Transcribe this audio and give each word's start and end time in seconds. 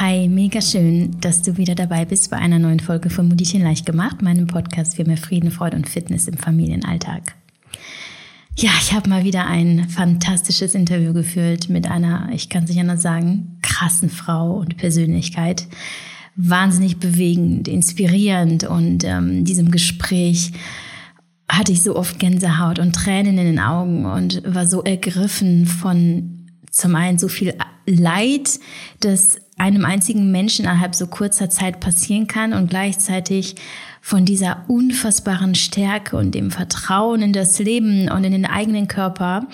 Hi, 0.00 0.28
mega 0.28 0.62
schön, 0.62 1.20
dass 1.20 1.42
du 1.42 1.58
wieder 1.58 1.74
dabei 1.74 2.06
bist 2.06 2.30
bei 2.30 2.38
einer 2.38 2.58
neuen 2.58 2.80
Folge 2.80 3.10
von 3.10 3.28
Mutierchen 3.28 3.60
leicht 3.60 3.84
gemacht, 3.84 4.22
meinem 4.22 4.46
Podcast 4.46 4.96
für 4.96 5.04
mehr 5.04 5.18
Frieden, 5.18 5.50
Freude 5.50 5.76
und 5.76 5.90
Fitness 5.90 6.26
im 6.26 6.38
Familienalltag. 6.38 7.34
Ja, 8.56 8.70
ich 8.80 8.94
habe 8.94 9.10
mal 9.10 9.24
wieder 9.24 9.46
ein 9.46 9.90
fantastisches 9.90 10.74
Interview 10.74 11.12
geführt 11.12 11.68
mit 11.68 11.86
einer, 11.86 12.30
ich 12.32 12.48
kann 12.48 12.64
es 12.64 12.70
nicht 12.70 12.80
anders 12.80 13.02
sagen, 13.02 13.58
krassen 13.60 14.08
Frau 14.08 14.54
und 14.54 14.78
Persönlichkeit. 14.78 15.66
Wahnsinnig 16.34 16.96
bewegend, 16.96 17.68
inspirierend 17.68 18.64
und 18.64 19.04
ähm, 19.04 19.44
diesem 19.44 19.70
Gespräch 19.70 20.52
hatte 21.46 21.72
ich 21.72 21.82
so 21.82 21.94
oft 21.94 22.18
Gänsehaut 22.18 22.78
und 22.78 22.94
Tränen 22.94 23.36
in 23.36 23.44
den 23.44 23.58
Augen 23.58 24.06
und 24.06 24.42
war 24.46 24.66
so 24.66 24.82
ergriffen 24.82 25.66
von 25.66 26.46
zum 26.70 26.94
einen 26.94 27.18
so 27.18 27.28
viel 27.28 27.52
Leid, 27.86 28.60
das 29.00 29.36
einem 29.60 29.84
einzigen 29.84 30.30
Menschen 30.30 30.64
innerhalb 30.64 30.94
so 30.94 31.06
kurzer 31.06 31.50
Zeit 31.50 31.80
passieren 31.80 32.26
kann 32.26 32.54
und 32.54 32.70
gleichzeitig 32.70 33.56
von 34.00 34.24
dieser 34.24 34.64
unfassbaren 34.68 35.54
Stärke 35.54 36.16
und 36.16 36.34
dem 36.34 36.50
Vertrauen 36.50 37.20
in 37.20 37.32
das 37.34 37.58
Leben 37.58 38.10
und 38.10 38.24
in 38.24 38.32
den 38.32 38.46
eigenen 38.46 38.88
Körper, 38.88 39.46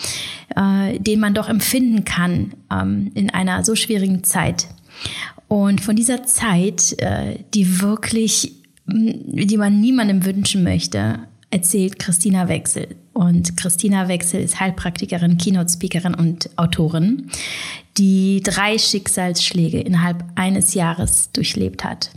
äh, 0.55 1.01
den 1.01 1.19
man 1.19 1.35
doch 1.35 1.49
empfinden 1.49 2.05
kann 2.05 2.55
ähm, 2.73 3.11
in 3.15 3.31
einer 3.31 3.65
so 3.65 3.75
schwierigen 3.75 4.23
Zeit. 4.23 4.69
Und 5.49 5.81
von 5.81 5.97
dieser 5.97 6.25
Zeit, 6.25 6.95
äh, 6.99 7.41
die 7.55 7.81
wirklich, 7.81 8.53
die 8.87 9.57
man 9.57 9.81
niemandem 9.81 10.25
wünschen 10.25 10.63
möchte, 10.63 11.19
erzählt 11.51 11.99
Christina 11.99 12.49
Wechsel. 12.49 12.95
Und 13.13 13.57
Christina 13.57 14.09
Wechsel 14.09 14.43
ist 14.43 14.61
Heilpraktikerin, 14.61 15.39
Keynote-Speakerin 15.39 16.15
und 16.15 16.51
Autorin, 16.57 17.31
die 17.99 18.43
drei 18.43 18.79
Schicksalsschläge 18.79 19.81
innerhalb 19.81 20.25
eines 20.35 20.75
Jahres 20.75 21.31
durchlebt 21.33 21.85
hat. 21.85 22.11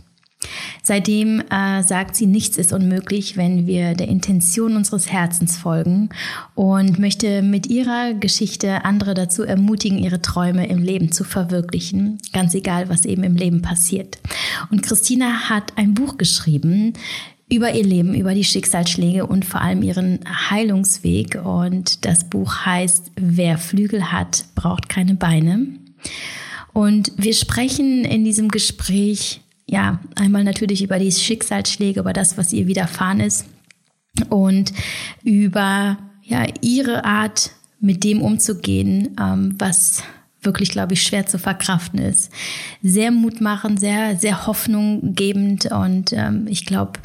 Seitdem 0.82 1.40
äh, 1.50 1.82
sagt 1.82 2.16
sie, 2.16 2.26
nichts 2.26 2.56
ist 2.56 2.72
unmöglich, 2.72 3.36
wenn 3.36 3.66
wir 3.66 3.94
der 3.94 4.08
Intention 4.08 4.76
unseres 4.76 5.12
Herzens 5.12 5.58
folgen 5.58 6.08
und 6.54 6.98
möchte 6.98 7.42
mit 7.42 7.66
ihrer 7.66 8.14
Geschichte 8.14 8.84
andere 8.84 9.12
dazu 9.12 9.42
ermutigen, 9.42 9.98
ihre 9.98 10.22
Träume 10.22 10.66
im 10.66 10.78
Leben 10.78 11.12
zu 11.12 11.24
verwirklichen, 11.24 12.18
ganz 12.32 12.54
egal, 12.54 12.88
was 12.88 13.04
eben 13.04 13.22
im 13.22 13.36
Leben 13.36 13.60
passiert. 13.60 14.18
Und 14.70 14.82
Christina 14.82 15.50
hat 15.50 15.76
ein 15.76 15.92
Buch 15.92 16.16
geschrieben, 16.16 16.94
über 17.50 17.74
ihr 17.74 17.84
Leben, 17.84 18.14
über 18.14 18.34
die 18.34 18.44
Schicksalsschläge 18.44 19.26
und 19.26 19.44
vor 19.44 19.60
allem 19.60 19.82
ihren 19.82 20.20
Heilungsweg. 20.50 21.40
Und 21.44 22.04
das 22.04 22.24
Buch 22.24 22.64
heißt 22.64 23.12
Wer 23.16 23.58
Flügel 23.58 24.12
hat, 24.12 24.44
braucht 24.54 24.88
keine 24.88 25.14
Beine. 25.14 25.66
Und 26.72 27.12
wir 27.16 27.34
sprechen 27.34 28.04
in 28.04 28.24
diesem 28.24 28.48
Gespräch 28.48 29.40
ja 29.66 30.00
einmal 30.14 30.44
natürlich 30.44 30.82
über 30.82 30.98
die 30.98 31.12
Schicksalsschläge, 31.12 32.00
über 32.00 32.12
das, 32.12 32.38
was 32.38 32.52
ihr 32.52 32.66
widerfahren 32.66 33.20
ist 33.20 33.46
und 34.28 34.72
über 35.22 35.98
ja 36.22 36.46
ihre 36.60 37.04
Art, 37.04 37.50
mit 37.80 38.04
dem 38.04 38.20
umzugehen, 38.20 39.16
ähm, 39.18 39.54
was 39.58 40.02
wirklich, 40.42 40.70
glaube 40.70 40.94
ich, 40.94 41.02
schwer 41.02 41.26
zu 41.26 41.38
verkraften 41.38 41.98
ist. 41.98 42.30
Sehr 42.82 43.10
mutmachend, 43.10 43.80
sehr, 43.80 44.16
sehr 44.16 44.46
hoffnunggebend 44.46 45.66
und 45.72 46.12
ähm, 46.12 46.46
ich 46.48 46.66
glaube, 46.66 47.00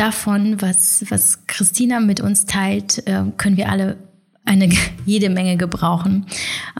davon, 0.00 0.62
was, 0.62 1.04
was 1.10 1.46
Christina 1.46 2.00
mit 2.00 2.20
uns 2.20 2.46
teilt, 2.46 3.06
äh, 3.06 3.22
können 3.36 3.56
wir 3.56 3.68
alle 3.68 3.98
eine 4.44 4.70
jede 5.04 5.28
Menge 5.28 5.56
gebrauchen. 5.56 6.26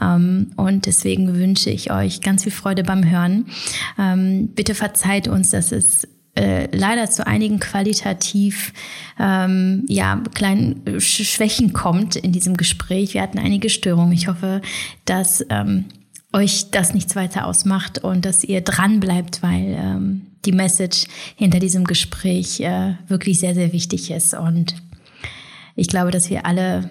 Ähm, 0.01 0.51
und 0.55 0.87
deswegen 0.87 1.35
wünsche 1.35 1.69
ich 1.69 1.91
euch 1.91 2.21
ganz 2.21 2.43
viel 2.43 2.51
Freude 2.51 2.83
beim 2.83 3.09
Hören. 3.09 3.45
Ähm, 3.99 4.49
bitte 4.55 4.73
verzeiht 4.73 5.27
uns, 5.27 5.51
dass 5.51 5.71
es 5.71 6.07
äh, 6.35 6.75
leider 6.75 7.09
zu 7.09 7.27
einigen 7.27 7.59
qualitativ 7.59 8.73
ähm, 9.19 9.83
ja 9.87 10.21
kleinen 10.33 10.99
Schwächen 10.99 11.73
kommt 11.73 12.15
in 12.15 12.31
diesem 12.31 12.57
Gespräch. 12.57 13.13
Wir 13.13 13.21
hatten 13.21 13.37
einige 13.37 13.69
Störungen. 13.69 14.13
Ich 14.13 14.27
hoffe, 14.29 14.61
dass 15.05 15.45
ähm, 15.49 15.85
euch 16.33 16.71
das 16.71 16.93
nichts 16.93 17.15
weiter 17.15 17.45
ausmacht 17.45 17.99
und 17.99 18.25
dass 18.25 18.43
ihr 18.43 18.61
dran 18.61 18.99
bleibt, 18.99 19.43
weil 19.43 19.77
ähm, 19.77 20.30
die 20.45 20.51
Message 20.51 21.05
hinter 21.35 21.59
diesem 21.59 21.85
Gespräch 21.85 22.59
äh, 22.59 22.95
wirklich 23.07 23.39
sehr, 23.39 23.53
sehr 23.53 23.73
wichtig 23.73 24.11
ist. 24.11 24.33
Und 24.33 24.75
ich 25.75 25.87
glaube, 25.87 26.11
dass 26.11 26.29
wir 26.29 26.45
alle 26.45 26.89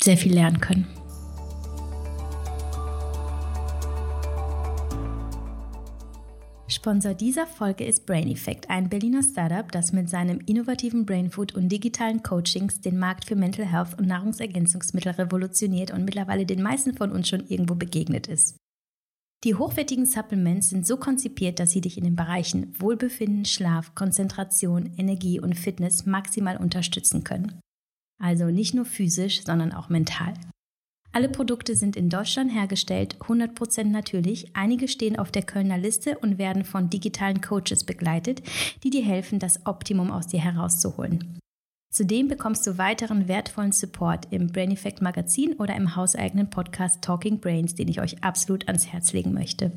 sehr 0.00 0.16
viel 0.16 0.34
lernen 0.34 0.60
können. 0.60 0.86
Sponsor 6.70 7.14
dieser 7.14 7.46
Folge 7.46 7.84
ist 7.84 8.06
Brain 8.06 8.30
Effect, 8.30 8.70
ein 8.70 8.88
Berliner 8.88 9.22
Startup, 9.22 9.70
das 9.72 9.92
mit 9.92 10.08
seinem 10.08 10.38
innovativen 10.46 11.06
Brain 11.06 11.30
Food 11.30 11.54
und 11.54 11.70
digitalen 11.70 12.22
Coachings 12.22 12.80
den 12.80 12.98
Markt 12.98 13.24
für 13.24 13.36
Mental 13.36 13.64
Health 13.64 13.98
und 13.98 14.06
Nahrungsergänzungsmittel 14.06 15.12
revolutioniert 15.12 15.90
und 15.90 16.04
mittlerweile 16.04 16.46
den 16.46 16.62
meisten 16.62 16.94
von 16.94 17.10
uns 17.10 17.28
schon 17.28 17.46
irgendwo 17.48 17.74
begegnet 17.74 18.26
ist. 18.26 18.56
Die 19.44 19.54
hochwertigen 19.54 20.04
Supplements 20.04 20.70
sind 20.70 20.84
so 20.84 20.96
konzipiert, 20.96 21.60
dass 21.60 21.70
sie 21.70 21.80
dich 21.80 21.96
in 21.96 22.04
den 22.04 22.16
Bereichen 22.16 22.74
Wohlbefinden, 22.80 23.44
Schlaf, 23.44 23.94
Konzentration, 23.94 24.92
Energie 24.96 25.38
und 25.38 25.54
Fitness 25.54 26.06
maximal 26.06 26.56
unterstützen 26.56 27.22
können. 27.22 27.60
Also 28.20 28.46
nicht 28.46 28.74
nur 28.74 28.84
physisch, 28.84 29.44
sondern 29.44 29.72
auch 29.72 29.88
mental. 29.88 30.34
Alle 31.12 31.28
Produkte 31.28 31.76
sind 31.76 31.96
in 31.96 32.10
Deutschland 32.10 32.52
hergestellt, 32.52 33.16
100% 33.20 33.84
natürlich. 33.84 34.54
Einige 34.56 34.88
stehen 34.88 35.18
auf 35.18 35.30
der 35.30 35.42
Kölner 35.42 35.78
Liste 35.78 36.18
und 36.18 36.38
werden 36.38 36.64
von 36.64 36.90
digitalen 36.90 37.40
Coaches 37.40 37.84
begleitet, 37.84 38.42
die 38.82 38.90
dir 38.90 39.04
helfen, 39.04 39.38
das 39.38 39.64
Optimum 39.66 40.10
aus 40.10 40.26
dir 40.26 40.40
herauszuholen. 40.40 41.38
Zudem 41.90 42.28
bekommst 42.28 42.66
du 42.66 42.76
weiteren 42.76 43.28
wertvollen 43.28 43.72
Support 43.72 44.26
im 44.30 44.48
Brain 44.48 44.70
Effect 44.70 45.00
Magazin 45.00 45.54
oder 45.54 45.74
im 45.74 45.96
hauseigenen 45.96 46.50
Podcast 46.50 47.02
Talking 47.02 47.40
Brains, 47.40 47.74
den 47.74 47.88
ich 47.88 48.00
euch 48.00 48.22
absolut 48.22 48.68
ans 48.68 48.86
Herz 48.86 49.14
legen 49.14 49.32
möchte. 49.32 49.72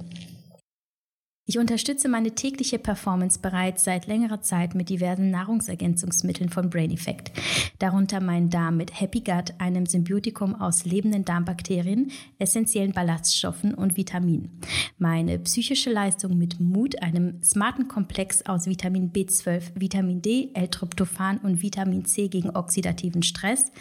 Ich 1.51 1.59
unterstütze 1.59 2.07
meine 2.07 2.31
tägliche 2.31 2.79
Performance 2.79 3.38
bereits 3.38 3.84
seit 3.84 4.07
längerer 4.07 4.39
Zeit 4.39 4.73
mit 4.73 4.88
diversen 4.88 5.31
Nahrungsergänzungsmitteln 5.31 6.47
von 6.47 6.69
Brain 6.69 6.91
Effect, 6.91 7.34
darunter 7.78 8.22
mein 8.22 8.50
Darm 8.50 8.78
mit 8.78 9.01
Happy 9.01 9.19
Gut, 9.19 9.53
einem 9.57 9.85
Symbiotikum 9.85 10.56
aus 10.56 10.85
lebenden 10.85 11.25
Darmbakterien, 11.25 12.09
essentiellen 12.39 12.94
Ballaststoffen 12.94 13.73
und 13.73 13.97
Vitaminen, 13.97 14.62
meine 14.97 15.39
psychische 15.39 15.91
Leistung 15.91 16.38
mit 16.38 16.62
Mut, 16.62 17.03
einem 17.03 17.44
smarten 17.44 17.89
Komplex 17.89 18.45
aus 18.45 18.68
Vitamin 18.68 19.12
B12, 19.12 19.73
Vitamin 19.75 20.22
D, 20.22 20.51
L-Tryptophan 20.53 21.39
und 21.39 21.62
Vitamin 21.62 22.06
C 22.06 22.29
gegen 22.29 22.51
oxidativen 22.51 23.23
Stress, 23.23 23.73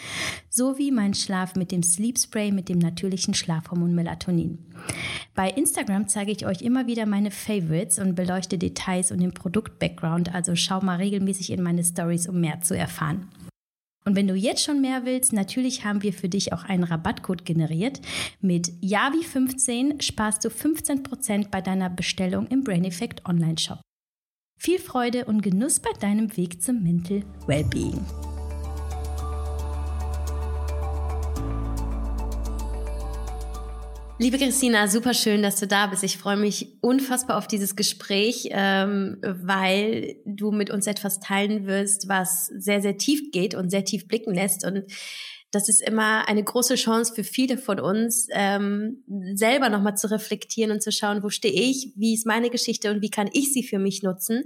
sowie 0.48 0.90
mein 0.90 1.14
Schlaf 1.14 1.54
mit 1.54 1.70
dem 1.70 1.84
Sleep 1.84 2.18
Spray 2.18 2.50
mit 2.50 2.68
dem 2.68 2.80
natürlichen 2.80 3.34
Schlafhormon 3.34 3.94
Melatonin. 3.94 4.58
Bei 5.34 5.50
Instagram 5.50 6.08
zeige 6.08 6.32
ich 6.32 6.46
euch 6.46 6.62
immer 6.62 6.86
wieder 6.86 7.04
meine 7.04 7.30
Favorites 7.30 7.59
und 7.98 8.14
beleuchte 8.14 8.58
Details 8.58 9.12
und 9.12 9.20
den 9.20 9.32
Produkt-Background, 9.32 10.34
also 10.34 10.56
schau 10.56 10.80
mal 10.80 10.96
regelmäßig 10.96 11.50
in 11.50 11.62
meine 11.62 11.84
Stories, 11.84 12.28
um 12.28 12.40
mehr 12.40 12.60
zu 12.60 12.76
erfahren. 12.76 13.28
Und 14.04 14.16
wenn 14.16 14.28
du 14.28 14.34
jetzt 14.34 14.64
schon 14.64 14.80
mehr 14.80 15.04
willst, 15.04 15.32
natürlich 15.32 15.84
haben 15.84 16.02
wir 16.02 16.12
für 16.12 16.28
dich 16.28 16.52
auch 16.52 16.64
einen 16.64 16.84
Rabattcode 16.84 17.44
generiert. 17.44 18.00
Mit 18.40 18.68
Yavi15 18.82 20.00
sparst 20.02 20.44
du 20.44 20.48
15% 20.48 21.50
bei 21.50 21.60
deiner 21.60 21.90
Bestellung 21.90 22.46
im 22.46 22.64
Brain 22.64 22.84
Effect 22.84 23.26
Online 23.26 23.58
Shop. 23.58 23.80
Viel 24.58 24.78
Freude 24.78 25.26
und 25.26 25.42
Genuss 25.42 25.80
bei 25.80 25.90
deinem 26.00 26.36
Weg 26.36 26.62
zum 26.62 26.82
Mental 26.82 27.22
Wellbeing. 27.46 28.00
Liebe 34.22 34.36
Christina, 34.36 34.86
super 34.86 35.14
schön, 35.14 35.42
dass 35.42 35.56
du 35.56 35.66
da 35.66 35.86
bist. 35.86 36.04
Ich 36.04 36.18
freue 36.18 36.36
mich 36.36 36.76
unfassbar 36.82 37.38
auf 37.38 37.46
dieses 37.46 37.74
Gespräch, 37.74 38.50
ähm, 38.50 39.16
weil 39.22 40.16
du 40.26 40.50
mit 40.50 40.68
uns 40.68 40.86
etwas 40.86 41.20
teilen 41.20 41.66
wirst, 41.66 42.06
was 42.06 42.48
sehr, 42.48 42.82
sehr 42.82 42.98
tief 42.98 43.32
geht 43.32 43.54
und 43.54 43.70
sehr 43.70 43.86
tief 43.86 44.08
blicken 44.08 44.34
lässt. 44.34 44.66
Und 44.66 44.84
das 45.52 45.70
ist 45.70 45.80
immer 45.80 46.28
eine 46.28 46.44
große 46.44 46.74
Chance 46.74 47.14
für 47.14 47.24
viele 47.24 47.56
von 47.56 47.80
uns, 47.80 48.28
ähm, 48.32 49.04
selber 49.32 49.70
nochmal 49.70 49.96
zu 49.96 50.10
reflektieren 50.10 50.70
und 50.70 50.82
zu 50.82 50.92
schauen, 50.92 51.22
wo 51.22 51.30
stehe 51.30 51.54
ich, 51.54 51.94
wie 51.96 52.12
ist 52.12 52.26
meine 52.26 52.50
Geschichte 52.50 52.90
und 52.90 53.00
wie 53.00 53.10
kann 53.10 53.30
ich 53.32 53.54
sie 53.54 53.62
für 53.62 53.78
mich 53.78 54.02
nutzen. 54.02 54.44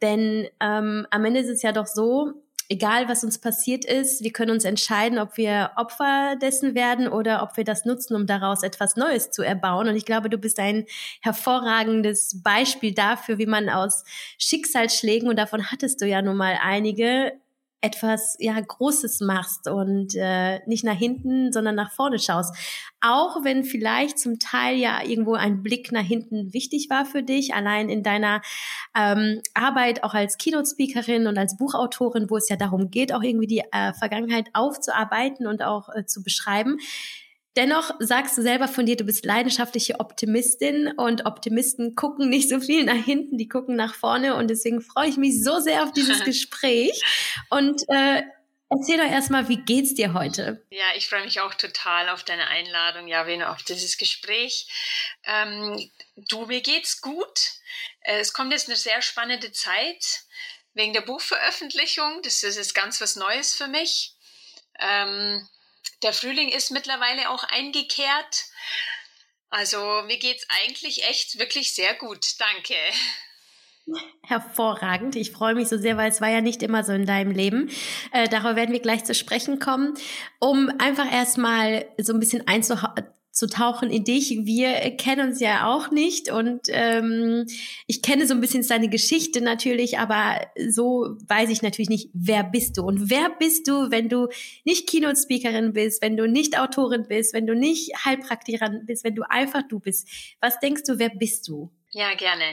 Denn 0.00 0.48
ähm, 0.60 1.06
am 1.10 1.24
Ende 1.26 1.40
ist 1.40 1.50
es 1.50 1.60
ja 1.60 1.72
doch 1.72 1.86
so, 1.86 2.32
egal 2.70 3.08
was 3.08 3.24
uns 3.24 3.38
passiert 3.38 3.84
ist, 3.84 4.22
wir 4.22 4.32
können 4.32 4.52
uns 4.52 4.64
entscheiden, 4.64 5.18
ob 5.18 5.36
wir 5.36 5.72
Opfer 5.76 6.36
dessen 6.40 6.74
werden 6.74 7.08
oder 7.08 7.42
ob 7.42 7.56
wir 7.56 7.64
das 7.64 7.84
nutzen, 7.84 8.14
um 8.14 8.26
daraus 8.26 8.62
etwas 8.62 8.96
Neues 8.96 9.32
zu 9.32 9.42
erbauen. 9.42 9.88
Und 9.88 9.96
ich 9.96 10.06
glaube, 10.06 10.30
du 10.30 10.38
bist 10.38 10.58
ein 10.60 10.86
hervorragendes 11.20 12.42
Beispiel 12.42 12.94
dafür, 12.94 13.38
wie 13.38 13.46
man 13.46 13.68
aus 13.68 14.04
Schicksalsschlägen, 14.38 15.28
und 15.28 15.36
davon 15.36 15.70
hattest 15.70 16.00
du 16.00 16.06
ja 16.06 16.22
nun 16.22 16.36
mal 16.36 16.58
einige, 16.62 17.32
etwas 17.80 18.36
ja 18.38 18.60
Großes 18.60 19.20
machst 19.20 19.66
und 19.66 20.14
äh, 20.14 20.60
nicht 20.66 20.84
nach 20.84 20.96
hinten, 20.96 21.52
sondern 21.52 21.74
nach 21.74 21.92
vorne 21.92 22.18
schaust. 22.18 22.54
Auch 23.00 23.42
wenn 23.44 23.64
vielleicht 23.64 24.18
zum 24.18 24.38
Teil 24.38 24.76
ja 24.76 25.02
irgendwo 25.02 25.34
ein 25.34 25.62
Blick 25.62 25.90
nach 25.90 26.04
hinten 26.04 26.52
wichtig 26.52 26.88
war 26.90 27.06
für 27.06 27.22
dich, 27.22 27.54
allein 27.54 27.88
in 27.88 28.02
deiner 28.02 28.42
ähm, 28.94 29.40
Arbeit 29.54 30.04
auch 30.04 30.12
als 30.12 30.36
Keynote-Speakerin 30.36 31.26
und 31.26 31.38
als 31.38 31.56
Buchautorin, 31.56 32.28
wo 32.28 32.36
es 32.36 32.48
ja 32.48 32.56
darum 32.56 32.90
geht, 32.90 33.14
auch 33.14 33.22
irgendwie 33.22 33.46
die 33.46 33.62
äh, 33.72 33.94
Vergangenheit 33.94 34.50
aufzuarbeiten 34.52 35.46
und 35.46 35.62
auch 35.62 35.88
äh, 35.94 36.04
zu 36.04 36.22
beschreiben. 36.22 36.78
Dennoch 37.56 37.90
sagst 37.98 38.38
du 38.38 38.42
selber 38.42 38.68
von 38.68 38.86
dir, 38.86 38.96
du 38.96 39.04
bist 39.04 39.24
leidenschaftliche 39.24 39.98
Optimistin 39.98 40.92
und 40.96 41.26
Optimisten 41.26 41.96
gucken 41.96 42.28
nicht 42.28 42.48
so 42.48 42.60
viel 42.60 42.84
nach 42.84 42.94
hinten, 43.04 43.38
die 43.38 43.48
gucken 43.48 43.74
nach 43.74 43.94
vorne 43.94 44.36
und 44.36 44.48
deswegen 44.48 44.80
freue 44.80 45.08
ich 45.08 45.16
mich 45.16 45.42
so 45.42 45.58
sehr 45.58 45.82
auf 45.82 45.92
dieses 45.92 46.20
Gespräch 46.24 47.02
und 47.50 47.82
äh, 47.88 48.22
Erzähl 48.72 48.98
doch 48.98 49.10
erstmal, 49.10 49.48
wie 49.48 49.56
geht's 49.56 49.94
dir 49.94 50.14
heute? 50.14 50.64
Ja, 50.70 50.94
ich 50.94 51.08
freue 51.08 51.24
mich 51.24 51.40
auch 51.40 51.54
total 51.54 52.08
auf 52.08 52.22
deine 52.22 52.46
Einladung, 52.46 53.08
ja, 53.08 53.22
Javin, 53.22 53.42
auf 53.42 53.64
dieses 53.64 53.98
Gespräch. 53.98 54.68
Ähm, 55.24 55.90
du, 56.14 56.46
mir 56.46 56.60
geht's 56.60 57.00
gut. 57.00 57.50
Äh, 58.02 58.20
es 58.20 58.32
kommt 58.32 58.52
jetzt 58.52 58.68
eine 58.68 58.76
sehr 58.76 59.02
spannende 59.02 59.50
Zeit 59.50 60.22
wegen 60.74 60.92
der 60.92 61.00
Buchveröffentlichung. 61.00 62.22
Das 62.22 62.44
ist 62.44 62.56
jetzt 62.56 62.76
ganz 62.76 63.00
was 63.00 63.16
Neues 63.16 63.56
für 63.56 63.66
mich. 63.66 64.14
Ähm, 64.78 65.48
der 66.02 66.12
Frühling 66.12 66.48
ist 66.48 66.70
mittlerweile 66.70 67.30
auch 67.30 67.44
eingekehrt. 67.44 68.46
Also 69.50 69.78
mir 70.06 70.18
geht's 70.18 70.46
eigentlich 70.64 71.04
echt 71.08 71.38
wirklich 71.38 71.74
sehr 71.74 71.94
gut. 71.94 72.26
Danke. 72.38 72.74
Hervorragend. 74.22 75.16
Ich 75.16 75.32
freue 75.32 75.54
mich 75.54 75.68
so 75.68 75.76
sehr, 75.76 75.96
weil 75.96 76.10
es 76.10 76.20
war 76.20 76.28
ja 76.28 76.40
nicht 76.40 76.62
immer 76.62 76.84
so 76.84 76.92
in 76.92 77.06
deinem 77.06 77.32
Leben. 77.32 77.70
Äh, 78.12 78.28
darüber 78.28 78.56
werden 78.56 78.72
wir 78.72 78.80
gleich 78.80 79.04
zu 79.04 79.14
sprechen 79.14 79.58
kommen, 79.58 79.94
um 80.38 80.70
einfach 80.78 81.10
erstmal 81.10 81.86
so 81.98 82.12
ein 82.12 82.20
bisschen 82.20 82.46
einzuha 82.46 82.94
zu 83.40 83.46
tauchen 83.46 83.90
in 83.90 84.04
dich. 84.04 84.28
Wir 84.42 84.74
kennen 84.98 85.30
uns 85.30 85.40
ja 85.40 85.66
auch 85.66 85.90
nicht 85.90 86.30
und 86.30 86.66
ähm, 86.68 87.46
ich 87.86 88.02
kenne 88.02 88.26
so 88.26 88.34
ein 88.34 88.42
bisschen 88.42 88.68
deine 88.68 88.90
Geschichte 88.90 89.40
natürlich, 89.40 89.98
aber 89.98 90.46
so 90.68 91.16
weiß 91.26 91.48
ich 91.48 91.62
natürlich 91.62 91.88
nicht, 91.88 92.10
wer 92.12 92.44
bist 92.44 92.76
du 92.76 92.82
und 92.82 93.08
wer 93.08 93.30
bist 93.30 93.66
du, 93.66 93.90
wenn 93.90 94.10
du 94.10 94.28
nicht 94.64 94.86
Keynote-Speakerin 94.86 95.72
bist, 95.72 96.02
wenn 96.02 96.18
du 96.18 96.28
nicht 96.28 96.58
Autorin 96.58 97.08
bist, 97.08 97.32
wenn 97.32 97.46
du 97.46 97.54
nicht 97.54 98.04
Heilpraktikerin 98.04 98.84
bist, 98.84 99.04
wenn 99.04 99.14
du 99.14 99.22
einfach 99.22 99.62
du 99.66 99.80
bist. 99.80 100.06
Was 100.42 100.60
denkst 100.60 100.82
du, 100.86 100.98
wer 100.98 101.08
bist 101.08 101.48
du? 101.48 101.70
Ja, 101.92 102.12
gerne. 102.12 102.44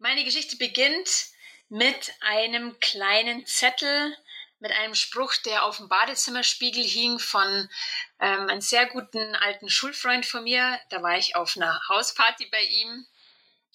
Meine 0.00 0.24
Geschichte 0.24 0.56
beginnt 0.56 1.28
mit 1.68 2.14
einem 2.20 2.74
kleinen 2.80 3.46
Zettel, 3.46 4.16
mit 4.60 4.72
einem 4.72 4.94
Spruch, 4.94 5.34
der 5.36 5.64
auf 5.64 5.78
dem 5.78 5.88
Badezimmerspiegel 5.88 6.84
hing 6.84 7.18
von 7.18 7.68
ähm, 8.20 8.48
einem 8.48 8.60
sehr 8.60 8.86
guten 8.86 9.34
alten 9.36 9.70
Schulfreund 9.70 10.26
von 10.26 10.44
mir. 10.44 10.78
Da 10.90 11.02
war 11.02 11.16
ich 11.16 11.34
auf 11.34 11.56
einer 11.56 11.80
Hausparty 11.88 12.46
bei 12.46 12.62
ihm. 12.62 13.06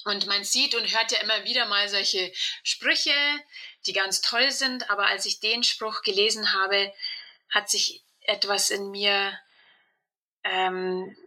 Und 0.06 0.28
man 0.28 0.44
sieht 0.44 0.76
und 0.76 0.96
hört 0.96 1.12
ja 1.12 1.20
immer 1.22 1.44
wieder 1.46 1.66
mal 1.66 1.90
solche 1.90 2.32
Sprüche, 2.64 3.16
die 3.88 3.94
ganz 3.94 4.22
toll 4.22 4.52
sind. 4.52 4.92
Aber 4.92 5.08
als 5.08 5.26
ich 5.26 5.40
den 5.40 5.64
Spruch 5.64 6.04
gelesen 6.04 6.54
habe, 6.54 6.94
hat 7.50 7.70
sich 7.70 8.04
etwas 8.22 8.70
in 8.70 8.92
mir, 8.92 9.40
ähm, 10.44 11.18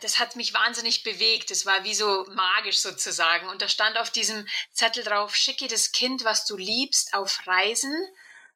das 0.00 0.18
hat 0.18 0.36
mich 0.36 0.54
wahnsinnig 0.54 1.02
bewegt. 1.02 1.50
Es 1.50 1.66
war 1.66 1.84
wie 1.84 1.94
so 1.94 2.24
magisch 2.30 2.78
sozusagen. 2.78 3.48
Und 3.48 3.60
da 3.60 3.68
stand 3.68 3.98
auf 3.98 4.08
diesem 4.08 4.48
Zettel 4.72 5.04
drauf, 5.04 5.36
schicke 5.36 5.68
das 5.68 5.92
Kind, 5.92 6.24
was 6.24 6.46
du 6.46 6.56
liebst, 6.56 7.12
auf 7.12 7.46
Reisen 7.46 7.94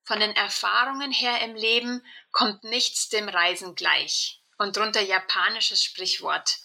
von 0.08 0.20
den 0.20 0.34
Erfahrungen 0.34 1.12
her 1.12 1.42
im 1.42 1.54
Leben 1.54 2.02
kommt 2.32 2.64
nichts 2.64 3.10
dem 3.10 3.28
Reisen 3.28 3.74
gleich. 3.74 4.40
Und 4.56 4.76
drunter 4.76 5.02
japanisches 5.02 5.84
Sprichwort. 5.84 6.56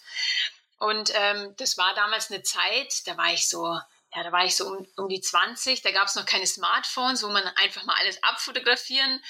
Und 0.78 1.12
ähm, 1.14 1.54
das 1.58 1.76
war 1.76 1.94
damals 1.94 2.30
eine 2.30 2.42
Zeit, 2.42 3.06
da 3.06 3.18
war 3.18 3.32
ich 3.34 3.46
so, 3.48 3.66
ja, 3.66 4.22
da 4.22 4.32
war 4.32 4.46
ich 4.46 4.56
so 4.56 4.66
um, 4.66 4.88
um 4.96 5.08
die 5.10 5.20
20, 5.20 5.82
da 5.82 5.92
gab 5.92 6.08
es 6.08 6.14
noch 6.14 6.24
keine 6.24 6.46
Smartphones, 6.46 7.22
wo 7.22 7.28
man 7.28 7.46
einfach 7.56 7.84
mal 7.84 7.96
alles 7.98 8.20
abfotografieren 8.22 9.22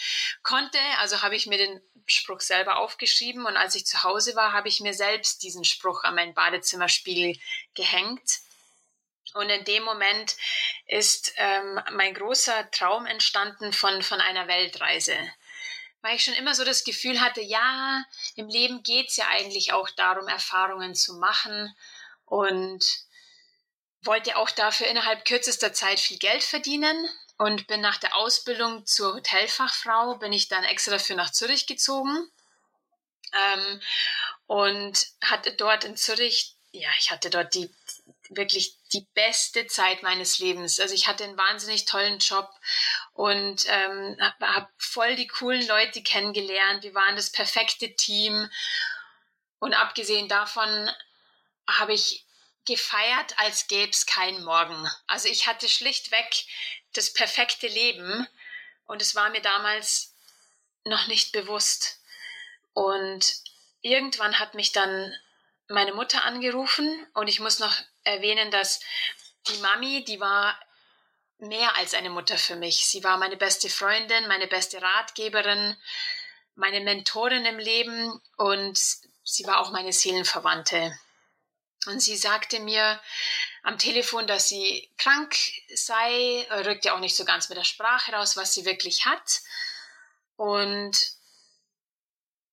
konnte. 0.45 0.79
Also 1.01 1.23
habe 1.23 1.35
ich 1.35 1.47
mir 1.47 1.59
den 1.59 1.83
Spruch 2.07 2.41
selber 2.41 2.79
aufgeschrieben 2.79 3.45
und 3.45 3.57
als 3.57 3.75
ich 3.75 3.85
zu 3.85 4.05
Hause 4.05 4.37
war, 4.37 4.53
habe 4.53 4.69
ich 4.69 4.81
mir 4.81 4.95
selbst 4.95 5.43
diesen 5.43 5.65
Spruch 5.65 6.05
an 6.05 6.15
meinen 6.15 6.35
Badezimmerspiegel 6.35 7.37
gehängt. 7.75 8.39
Und 9.35 9.51
in 9.51 9.65
dem 9.65 9.83
Moment 9.83 10.37
ist 10.87 11.33
ähm, 11.37 11.81
mein 11.93 12.15
großer 12.15 12.71
Traum 12.71 13.05
entstanden 13.05 13.73
von, 13.73 14.03
von 14.03 14.21
einer 14.21 14.47
Weltreise. 14.47 15.17
Weil 16.03 16.17
ich 16.17 16.25
schon 16.25 16.35
immer 16.35 16.55
so 16.55 16.65
das 16.65 16.85
Gefühl 16.85 17.21
hatte, 17.21 17.41
ja, 17.41 18.05
im 18.37 18.49
Leben 18.49 18.83
geht's 18.85 19.17
ja 19.17 19.27
eigentlich 19.29 19.73
auch 19.73 19.91
darum, 19.91 20.29
Erfahrungen 20.29 20.95
zu 20.95 21.15
machen. 21.15 21.77
Und 22.27 22.85
wollte 24.03 24.37
auch 24.37 24.51
dafür 24.51 24.87
innerhalb 24.87 25.25
kürzester 25.25 25.73
Zeit 25.73 25.99
viel 25.99 26.19
Geld 26.19 26.45
verdienen. 26.45 27.09
Und 27.37 27.67
bin 27.67 27.81
nach 27.81 27.99
der 27.99 28.15
Ausbildung 28.15 28.87
zur 28.87 29.15
Hotelfachfrau, 29.15 30.19
bin 30.19 30.33
ich 30.33 30.47
dann 30.47 30.63
extra 30.63 30.93
dafür 30.93 31.17
nach 31.17 31.33
Zürich 31.33 31.67
gezogen. 31.67 32.31
Ähm, 33.33 33.81
und 34.47 35.07
hatte 35.25 35.55
dort 35.55 35.83
in 35.83 35.97
Zürich, 35.97 36.55
ja, 36.71 36.91
ich 37.01 37.11
hatte 37.11 37.31
dort 37.31 37.53
die 37.55 37.75
wirklich 38.31 38.77
die 38.93 39.07
beste 39.15 39.67
Zeit 39.67 40.03
meines 40.03 40.39
Lebens. 40.39 40.81
Also 40.81 40.95
ich 40.95 41.07
hatte 41.07 41.25
einen 41.25 41.37
wahnsinnig 41.37 41.85
tollen 41.85 42.19
Job 42.19 42.51
und 43.13 43.67
ähm, 43.69 44.17
habe 44.21 44.55
hab 44.55 44.71
voll 44.79 45.17
die 45.17 45.27
coolen 45.27 45.67
Leute 45.67 46.03
kennengelernt. 46.03 46.83
Wir 46.83 46.95
waren 46.95 47.17
das 47.17 47.31
perfekte 47.31 47.95
Team. 47.95 48.49
Und 49.59 49.75
abgesehen 49.75 50.29
davon 50.29 50.91
habe 51.69 51.95
ich 51.95 52.25
gefeiert, 52.67 53.39
als 53.39 53.67
gäbe 53.67 53.91
es 53.91 54.07
keinen 54.07 54.45
Morgen. 54.45 54.89
Also 55.07 55.29
ich 55.29 55.47
hatte 55.47 55.69
schlichtweg 55.69 56.45
das 56.93 57.13
perfekte 57.13 57.67
Leben 57.67 58.27
und 58.87 59.03
es 59.03 59.15
war 59.15 59.31
mir 59.31 59.43
damals 59.43 60.15
noch 60.85 61.07
nicht 61.07 61.33
bewusst. 61.33 62.01
Und 62.73 63.35
irgendwann 63.83 64.39
hat 64.39 64.55
mich 64.55 64.73
dann 64.73 65.15
meine 65.69 65.93
Mutter 65.93 66.25
angerufen 66.25 67.07
und 67.15 67.29
ich 67.29 67.41
muss 67.41 67.59
noch 67.59 67.75
erwähnen, 68.05 68.51
dass 68.51 68.81
die 69.49 69.59
Mami, 69.59 70.05
die 70.05 70.21
war 70.21 70.59
mehr 71.39 71.77
als 71.77 71.95
eine 71.95 72.11
Mutter 72.11 72.39
für 72.39 72.57
mich. 72.57 72.87
Sie 72.87 73.03
war 73.05 73.17
meine 73.17 73.37
beste 73.37 73.69
Freundin, 73.69 74.29
meine 74.29 74.47
beste 74.47 74.81
Ratgeberin, 74.81 75.77
meine 76.55 76.81
Mentorin 76.81 77.45
im 77.45 77.59
Leben 77.59 78.21
und 78.37 78.79
sie 79.25 79.47
war 79.47 79.61
auch 79.61 79.73
meine 79.73 79.93
Seelenverwandte. 79.93 80.99
Und 81.87 82.01
sie 82.01 82.17
sagte 82.17 82.61
mir 82.61 83.01
am 83.63 83.79
Telefon, 83.79 84.27
dass 84.27 84.49
sie 84.49 84.91
krank 84.97 85.37
sei, 85.75 86.47
rückte 86.65 86.95
auch 86.95 87.01
nicht 87.01 87.17
so 87.17 87.25
ganz 87.25 87.49
mit 87.49 87.59
der 87.59 87.65
Sprache 87.65 88.13
raus, 88.13 88.37
was 88.37 88.55
sie 88.55 88.65
wirklich 88.65 89.05
hat. 89.05 89.41
Und 90.37 90.97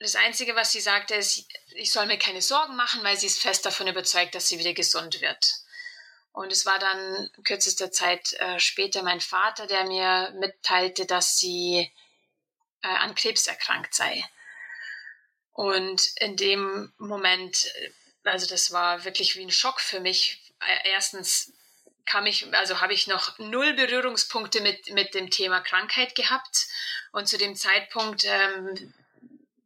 das 0.01 0.15
Einzige, 0.15 0.55
was 0.55 0.72
sie 0.72 0.81
sagte, 0.81 1.13
ist, 1.13 1.46
ich 1.75 1.91
soll 1.91 2.08
mir 2.08 2.17
keine 2.17 2.41
Sorgen 2.41 2.75
machen, 2.75 3.03
weil 3.03 3.17
sie 3.17 3.27
ist 3.27 3.39
fest 3.39 3.65
davon 3.65 3.88
überzeugt, 3.88 4.34
dass 4.34 4.50
sie 4.50 4.58
wieder 4.58 4.74
gesund 4.74 5.22
wird. 5.22 5.53
Und 6.34 6.51
es 6.51 6.65
war 6.65 6.79
dann 6.79 7.29
kürzester 7.43 7.91
Zeit 7.91 8.34
äh, 8.34 8.60
später 8.60 9.03
mein 9.03 9.22
Vater, 9.22 9.67
der 9.67 9.86
mir 9.86 10.34
mitteilte, 10.39 11.05
dass 11.05 11.38
sie 11.38 11.91
äh, 12.81 12.88
an 12.88 13.13
Krebs 13.15 13.46
erkrankt 13.48 13.93
sei. 13.93 14.24
Und 15.51 16.01
in 16.15 16.36
dem 16.36 16.91
Moment, 16.98 17.65
äh, 17.65 17.91
also 18.24 18.48
das 18.48 18.72
war 18.72 19.03
wirklich 19.03 19.36
wie 19.36 19.43
ein 19.43 19.51
Schock 19.51 19.81
für 19.81 20.00
mich. 20.00 20.41
Äh, 20.62 20.89
erstens 20.89 21.53
kam 22.05 22.25
ich, 22.25 22.51
also 22.55 22.81
habe 22.81 22.93
ich 22.93 23.05
noch 23.05 23.38
null 23.38 23.74
Berührungspunkte 23.74 24.62
mit, 24.62 24.89
mit 24.93 25.13
dem 25.13 25.29
Thema 25.29 25.62
Krankheit 25.62 26.15
gehabt. 26.15 26.67
Und 27.12 27.27
zu 27.27 27.38
dem 27.38 27.55
Zeitpunkt 27.55 28.24
ähm, 28.25 28.93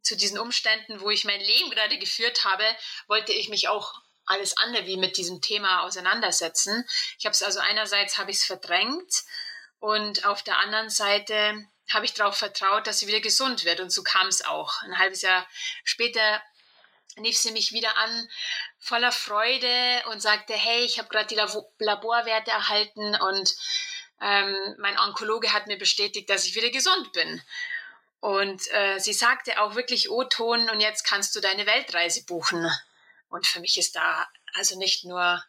zu 0.06 0.16
diesen 0.16 0.38
Umständen, 0.38 1.00
wo 1.00 1.10
ich 1.10 1.24
mein 1.24 1.40
Leben 1.40 1.70
gerade 1.70 1.98
geführt 1.98 2.44
habe, 2.44 2.64
wollte 3.08 3.32
ich 3.32 3.48
mich 3.48 3.68
auch 3.68 3.92
alles 4.24 4.56
andere 4.56 4.86
wie 4.86 4.96
mit 4.96 5.16
diesem 5.16 5.40
Thema 5.40 5.82
auseinandersetzen. 5.82 6.84
Ich 7.18 7.26
habe 7.26 7.32
es 7.32 7.42
also 7.42 7.60
einerseits 7.60 8.16
habe 8.18 8.30
ich 8.30 8.38
es 8.38 8.44
verdrängt 8.44 9.24
und 9.80 10.24
auf 10.24 10.42
der 10.42 10.58
anderen 10.58 10.90
Seite 10.90 11.66
habe 11.90 12.04
ich 12.04 12.14
darauf 12.14 12.36
vertraut, 12.36 12.86
dass 12.86 13.00
sie 13.00 13.06
wieder 13.06 13.20
gesund 13.20 13.64
wird 13.64 13.80
und 13.80 13.90
so 13.90 14.02
kam 14.02 14.26
es 14.28 14.44
auch. 14.44 14.82
Ein 14.82 14.98
halbes 14.98 15.22
Jahr 15.22 15.46
später 15.84 16.42
rief 17.18 17.36
sie 17.36 17.52
mich 17.52 17.72
wieder 17.72 17.96
an, 17.96 18.28
voller 18.78 19.12
Freude 19.12 20.02
und 20.10 20.20
sagte, 20.20 20.54
hey, 20.54 20.84
ich 20.84 20.98
habe 20.98 21.08
gerade 21.08 21.26
die 21.26 21.84
Laborwerte 21.84 22.50
erhalten 22.50 23.16
und 23.16 23.54
ähm, 24.20 24.76
mein 24.78 24.98
Onkologe 24.98 25.52
hat 25.52 25.66
mir 25.66 25.78
bestätigt, 25.78 26.30
dass 26.30 26.46
ich 26.46 26.54
wieder 26.54 26.70
gesund 26.70 27.12
bin. 27.12 27.42
Und 28.20 28.62
äh, 28.72 28.98
sie 28.98 29.12
sagte 29.12 29.60
auch 29.60 29.74
wirklich 29.74 30.10
O-Ton 30.10 30.70
und 30.70 30.80
jetzt 30.80 31.04
kannst 31.04 31.36
du 31.36 31.40
deine 31.40 31.66
Weltreise 31.66 32.24
buchen. 32.24 32.68
Und 33.28 33.46
für 33.46 33.60
mich 33.60 33.78
ist 33.78 33.96
da 33.96 34.26
also 34.54 34.78
nicht 34.78 35.04
nur 35.04 35.42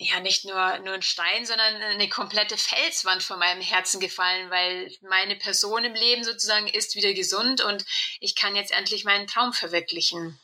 ja 0.00 0.18
nicht 0.20 0.46
nur, 0.46 0.78
nur 0.78 0.94
ein 0.94 1.02
Stein, 1.02 1.44
sondern 1.44 1.74
eine 1.76 2.08
komplette 2.08 2.56
Felswand 2.56 3.22
von 3.22 3.38
meinem 3.38 3.60
Herzen 3.60 4.00
gefallen, 4.00 4.48
weil 4.48 4.90
meine 5.02 5.36
Person 5.36 5.84
im 5.84 5.94
Leben 5.94 6.24
sozusagen 6.24 6.68
ist 6.68 6.96
wieder 6.96 7.12
gesund 7.12 7.60
und 7.60 7.84
ich 8.18 8.34
kann 8.34 8.56
jetzt 8.56 8.72
endlich 8.72 9.04
meinen 9.04 9.26
Traum 9.26 9.52
verwirklichen. 9.52 10.40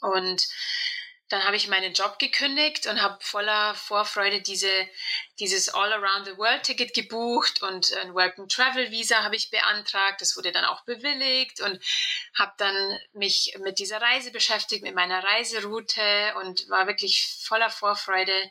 Und 0.00 0.46
dann 1.32 1.44
habe 1.44 1.56
ich 1.56 1.66
meinen 1.68 1.94
Job 1.94 2.18
gekündigt 2.18 2.86
und 2.86 3.00
habe 3.00 3.16
voller 3.20 3.74
Vorfreude 3.74 4.42
diese, 4.42 4.70
dieses 5.40 5.70
All-Around-the-World-Ticket 5.70 6.92
gebucht 6.92 7.62
und 7.62 7.90
ein 7.94 8.12
Work-and-Travel-Visa 8.12 9.22
habe 9.22 9.36
ich 9.36 9.50
beantragt. 9.50 10.20
Das 10.20 10.36
wurde 10.36 10.52
dann 10.52 10.66
auch 10.66 10.84
bewilligt 10.84 11.62
und 11.62 11.82
habe 12.38 12.52
dann 12.58 12.98
mich 13.14 13.56
mit 13.60 13.78
dieser 13.78 14.02
Reise 14.02 14.30
beschäftigt, 14.30 14.82
mit 14.82 14.94
meiner 14.94 15.24
Reiseroute 15.24 16.34
und 16.42 16.68
war 16.68 16.86
wirklich 16.86 17.26
voller 17.40 17.70
Vorfreude. 17.70 18.50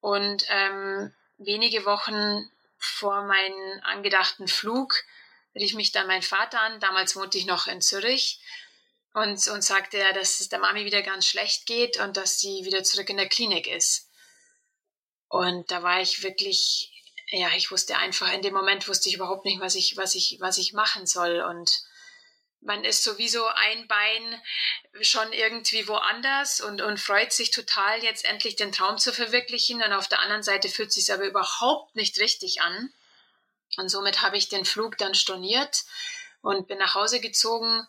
Und 0.00 0.44
ähm, 0.48 1.14
wenige 1.38 1.84
Wochen 1.84 2.50
vor 2.76 3.22
meinem 3.22 3.80
angedachten 3.84 4.48
Flug 4.48 4.96
rief 5.54 5.74
mich 5.74 5.92
dann 5.92 6.08
mein 6.08 6.22
Vater 6.22 6.60
an. 6.60 6.80
Damals 6.80 7.14
wohnte 7.14 7.38
ich 7.38 7.46
noch 7.46 7.68
in 7.68 7.80
Zürich 7.80 8.40
und, 9.12 9.46
und 9.48 9.62
sagte 9.62 9.98
er, 9.98 10.12
dass 10.12 10.40
es 10.40 10.48
der 10.48 10.60
Mami 10.60 10.84
wieder 10.84 11.02
ganz 11.02 11.26
schlecht 11.26 11.66
geht 11.66 11.98
und 11.98 12.16
dass 12.16 12.38
sie 12.38 12.64
wieder 12.64 12.84
zurück 12.84 13.08
in 13.10 13.16
der 13.16 13.28
Klinik 13.28 13.66
ist. 13.66 14.08
Und 15.28 15.70
da 15.70 15.82
war 15.82 16.00
ich 16.00 16.22
wirklich, 16.22 16.92
ja, 17.30 17.48
ich 17.56 17.70
wusste 17.70 17.96
einfach, 17.96 18.32
in 18.32 18.42
dem 18.42 18.54
Moment 18.54 18.88
wusste 18.88 19.08
ich 19.08 19.16
überhaupt 19.16 19.44
nicht, 19.44 19.60
was 19.60 19.74
ich, 19.74 19.96
was 19.96 20.14
ich, 20.14 20.38
was 20.40 20.58
ich 20.58 20.72
machen 20.72 21.06
soll. 21.06 21.40
Und 21.40 21.70
man 22.60 22.84
ist 22.84 23.02
sowieso 23.02 23.46
ein 23.46 23.88
Bein 23.88 24.42
schon 25.00 25.32
irgendwie 25.32 25.88
woanders 25.88 26.60
und, 26.60 26.82
und 26.82 27.00
freut 27.00 27.32
sich 27.32 27.50
total, 27.50 28.02
jetzt 28.02 28.24
endlich 28.24 28.56
den 28.56 28.72
Traum 28.72 28.98
zu 28.98 29.12
verwirklichen. 29.12 29.82
Und 29.82 29.92
auf 29.92 30.08
der 30.08 30.20
anderen 30.20 30.42
Seite 30.42 30.68
fühlt 30.68 30.92
sich 30.92 31.12
aber 31.12 31.24
überhaupt 31.24 31.96
nicht 31.96 32.18
richtig 32.20 32.60
an. 32.60 32.92
Und 33.76 33.88
somit 33.88 34.20
habe 34.22 34.36
ich 34.36 34.48
den 34.48 34.64
Flug 34.64 34.98
dann 34.98 35.14
storniert 35.14 35.84
und 36.42 36.66
bin 36.68 36.78
nach 36.78 36.94
Hause 36.94 37.20
gezogen 37.20 37.86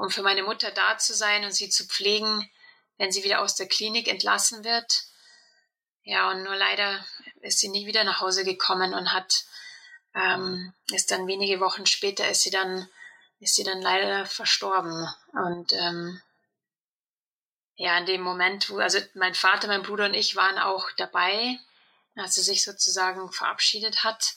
um 0.00 0.08
für 0.08 0.22
meine 0.22 0.42
Mutter 0.42 0.70
da 0.70 0.96
zu 0.96 1.12
sein 1.12 1.44
und 1.44 1.52
sie 1.52 1.68
zu 1.68 1.86
pflegen, 1.86 2.50
wenn 2.96 3.12
sie 3.12 3.22
wieder 3.22 3.42
aus 3.42 3.54
der 3.54 3.68
Klinik 3.68 4.08
entlassen 4.08 4.64
wird. 4.64 5.04
Ja, 6.04 6.30
und 6.30 6.42
nur 6.42 6.56
leider 6.56 7.04
ist 7.42 7.58
sie 7.58 7.68
nie 7.68 7.86
wieder 7.86 8.02
nach 8.04 8.22
Hause 8.22 8.44
gekommen 8.44 8.94
und 8.94 9.12
hat, 9.12 9.44
ähm, 10.14 10.72
ist 10.90 11.10
dann 11.10 11.26
wenige 11.26 11.60
Wochen 11.60 11.84
später 11.84 12.26
ist 12.30 12.40
sie 12.40 12.50
dann, 12.50 12.88
ist 13.40 13.56
sie 13.56 13.62
dann 13.62 13.82
leider 13.82 14.24
verstorben. 14.24 15.06
Und 15.34 15.74
ähm, 15.74 16.22
ja, 17.76 17.98
in 17.98 18.06
dem 18.06 18.22
Moment, 18.22 18.70
wo, 18.70 18.78
also 18.78 19.00
mein 19.12 19.34
Vater, 19.34 19.68
mein 19.68 19.82
Bruder 19.82 20.06
und 20.06 20.14
ich 20.14 20.34
waren 20.34 20.58
auch 20.58 20.88
dabei, 20.96 21.58
als 22.16 22.36
sie 22.36 22.42
sich 22.42 22.64
sozusagen 22.64 23.30
verabschiedet 23.32 24.02
hat. 24.02 24.34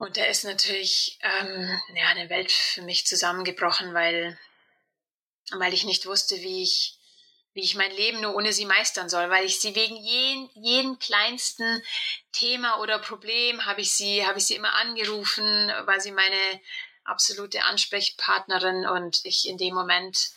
Und 0.00 0.16
da 0.16 0.24
ist 0.24 0.44
natürlich 0.44 1.18
ähm, 1.20 1.78
ja, 1.94 2.08
eine 2.08 2.30
Welt 2.30 2.50
für 2.50 2.80
mich 2.80 3.06
zusammengebrochen, 3.06 3.92
weil, 3.92 4.38
weil 5.52 5.74
ich 5.74 5.84
nicht 5.84 6.06
wusste, 6.06 6.36
wie 6.36 6.62
ich, 6.62 6.98
wie 7.52 7.60
ich 7.60 7.74
mein 7.74 7.90
Leben 7.90 8.22
nur 8.22 8.34
ohne 8.34 8.54
sie 8.54 8.64
meistern 8.64 9.10
soll, 9.10 9.28
weil 9.28 9.44
ich 9.44 9.60
sie 9.60 9.74
wegen 9.74 9.96
jeden, 9.96 10.48
jeden 10.54 10.98
kleinsten 10.98 11.82
Thema 12.32 12.80
oder 12.80 12.98
Problem 12.98 13.66
habe 13.66 13.82
ich 13.82 13.94
sie, 13.94 14.24
habe 14.24 14.38
ich 14.38 14.46
sie 14.46 14.54
immer 14.54 14.72
angerufen, 14.72 15.68
war 15.84 16.00
sie 16.00 16.12
meine 16.12 16.60
absolute 17.04 17.62
Ansprechpartnerin 17.64 18.86
und 18.86 19.22
ich 19.26 19.46
in 19.46 19.58
dem 19.58 19.74
Moment 19.74 20.30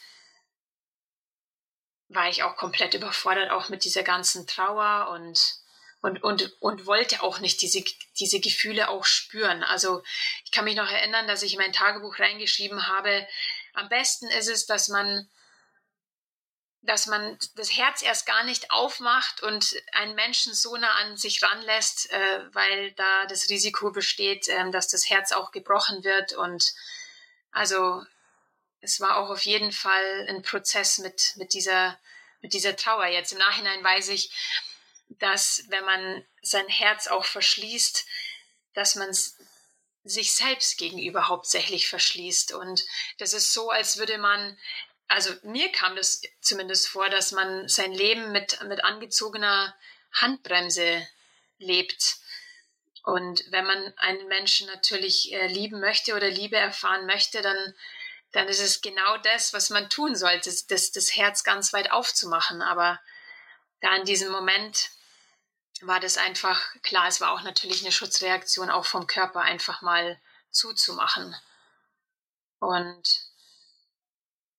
war 2.09 2.27
ich 2.27 2.43
auch 2.43 2.57
komplett 2.57 2.95
überfordert, 2.95 3.49
auch 3.49 3.69
mit 3.69 3.85
dieser 3.85 4.03
ganzen 4.03 4.45
Trauer 4.45 5.09
und 5.11 5.62
und, 6.03 6.21
und, 6.21 6.53
und 6.59 6.85
wollte 6.85 7.23
auch 7.23 7.39
nicht 7.39 7.61
diese, 7.61 7.81
diese 8.19 8.41
Gefühle 8.41 8.89
auch 8.89 9.05
spüren. 9.05 9.63
Also 9.63 10.03
ich 10.43 10.51
kann 10.51 10.65
mich 10.65 10.75
noch 10.75 10.91
erinnern, 10.91 11.27
dass 11.27 11.43
ich 11.43 11.53
in 11.53 11.59
mein 11.59 11.71
Tagebuch 11.71 12.19
reingeschrieben 12.19 12.87
habe, 12.87 13.25
am 13.73 13.87
besten 13.89 14.27
ist 14.27 14.49
es, 14.49 14.65
dass 14.65 14.89
man 14.89 15.27
dass 16.85 17.07
man 17.07 17.39
das 17.55 17.77
Herz 17.77 18.01
erst 18.01 18.25
gar 18.25 18.43
nicht 18.43 18.69
aufmacht 18.69 19.41
und 19.41 19.73
einen 19.93 20.15
Menschen 20.15 20.53
so 20.53 20.75
nah 20.75 20.91
an 20.95 21.15
sich 21.15 21.41
ranlässt, 21.41 22.11
äh, 22.11 22.53
weil 22.53 22.91
da 22.91 23.25
das 23.27 23.47
Risiko 23.49 23.91
besteht, 23.91 24.49
äh, 24.49 24.69
dass 24.69 24.89
das 24.89 25.09
Herz 25.09 25.31
auch 25.31 25.51
gebrochen 25.51 26.03
wird. 26.03 26.33
Und 26.33 26.73
also 27.51 28.03
es 28.81 28.99
war 28.99 29.15
auch 29.15 29.29
auf 29.29 29.43
jeden 29.43 29.71
Fall 29.71 30.27
ein 30.27 30.41
Prozess 30.41 30.97
mit, 30.97 31.35
mit, 31.37 31.53
dieser, 31.53 31.97
mit 32.41 32.51
dieser 32.51 32.75
Trauer. 32.75 33.05
Jetzt 33.05 33.31
im 33.31 33.39
Nachhinein 33.39 33.81
weiß 33.81 34.09
ich, 34.09 34.29
dass 35.19 35.63
wenn 35.69 35.85
man 35.85 36.25
sein 36.41 36.67
Herz 36.67 37.07
auch 37.07 37.25
verschließt, 37.25 38.05
dass 38.73 38.95
man 38.95 39.13
sich 40.03 40.35
selbst 40.35 40.77
gegenüber 40.77 41.27
hauptsächlich 41.27 41.87
verschließt. 41.87 42.53
Und 42.53 42.83
das 43.19 43.33
ist 43.33 43.53
so, 43.53 43.69
als 43.69 43.97
würde 43.97 44.17
man, 44.17 44.57
also 45.07 45.33
mir 45.43 45.71
kam 45.71 45.95
das 45.95 46.21
zumindest 46.41 46.87
vor, 46.89 47.09
dass 47.09 47.31
man 47.31 47.67
sein 47.67 47.93
Leben 47.93 48.31
mit, 48.31 48.61
mit 48.63 48.83
angezogener 48.83 49.75
Handbremse 50.13 51.07
lebt. 51.57 52.17
Und 53.03 53.43
wenn 53.51 53.65
man 53.65 53.93
einen 53.97 54.27
Menschen 54.27 54.67
natürlich 54.67 55.31
äh, 55.33 55.47
lieben 55.47 55.79
möchte 55.79 56.15
oder 56.15 56.29
Liebe 56.29 56.57
erfahren 56.57 57.05
möchte, 57.05 57.41
dann, 57.41 57.73
dann 58.31 58.47
ist 58.47 58.61
es 58.61 58.81
genau 58.81 59.17
das, 59.17 59.53
was 59.53 59.69
man 59.69 59.89
tun 59.89 60.15
sollte, 60.15 60.53
das, 60.69 60.91
das 60.91 61.15
Herz 61.15 61.43
ganz 61.43 61.73
weit 61.73 61.91
aufzumachen. 61.91 62.61
Aber 62.61 62.99
da 63.81 63.95
in 63.95 64.05
diesem 64.05 64.31
Moment 64.31 64.89
war 65.85 65.99
das 65.99 66.17
einfach, 66.17 66.61
klar, 66.81 67.07
es 67.07 67.21
war 67.21 67.31
auch 67.31 67.41
natürlich 67.41 67.81
eine 67.81 67.91
Schutzreaktion 67.91 68.69
auch 68.69 68.85
vom 68.85 69.07
Körper, 69.07 69.41
einfach 69.41 69.81
mal 69.81 70.19
zuzumachen. 70.49 71.35
Und 72.59 73.03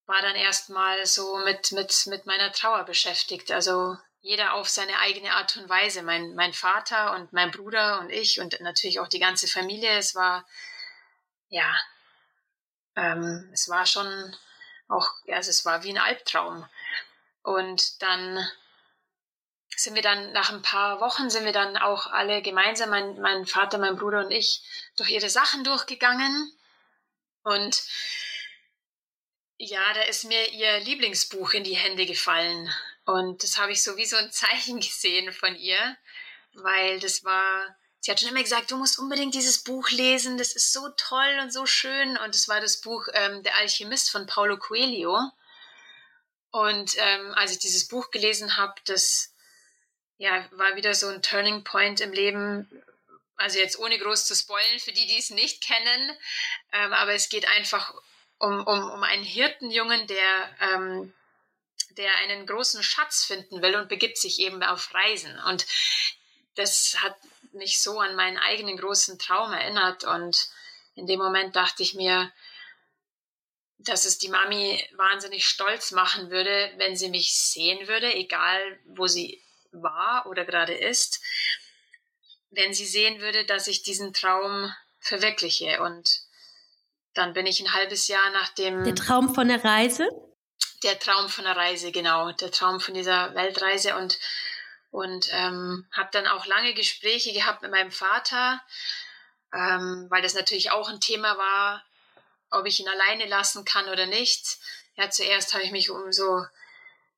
war 0.07 0.21
dann 0.21 0.37
erstmal 0.37 1.07
so 1.07 1.39
mit, 1.39 1.73
mit, 1.73 2.07
mit 2.07 2.27
meiner 2.27 2.53
Trauer 2.53 2.85
beschäftigt. 2.85 3.51
Also 3.51 3.97
jeder 4.21 4.55
auf 4.55 4.69
seine 4.69 4.99
eigene 4.99 5.35
Art 5.35 5.57
und 5.57 5.69
Weise. 5.69 6.03
Mein, 6.03 6.35
mein 6.35 6.53
Vater 6.53 7.15
und 7.15 7.33
mein 7.33 7.51
Bruder 7.51 8.01
und 8.01 8.11
ich 8.11 8.41
und 8.41 8.61
natürlich 8.61 9.01
auch 9.01 9.09
die 9.09 9.19
ganze 9.19 9.49
Familie. 9.49 9.99
Es 9.99 10.15
war, 10.15 10.47
ja, 11.49 11.75
ähm, 12.97 13.51
es 13.53 13.69
war 13.69 13.87
schon 13.87 14.37
auch, 14.89 15.09
also 15.29 15.51
es 15.51 15.65
war 15.65 15.83
wie 15.83 15.91
ein 15.91 15.99
Albtraum. 15.99 16.69
Und 17.43 18.03
dann 18.03 18.47
sind 19.77 19.95
wir 19.95 20.03
dann 20.03 20.33
nach 20.33 20.51
ein 20.51 20.63
paar 20.63 21.01
Wochen 21.01 21.31
sind 21.31 21.45
wir 21.45 21.53
dann 21.53 21.77
auch 21.77 22.07
alle 22.07 22.43
gemeinsam, 22.43 22.91
mein, 22.91 23.21
mein 23.21 23.47
Vater, 23.47 23.79
mein 23.79 23.97
Bruder 23.97 24.25
und 24.25 24.31
ich, 24.31 24.63
durch 24.97 25.11
ihre 25.11 25.31
Sachen 25.31 25.65
durchgegangen. 25.65 26.53
Und 27.43 27.83
ja, 29.59 29.93
da 29.95 30.03
ist 30.03 30.25
mir 30.25 30.53
ihr 30.53 30.81
Lieblingsbuch 30.81 31.53
in 31.53 31.65
die 31.65 31.77
Hände 31.77 32.07
gefallen. 32.07 32.73
Und 33.05 33.43
das 33.43 33.59
habe 33.59 33.73
ich 33.73 33.83
so 33.83 33.97
wie 33.97 34.07
so 34.07 34.17
ein 34.17 34.33
Zeichen 34.33 34.81
gesehen 34.81 35.33
von 35.33 35.55
ihr, 35.57 35.97
weil 36.55 37.01
das 37.01 37.25
war, 37.25 37.77
sie 38.01 38.11
hat 38.11 38.21
schon 38.21 38.31
immer 38.31 38.43
gesagt, 38.43 38.71
du 38.71 38.77
musst 38.77 38.99
unbedingt 38.99 39.35
dieses 39.35 39.63
Buch 39.63 39.91
lesen, 39.91 40.39
das 40.39 40.55
ist 40.55 40.73
so 40.73 40.89
toll 40.97 41.39
und 41.43 41.53
so 41.53 41.67
schön. 41.67 42.17
Und 42.19 42.35
es 42.35 42.49
war 42.49 42.61
das 42.61 42.81
Buch 42.81 43.07
ähm, 43.13 43.43
Der 43.43 43.57
Alchemist 43.57 44.11
von 44.11 44.27
Paulo 44.27 44.57
Coelho. 44.57 45.31
Und 46.51 46.93
ähm, 46.99 47.35
als 47.35 47.51
ich 47.53 47.59
dieses 47.59 47.89
Buch 47.89 48.11
gelesen 48.11 48.57
habe, 48.57 48.75
das 48.85 49.34
ja, 50.25 50.49
war 50.53 50.75
wieder 50.75 50.95
so 50.95 51.09
ein 51.09 51.21
Turning 51.21 51.65
Point 51.65 52.01
im 52.01 52.13
Leben. 52.13 52.67
Also 53.37 53.59
jetzt 53.59 53.79
ohne 53.79 53.99
groß 53.99 54.25
zu 54.27 54.35
spoilen 54.35 54.81
für 54.81 54.93
die, 54.93 55.07
die 55.07 55.19
es 55.19 55.29
nicht 55.29 55.63
kennen. 55.63 56.17
Ähm, 56.73 56.95
aber 56.95 57.13
es 57.13 57.29
geht 57.29 57.47
einfach 57.47 57.93
um, 58.39 58.67
um, 58.67 58.91
um 58.91 59.03
einen 59.03 59.23
Hirtenjungen, 59.23 60.07
der, 60.07 60.57
ähm, 60.61 61.13
der 61.91 62.11
einen 62.23 62.47
großen 62.47 62.83
Schatz 62.83 63.25
finden 63.25 63.61
will 63.61 63.77
und 63.77 63.91
begibt 63.91 64.17
sich 64.17 64.39
eben 64.39 64.63
auf 64.63 64.95
Reisen. 64.95 65.39
Und 65.41 65.67
das 66.55 66.97
hat 67.03 67.17
mich 67.53 67.83
so 67.83 68.01
an 68.01 68.17
meinen 68.17 68.39
eigenen 68.39 68.79
großen 68.79 69.19
Traum 69.19 69.53
erinnert. 69.53 70.05
Und 70.05 70.49
in 70.95 71.07
dem 71.07 71.21
Moment 71.21 71.55
dachte 71.55 71.83
ich 71.83 71.93
mir, 71.93 72.33
dass 73.77 74.07
es 74.07 74.17
die 74.17 74.29
Mami 74.31 74.83
wahnsinnig 74.93 75.47
stolz 75.47 75.91
machen 75.91 76.31
würde, 76.31 76.73
wenn 76.79 76.97
sie 76.97 77.11
mich 77.11 77.35
sehen 77.35 77.89
würde, 77.89 78.15
egal 78.15 78.81
wo 78.87 79.07
sie 79.07 79.45
war 79.83 80.27
oder 80.27 80.45
gerade 80.45 80.75
ist, 80.75 81.21
wenn 82.51 82.73
sie 82.73 82.87
sehen 82.87 83.21
würde, 83.21 83.45
dass 83.45 83.67
ich 83.67 83.83
diesen 83.83 84.13
Traum 84.13 84.73
verwirkliche. 85.01 85.83
Und 85.83 86.21
dann 87.15 87.33
bin 87.33 87.47
ich 87.47 87.61
ein 87.61 87.75
halbes 87.75 88.09
Jahr 88.09 88.31
nach 88.31 88.51
dem. 88.51 88.85
Der 88.85 88.95
Traum 88.95 89.35
von 89.35 89.49
der 89.49 89.65
Reise? 89.65 90.09
Der 90.83 90.99
Traum 90.99 91.29
von 91.29 91.45
der 91.45 91.57
Reise, 91.57 91.93
genau. 91.93 92.33
Der 92.33 92.51
Traum 92.51 92.81
von 92.81 92.95
dieser 92.95 93.35
Weltreise. 93.35 93.97
Und, 93.97 94.19
und 94.91 95.29
ähm, 95.33 95.87
habe 95.93 96.11
dann 96.13 96.27
auch 96.27 96.47
lange 96.47 96.75
Gespräche 96.75 97.33
gehabt 97.33 97.63
mit 97.63 97.71
meinem 97.71 97.91
Vater, 97.91 98.63
ähm, 99.53 100.07
weil 100.11 100.23
das 100.23 100.35
natürlich 100.35 100.71
auch 100.71 100.89
ein 100.89 101.01
Thema 101.01 101.37
war, 101.39 101.85
ob 102.51 102.67
ich 102.67 102.81
ihn 102.81 102.89
alleine 102.89 103.27
lassen 103.27 103.65
kann 103.65 103.89
oder 103.89 104.07
nicht. 104.07 104.59
Ja, 104.97 105.11
zuerst 105.11 105.55
habe 105.55 105.65
ich 105.65 105.73
mich 105.73 105.91
um 105.91 106.13
so 106.13 106.45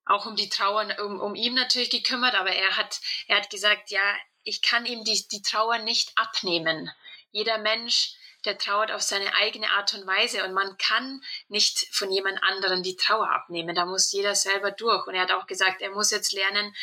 auch 0.06 0.26
um 0.26 0.36
die 0.36 0.48
Trauer, 0.48 0.86
um, 1.04 1.20
um 1.20 1.34
ihn 1.34 1.54
natürlich 1.54 1.90
gekümmert, 1.90 2.34
aber 2.34 2.50
er 2.50 2.76
hat, 2.76 3.00
er 3.26 3.38
hat 3.38 3.50
gesagt, 3.50 3.90
ja, 3.90 4.16
ich 4.44 4.62
kann 4.62 4.86
ihm 4.86 5.04
die, 5.04 5.26
die 5.30 5.42
Trauer 5.42 5.78
nicht 5.78 6.12
abnehmen. 6.16 6.90
Jeder 7.32 7.58
Mensch, 7.58 8.14
der 8.44 8.56
trauert 8.56 8.92
auf 8.92 9.02
seine 9.02 9.34
eigene 9.34 9.68
Art 9.72 9.92
und 9.94 10.06
Weise 10.06 10.44
und 10.44 10.54
man 10.54 10.78
kann 10.78 11.20
nicht 11.48 11.88
von 11.92 12.12
jemand 12.12 12.40
anderen 12.44 12.84
die 12.84 12.96
Trauer 12.96 13.28
abnehmen. 13.28 13.74
Da 13.74 13.84
muss 13.84 14.12
jeder 14.12 14.36
selber 14.36 14.70
durch. 14.70 15.06
Und 15.08 15.14
er 15.14 15.22
hat 15.22 15.32
auch 15.32 15.48
gesagt, 15.48 15.82
er 15.82 15.90
muss 15.90 16.12
jetzt 16.12 16.32
lernen, 16.32 16.74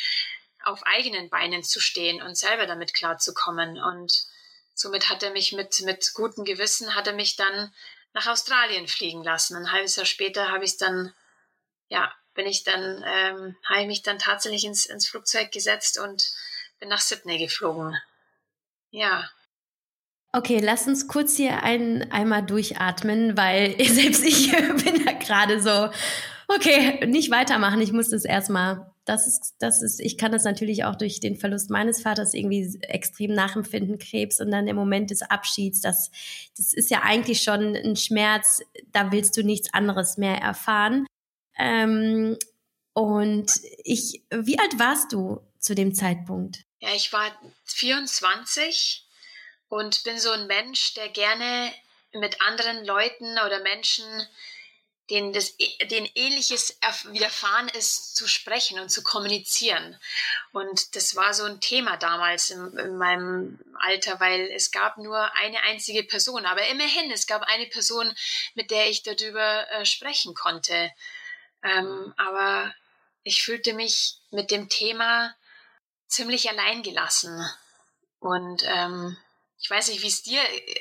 auf 0.62 0.82
eigenen 0.84 1.30
Beinen 1.30 1.64
zu 1.64 1.80
stehen 1.80 2.22
und 2.22 2.36
selber 2.36 2.66
damit 2.66 2.92
klarzukommen. 2.92 3.82
Und 3.82 4.26
somit 4.74 5.08
hat 5.08 5.22
er 5.22 5.30
mich 5.30 5.52
mit, 5.52 5.80
mit 5.80 6.12
gutem 6.12 6.44
Gewissen, 6.44 6.94
hat 6.94 7.06
er 7.06 7.14
mich 7.14 7.36
dann 7.36 7.74
nach 8.12 8.26
Australien 8.26 8.86
fliegen 8.86 9.24
lassen. 9.24 9.56
Ein 9.56 9.72
halbes 9.72 9.96
Jahr 9.96 10.06
später 10.06 10.50
habe 10.50 10.64
ich 10.64 10.72
es 10.72 10.76
dann, 10.76 11.14
ja, 11.88 12.14
bin 12.34 12.46
ich 12.46 12.64
dann, 12.64 13.04
ähm, 13.06 13.56
habe 13.64 13.82
ich 13.82 13.86
mich 13.86 14.02
dann 14.02 14.18
tatsächlich 14.18 14.64
ins, 14.64 14.86
ins 14.86 15.08
Flugzeug 15.08 15.52
gesetzt 15.52 15.98
und 15.98 16.30
bin 16.80 16.88
nach 16.88 17.00
Sydney 17.00 17.38
geflogen. 17.38 17.96
Ja. 18.90 19.28
Okay, 20.32 20.60
lass 20.60 20.88
uns 20.88 21.06
kurz 21.06 21.36
hier 21.36 21.62
ein, 21.62 22.10
einmal 22.10 22.44
durchatmen, 22.44 23.36
weil 23.36 23.76
selbst 23.84 24.24
ich 24.24 24.50
bin 24.84 25.04
da 25.04 25.12
gerade 25.12 25.62
so, 25.62 25.90
okay, 26.48 27.06
nicht 27.06 27.30
weitermachen. 27.30 27.80
Ich 27.80 27.92
muss 27.92 28.10
das 28.10 28.24
erstmal, 28.24 28.92
das 29.04 29.26
ist, 29.26 29.54
das 29.60 29.82
ist, 29.82 30.00
ich 30.00 30.18
kann 30.18 30.32
das 30.32 30.44
natürlich 30.44 30.84
auch 30.84 30.96
durch 30.96 31.20
den 31.20 31.36
Verlust 31.36 31.70
meines 31.70 32.02
Vaters 32.02 32.34
irgendwie 32.34 32.78
extrem 32.82 33.32
nachempfinden, 33.32 33.98
Krebs 33.98 34.40
und 34.40 34.50
dann 34.50 34.66
der 34.66 34.74
Moment 34.74 35.10
des 35.10 35.22
Abschieds, 35.22 35.80
das, 35.80 36.10
das 36.56 36.72
ist 36.72 36.90
ja 36.90 37.02
eigentlich 37.02 37.42
schon 37.42 37.76
ein 37.76 37.96
Schmerz, 37.96 38.60
da 38.92 39.12
willst 39.12 39.36
du 39.36 39.44
nichts 39.44 39.72
anderes 39.72 40.16
mehr 40.16 40.38
erfahren. 40.38 41.06
Ähm, 41.58 42.38
und 42.92 43.50
ich, 43.82 44.22
wie 44.30 44.58
alt 44.58 44.78
warst 44.78 45.12
du 45.12 45.40
zu 45.58 45.74
dem 45.74 45.94
Zeitpunkt? 45.94 46.58
Ja, 46.80 46.94
ich 46.94 47.12
war 47.12 47.30
24 47.64 49.06
und 49.68 50.04
bin 50.04 50.18
so 50.18 50.30
ein 50.30 50.46
Mensch, 50.46 50.94
der 50.94 51.08
gerne 51.08 51.72
mit 52.12 52.40
anderen 52.40 52.84
Leuten 52.84 53.32
oder 53.44 53.60
Menschen, 53.60 54.04
denen, 55.10 55.32
das, 55.32 55.56
denen 55.90 56.08
ähnliches 56.14 56.78
widerfahren 57.10 57.68
ist, 57.70 58.16
zu 58.16 58.26
sprechen 58.26 58.78
und 58.78 58.90
zu 58.90 59.02
kommunizieren. 59.02 59.98
Und 60.52 60.96
das 60.96 61.14
war 61.16 61.34
so 61.34 61.44
ein 61.44 61.60
Thema 61.60 61.96
damals 61.96 62.50
in, 62.50 62.78
in 62.78 62.96
meinem 62.96 63.58
Alter, 63.80 64.20
weil 64.20 64.48
es 64.54 64.70
gab 64.70 64.96
nur 64.96 65.34
eine 65.36 65.60
einzige 65.62 66.04
Person. 66.04 66.46
Aber 66.46 66.66
immerhin, 66.68 67.10
es 67.10 67.26
gab 67.26 67.42
eine 67.42 67.66
Person, 67.66 68.14
mit 68.54 68.70
der 68.70 68.88
ich 68.88 69.02
darüber 69.02 69.70
äh, 69.72 69.84
sprechen 69.84 70.34
konnte. 70.34 70.90
Ähm, 71.64 72.14
aber 72.16 72.72
ich 73.24 73.42
fühlte 73.42 73.72
mich 73.72 74.18
mit 74.30 74.50
dem 74.50 74.68
Thema 74.68 75.34
ziemlich 76.06 76.48
allein 76.50 76.82
gelassen. 76.82 77.44
Und 78.20 78.62
ähm, 78.66 79.16
ich 79.64 79.70
weiß 79.70 79.88
nicht, 79.88 80.02
wie 80.02 80.08
es 80.08 80.22
dir 80.22 80.40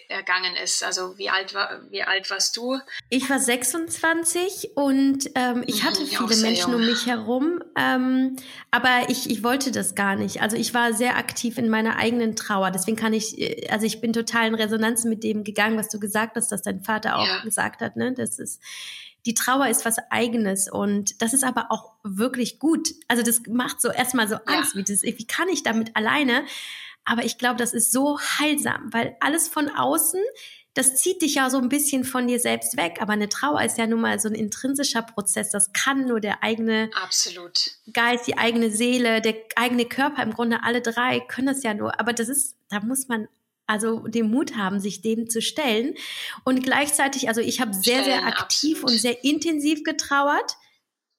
ergangen 0.09 0.57
ist. 0.61 0.83
Also 0.83 1.17
wie 1.17 1.29
alt 1.29 1.53
war, 1.53 1.89
wie 1.89 2.03
alt 2.03 2.29
warst 2.29 2.57
du? 2.57 2.79
Ich 3.09 3.29
war 3.29 3.39
26 3.39 4.71
und 4.75 5.29
ähm, 5.35 5.63
ich 5.67 5.83
mhm, 5.83 5.87
hatte 5.87 6.05
viele 6.05 6.35
Menschen 6.35 6.71
jung. 6.71 6.81
um 6.81 6.85
mich 6.85 7.05
herum, 7.05 7.63
ähm, 7.77 8.35
aber 8.71 9.05
ich, 9.07 9.29
ich 9.29 9.41
wollte 9.41 9.71
das 9.71 9.95
gar 9.95 10.17
nicht. 10.17 10.41
Also 10.41 10.57
ich 10.57 10.73
war 10.73 10.93
sehr 10.93 11.15
aktiv 11.15 11.57
in 11.57 11.69
meiner 11.69 11.95
eigenen 11.95 12.35
Trauer. 12.35 12.71
Deswegen 12.71 12.97
kann 12.97 13.13
ich, 13.13 13.39
äh, 13.39 13.69
also 13.69 13.85
ich 13.85 14.01
bin 14.01 14.11
total 14.11 14.47
in 14.47 14.55
Resonanz 14.55 15.05
mit 15.05 15.23
dem 15.23 15.45
gegangen, 15.45 15.77
was 15.77 15.87
du 15.87 15.97
gesagt 15.97 16.35
hast, 16.35 16.51
dass 16.51 16.61
dein 16.61 16.81
Vater 16.81 17.17
auch 17.17 17.27
ja. 17.27 17.41
gesagt 17.41 17.79
hat. 17.79 17.95
Ne, 17.95 18.13
das 18.13 18.37
ist 18.37 18.61
die 19.25 19.33
Trauer 19.33 19.67
ist 19.67 19.85
was 19.85 19.97
eigenes 20.09 20.69
und 20.69 21.21
das 21.21 21.33
ist 21.33 21.43
aber 21.43 21.67
auch 21.69 21.93
wirklich 22.03 22.59
gut. 22.59 22.89
Also 23.07 23.23
das 23.23 23.41
macht 23.47 23.81
so 23.81 23.89
erstmal 23.89 24.27
so 24.27 24.35
Angst, 24.45 24.73
ja. 24.73 24.79
wie, 24.79 24.83
das, 24.83 25.03
wie 25.03 25.27
kann 25.27 25.47
ich 25.49 25.63
damit 25.63 25.95
alleine? 25.95 26.43
Aber 27.05 27.23
ich 27.25 27.37
glaube, 27.37 27.57
das 27.57 27.73
ist 27.73 27.91
so 27.91 28.19
heilsam, 28.19 28.89
weil 28.91 29.15
alles 29.19 29.47
von 29.47 29.69
außen, 29.69 30.21
das 30.73 30.95
zieht 30.95 31.21
dich 31.21 31.35
ja 31.35 31.49
so 31.49 31.57
ein 31.57 31.69
bisschen 31.69 32.03
von 32.03 32.27
dir 32.27 32.39
selbst 32.39 32.77
weg. 32.77 32.97
Aber 32.99 33.13
eine 33.13 33.29
Trauer 33.29 33.61
ist 33.61 33.77
ja 33.77 33.85
nun 33.85 34.01
mal 34.01 34.19
so 34.19 34.27
ein 34.27 34.35
intrinsischer 34.35 35.03
Prozess. 35.03 35.51
Das 35.51 35.71
kann 35.71 36.07
nur 36.07 36.19
der 36.19 36.43
eigene 36.43 36.89
Absolut. 37.01 37.71
Geist, 37.91 38.27
die 38.27 38.37
eigene 38.37 38.71
Seele, 38.71 39.21
der 39.21 39.35
eigene 39.55 39.85
Körper, 39.85 40.23
im 40.23 40.33
Grunde 40.33 40.63
alle 40.63 40.81
drei 40.81 41.19
können 41.19 41.47
das 41.47 41.63
ja 41.63 41.73
nur. 41.73 41.99
Aber 41.99 42.13
das 42.13 42.27
ist, 42.27 42.55
da 42.69 42.79
muss 42.79 43.07
man 43.07 43.27
also 43.73 44.07
den 44.07 44.29
Mut 44.29 44.55
haben, 44.55 44.79
sich 44.79 45.01
dem 45.01 45.29
zu 45.29 45.41
stellen. 45.41 45.95
Und 46.45 46.63
gleichzeitig, 46.63 47.27
also 47.27 47.41
ich 47.41 47.59
habe 47.59 47.73
sehr, 47.73 48.03
sehr 48.03 48.25
aktiv 48.25 48.77
absolut. 48.77 48.91
und 48.91 49.01
sehr 49.01 49.23
intensiv 49.23 49.83
getrauert. 49.83 50.55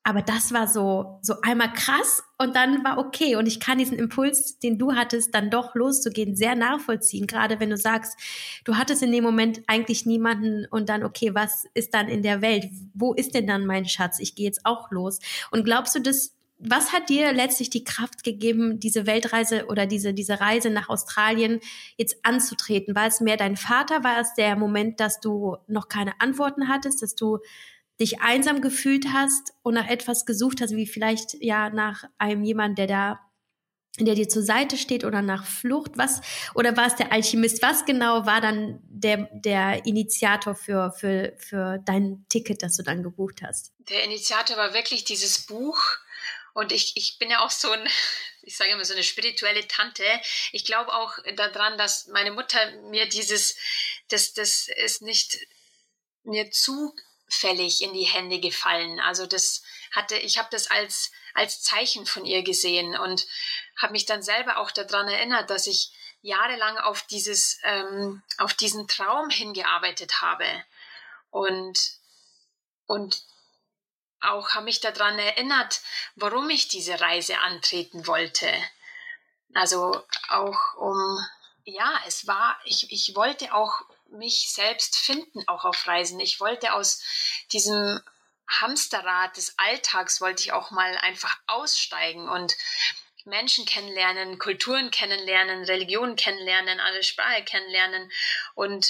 Aber 0.07 0.21
das 0.21 0.53
war 0.53 0.69
so, 0.69 1.19
so 1.23 1.41
einmal 1.41 1.73
krass 1.73 2.23
und 2.37 2.55
dann 2.55 2.85
war 2.85 2.99
okay. 2.99 3.37
Und 3.37 3.47
ich 3.47 3.59
kann 3.59 3.79
diesen 3.79 3.99
Impuls, 3.99 4.59
den 4.59 4.79
du 4.79 4.95
hattest, 4.95 5.35
dann 5.35 5.51
doch 5.51 5.75
loszugehen, 5.75 6.37
sehr 6.37 6.55
nachvollziehen. 6.55 7.27
Gerade 7.27 7.59
wenn 7.59 7.71
du 7.71 7.79
sagst, 7.79 8.19
du 8.65 8.77
hattest 8.77 9.03
in 9.03 9.13
dem 9.13 9.25
Moment 9.25 9.63
eigentlich 9.67 10.05
niemanden 10.05 10.67
und 10.71 10.91
dann, 10.91 11.05
okay, 11.05 11.35
was 11.35 11.65
ist 11.73 11.95
dann 11.95 12.09
in 12.09 12.23
der 12.23 12.43
Welt? 12.43 12.67
Wo 12.93 13.15
ist 13.15 13.35
denn 13.35 13.47
dann 13.47 13.65
mein 13.65 13.87
Schatz? 13.87 14.19
Ich 14.19 14.35
gehe 14.35 14.45
jetzt 14.45 14.67
auch 14.67 14.91
los. 14.91 15.21
Und 15.51 15.65
glaubst 15.65 15.95
du, 15.95 16.01
dass 16.01 16.35
was 16.59 16.93
hat 16.93 17.09
dir 17.09 17.33
letztlich 17.33 17.71
die 17.71 17.85
Kraft 17.85 18.25
gegeben, 18.25 18.81
diese 18.81 19.07
Weltreise 19.07 19.67
oder 19.67 19.87
diese, 19.87 20.15
diese 20.15 20.41
Reise 20.41 20.71
nach 20.71 20.89
Australien 20.89 21.61
jetzt 21.97 22.17
anzutreten? 22.25 22.95
War 22.95 23.07
es 23.07 23.21
mehr 23.21 23.37
dein 23.37 23.57
Vater? 23.57 24.05
War 24.05 24.21
es 24.21 24.35
der 24.35 24.57
Moment, 24.57 25.01
dass 25.01 25.21
du 25.21 25.57
noch 25.67 25.89
keine 25.89 26.21
Antworten 26.21 26.69
hattest, 26.69 27.03
dass 27.03 27.15
du 27.15 27.39
dich 28.01 28.21
einsam 28.21 28.61
gefühlt 28.61 29.07
hast 29.13 29.55
und 29.63 29.75
nach 29.75 29.89
etwas 29.89 30.27
gesucht 30.27 30.61
hast, 30.61 30.75
wie 30.75 30.87
vielleicht 30.87 31.35
ja 31.41 31.71
nach 31.71 32.05
einem 32.19 32.45
jemand, 32.45 32.79
der 32.79 32.87
da 32.87 33.21
der 34.01 34.17
dir 34.17 34.29
zur 34.29 34.43
Seite 34.43 34.77
steht 34.77 35.05
oder 35.05 35.23
nach 35.23 35.47
Flucht? 35.47 35.93
Was 35.95 36.21
oder 36.55 36.77
war 36.77 36.87
es 36.87 36.97
der 36.97 37.13
Alchemist? 37.13 37.63
Was 37.63 37.85
genau 37.85 38.27
war 38.27 38.41
dann 38.41 38.81
der 38.89 39.29
der 39.33 39.87
Initiator 39.87 40.57
für 40.57 40.93
für 40.93 41.35
für 41.39 41.79
dein 41.85 42.27
Ticket, 42.29 42.63
das 42.63 42.77
du 42.77 42.83
dann 42.83 43.05
gebucht 43.05 43.43
hast? 43.43 43.73
Der 43.89 44.05
Initiator 44.05 44.57
war 44.57 44.75
wirklich 44.75 45.05
dieses 45.05 45.47
Buch 45.47 45.79
und 46.55 46.71
ich, 46.71 46.97
ich 46.97 47.19
bin 47.19 47.31
ja 47.31 47.41
auch 47.45 47.51
so 47.51 47.71
ein, 47.71 47.87
ich 48.43 48.57
sage 48.57 48.71
immer 48.71 48.85
so 48.85 48.95
eine 48.95 49.05
spirituelle 49.05 49.69
Tante. 49.69 50.05
Ich 50.53 50.65
glaube 50.65 50.95
auch 50.95 51.13
daran, 51.37 51.77
dass 51.77 52.07
meine 52.07 52.31
Mutter 52.31 52.71
mir 52.91 53.09
dieses, 53.09 53.57
das, 54.09 54.33
das 54.33 54.69
ist 54.69 55.03
nicht 55.03 55.37
mir 56.23 56.51
zufällig 56.51 57.83
in 57.83 57.93
die 57.93 58.05
Hände 58.05 58.41
gefallen. 58.41 59.01
Also 59.01 59.27
das 59.27 59.63
hatte, 59.93 60.17
ich 60.17 60.39
habe 60.39 60.49
das 60.51 60.71
als, 60.71 61.11
als 61.35 61.63
Zeichen 61.63 62.07
von 62.07 62.25
ihr 62.25 62.43
gesehen 62.43 62.97
und 62.97 63.27
habe 63.77 63.93
mich 63.93 64.07
dann 64.07 64.23
selber 64.23 64.59
auch 64.59 64.71
daran 64.71 65.09
erinnert, 65.09 65.51
dass 65.51 65.67
ich 65.67 65.93
jahrelang 66.23 66.79
auf 66.79 67.03
dieses, 67.03 67.59
ähm, 67.65 68.23
auf 68.39 68.55
diesen 68.55 68.89
Traum 68.89 69.29
hingearbeitet 69.29 70.23
habe. 70.23 70.47
Und, 71.31 71.79
und 72.87 73.23
auch 74.31 74.51
habe 74.51 74.65
mich 74.65 74.81
daran 74.81 75.19
erinnert, 75.19 75.81
warum 76.15 76.51
ich 76.51 76.69
diese 76.69 77.01
Reise 77.01 77.39
antreten 77.39 78.07
wollte. 78.07 78.53
Also 79.55 80.03
auch 80.29 80.75
um, 80.77 81.27
ja, 81.65 82.01
es 82.07 82.27
war, 82.27 82.59
ich, 82.65 82.91
ich 82.91 83.15
wollte 83.15 83.55
auch 83.55 83.73
mich 84.11 84.53
selbst 84.53 84.99
finden, 84.99 85.47
auch 85.49 85.65
auf 85.65 85.87
Reisen. 85.87 86.21
Ich 86.21 86.41
wollte 86.41 86.75
aus 86.75 87.03
diesem 87.53 88.01
Hamsterrad 88.49 89.37
des 89.37 89.59
Alltags, 89.59 90.21
wollte 90.21 90.43
ich 90.43 90.53
auch 90.53 90.71
mal 90.71 90.97
einfach 90.99 91.37
aussteigen 91.47 92.29
und 92.29 92.55
Menschen 93.25 93.65
kennenlernen, 93.65 94.39
Kulturen 94.39 94.91
kennenlernen, 94.91 95.65
Religionen 95.65 96.17
kennenlernen, 96.17 96.79
alle 96.81 97.03
Sprache 97.03 97.43
kennenlernen 97.45 98.13
und 98.55 98.87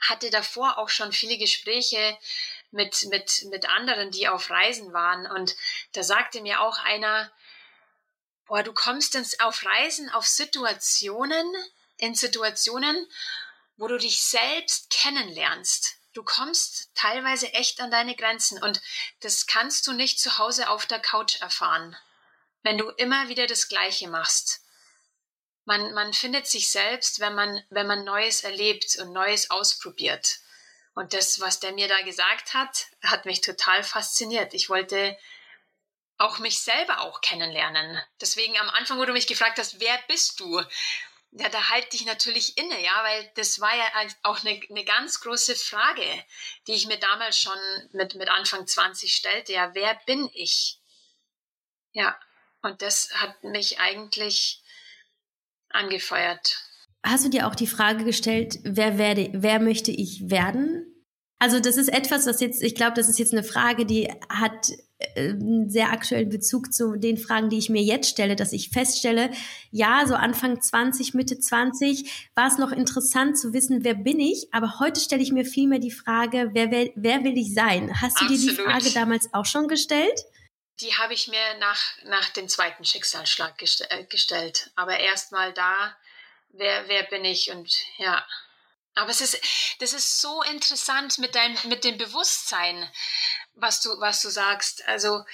hatte 0.00 0.30
davor 0.30 0.78
auch 0.78 0.88
schon 0.88 1.12
viele 1.12 1.38
Gespräche 1.38 2.18
mit, 2.70 3.06
mit, 3.06 3.44
mit 3.50 3.68
anderen, 3.68 4.10
die 4.10 4.28
auf 4.28 4.50
Reisen 4.50 4.92
waren. 4.92 5.26
Und 5.26 5.56
da 5.92 6.02
sagte 6.02 6.40
mir 6.40 6.60
auch 6.60 6.78
einer, 6.78 7.32
boah, 8.46 8.62
du 8.62 8.72
kommst 8.72 9.14
ins, 9.14 9.40
auf 9.40 9.64
Reisen, 9.64 10.10
auf 10.10 10.26
Situationen, 10.26 11.46
in 11.96 12.14
Situationen, 12.14 13.08
wo 13.76 13.88
du 13.88 13.98
dich 13.98 14.22
selbst 14.22 14.90
kennenlernst. 14.90 15.96
Du 16.14 16.22
kommst 16.24 16.90
teilweise 16.94 17.52
echt 17.52 17.80
an 17.80 17.90
deine 17.90 18.16
Grenzen 18.16 18.60
und 18.62 18.80
das 19.20 19.46
kannst 19.46 19.86
du 19.86 19.92
nicht 19.92 20.18
zu 20.18 20.38
Hause 20.38 20.68
auf 20.68 20.86
der 20.86 21.00
Couch 21.00 21.40
erfahren, 21.40 21.96
wenn 22.62 22.78
du 22.78 22.88
immer 22.90 23.28
wieder 23.28 23.46
das 23.46 23.68
Gleiche 23.68 24.08
machst. 24.08 24.62
Man, 25.64 25.92
man 25.92 26.14
findet 26.14 26.46
sich 26.46 26.72
selbst, 26.72 27.20
wenn 27.20 27.34
man, 27.34 27.62
wenn 27.68 27.86
man 27.86 28.04
Neues 28.04 28.42
erlebt 28.42 28.96
und 28.98 29.12
Neues 29.12 29.50
ausprobiert. 29.50 30.38
Und 30.98 31.12
das, 31.12 31.38
was 31.38 31.60
der 31.60 31.70
mir 31.70 31.86
da 31.86 32.00
gesagt 32.00 32.54
hat, 32.54 32.86
hat 33.04 33.24
mich 33.24 33.40
total 33.40 33.84
fasziniert. 33.84 34.52
Ich 34.52 34.68
wollte 34.68 35.16
auch 36.16 36.40
mich 36.40 36.58
selber 36.58 37.02
auch 37.02 37.20
kennenlernen. 37.20 38.02
Deswegen 38.20 38.58
am 38.58 38.68
Anfang, 38.70 38.98
wo 38.98 39.04
du 39.04 39.12
mich 39.12 39.28
gefragt 39.28 39.60
hast, 39.60 39.78
wer 39.78 39.96
bist 40.08 40.40
du? 40.40 40.60
Ja, 41.30 41.48
da 41.50 41.68
halte 41.68 41.94
ich 41.94 42.04
natürlich 42.04 42.58
inne, 42.58 42.82
ja, 42.82 43.04
weil 43.04 43.30
das 43.36 43.60
war 43.60 43.72
ja 43.76 43.84
auch 44.24 44.40
eine, 44.40 44.60
eine 44.70 44.84
ganz 44.84 45.20
große 45.20 45.54
Frage, 45.54 46.02
die 46.66 46.72
ich 46.72 46.88
mir 46.88 46.98
damals 46.98 47.38
schon 47.38 47.58
mit, 47.92 48.16
mit 48.16 48.28
Anfang 48.28 48.66
20 48.66 49.14
stellte. 49.14 49.52
Ja, 49.52 49.72
wer 49.76 49.94
bin 50.04 50.28
ich? 50.32 50.80
Ja, 51.92 52.18
und 52.62 52.82
das 52.82 53.10
hat 53.14 53.44
mich 53.44 53.78
eigentlich 53.78 54.64
angefeuert. 55.68 56.58
Hast 57.04 57.24
du 57.24 57.28
dir 57.28 57.46
auch 57.46 57.54
die 57.54 57.68
Frage 57.68 58.02
gestellt, 58.02 58.58
wer 58.64 58.98
werde, 58.98 59.30
wer 59.32 59.60
möchte 59.60 59.92
ich 59.92 60.28
werden? 60.28 60.87
Also 61.38 61.60
das 61.60 61.76
ist 61.76 61.88
etwas, 61.88 62.26
was 62.26 62.40
jetzt, 62.40 62.62
ich 62.62 62.74
glaube, 62.74 62.94
das 62.94 63.08
ist 63.08 63.18
jetzt 63.18 63.32
eine 63.32 63.44
Frage, 63.44 63.86
die 63.86 64.12
hat 64.28 64.70
äh, 64.98 65.30
einen 65.30 65.70
sehr 65.70 65.92
aktuellen 65.92 66.28
Bezug 66.28 66.72
zu 66.72 66.96
den 66.96 67.16
Fragen, 67.16 67.48
die 67.48 67.58
ich 67.58 67.68
mir 67.68 67.82
jetzt 67.82 68.10
stelle, 68.10 68.34
dass 68.34 68.52
ich 68.52 68.70
feststelle, 68.70 69.30
ja, 69.70 70.04
so 70.06 70.14
Anfang 70.14 70.60
20, 70.60 71.14
Mitte 71.14 71.38
20 71.38 72.28
war 72.34 72.48
es 72.48 72.58
noch 72.58 72.72
interessant 72.72 73.38
zu 73.38 73.52
wissen, 73.52 73.84
wer 73.84 73.94
bin 73.94 74.18
ich, 74.18 74.48
aber 74.52 74.80
heute 74.80 75.00
stelle 75.00 75.22
ich 75.22 75.30
mir 75.30 75.44
vielmehr 75.44 75.78
die 75.78 75.92
Frage, 75.92 76.50
wer, 76.54 76.72
wer, 76.72 76.90
wer 76.96 77.22
will 77.22 77.38
ich 77.38 77.54
sein? 77.54 77.92
Hast 78.00 78.20
du 78.20 78.24
Absolut. 78.24 78.30
dir 78.30 78.50
die 78.50 78.56
Frage 78.56 78.90
damals 78.90 79.32
auch 79.32 79.46
schon 79.46 79.68
gestellt? 79.68 80.24
Die 80.80 80.94
habe 80.94 81.14
ich 81.14 81.28
mir 81.28 81.58
nach, 81.60 81.80
nach 82.04 82.30
dem 82.30 82.48
zweiten 82.48 82.84
Schicksalsschlag 82.84 83.58
gest 83.58 83.86
äh, 83.90 84.04
gestellt. 84.04 84.70
Aber 84.74 84.98
erstmal 84.98 85.52
da, 85.52 85.96
wer, 86.50 86.88
wer 86.88 87.04
bin 87.04 87.24
ich 87.24 87.50
und 87.52 87.72
ja. 87.98 88.24
Aber 88.98 89.10
es 89.10 89.20
ist, 89.20 89.40
das 89.80 89.92
ist 89.92 90.20
so 90.20 90.42
interessant 90.42 91.18
mit 91.18 91.34
deinem, 91.34 91.56
mit 91.64 91.84
dem 91.84 91.98
Bewusstsein, 91.98 92.90
was 93.54 93.80
du, 93.80 93.90
was 94.00 94.22
du 94.22 94.28
sagst. 94.28 94.86
Also, 94.88 95.24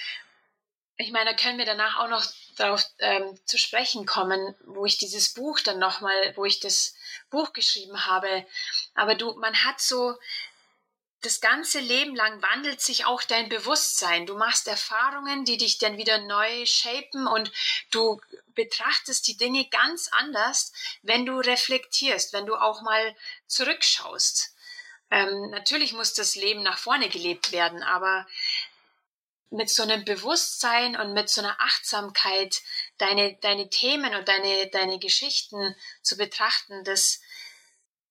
ich 0.97 1.11
meine, 1.11 1.31
da 1.31 1.35
können 1.35 1.57
wir 1.57 1.65
danach 1.65 1.99
auch 1.99 2.07
noch 2.07 2.23
darauf 2.57 2.85
ähm, 2.99 3.37
zu 3.45 3.57
sprechen 3.57 4.05
kommen, 4.05 4.55
wo 4.65 4.85
ich 4.85 4.97
dieses 4.97 5.33
Buch 5.33 5.59
dann 5.59 5.79
nochmal, 5.79 6.33
wo 6.35 6.45
ich 6.45 6.59
das 6.59 6.95
Buch 7.29 7.53
geschrieben 7.53 8.05
habe. 8.05 8.45
Aber 8.93 9.15
du, 9.15 9.33
man 9.33 9.53
hat 9.65 9.81
so, 9.81 10.15
das 11.25 11.41
ganze 11.41 11.79
Leben 11.79 12.15
lang 12.15 12.41
wandelt 12.41 12.81
sich 12.81 13.05
auch 13.05 13.23
dein 13.23 13.49
Bewusstsein. 13.49 14.27
Du 14.27 14.37
machst 14.37 14.67
Erfahrungen, 14.67 15.43
die 15.43 15.57
dich 15.57 15.79
dann 15.79 15.97
wieder 15.97 16.19
neu 16.19 16.65
shapen 16.65 17.25
und 17.27 17.51
du 17.89 18.21
betrachtest 18.53 19.27
die 19.27 19.35
Dinge 19.35 19.67
ganz 19.69 20.09
anders, 20.11 20.71
wenn 21.01 21.25
du 21.25 21.39
reflektierst, 21.39 22.31
wenn 22.33 22.45
du 22.45 22.55
auch 22.55 22.81
mal 22.83 23.15
zurückschaust. 23.47 24.55
Ähm, 25.11 25.49
natürlich 25.49 25.93
muss 25.93 26.13
das 26.13 26.35
Leben 26.35 26.63
nach 26.63 26.77
vorne 26.77 27.09
gelebt 27.09 27.51
werden, 27.51 27.81
aber 27.83 28.27
mit 29.49 29.69
so 29.69 29.83
einem 29.83 30.05
Bewusstsein 30.05 30.95
und 30.95 31.13
mit 31.13 31.29
so 31.29 31.41
einer 31.41 31.59
Achtsamkeit 31.59 32.61
deine, 32.97 33.35
deine 33.41 33.69
Themen 33.69 34.13
und 34.15 34.27
deine, 34.27 34.67
deine 34.69 34.99
Geschichten 34.99 35.75
zu 36.01 36.17
betrachten, 36.17 36.83
das, 36.83 37.21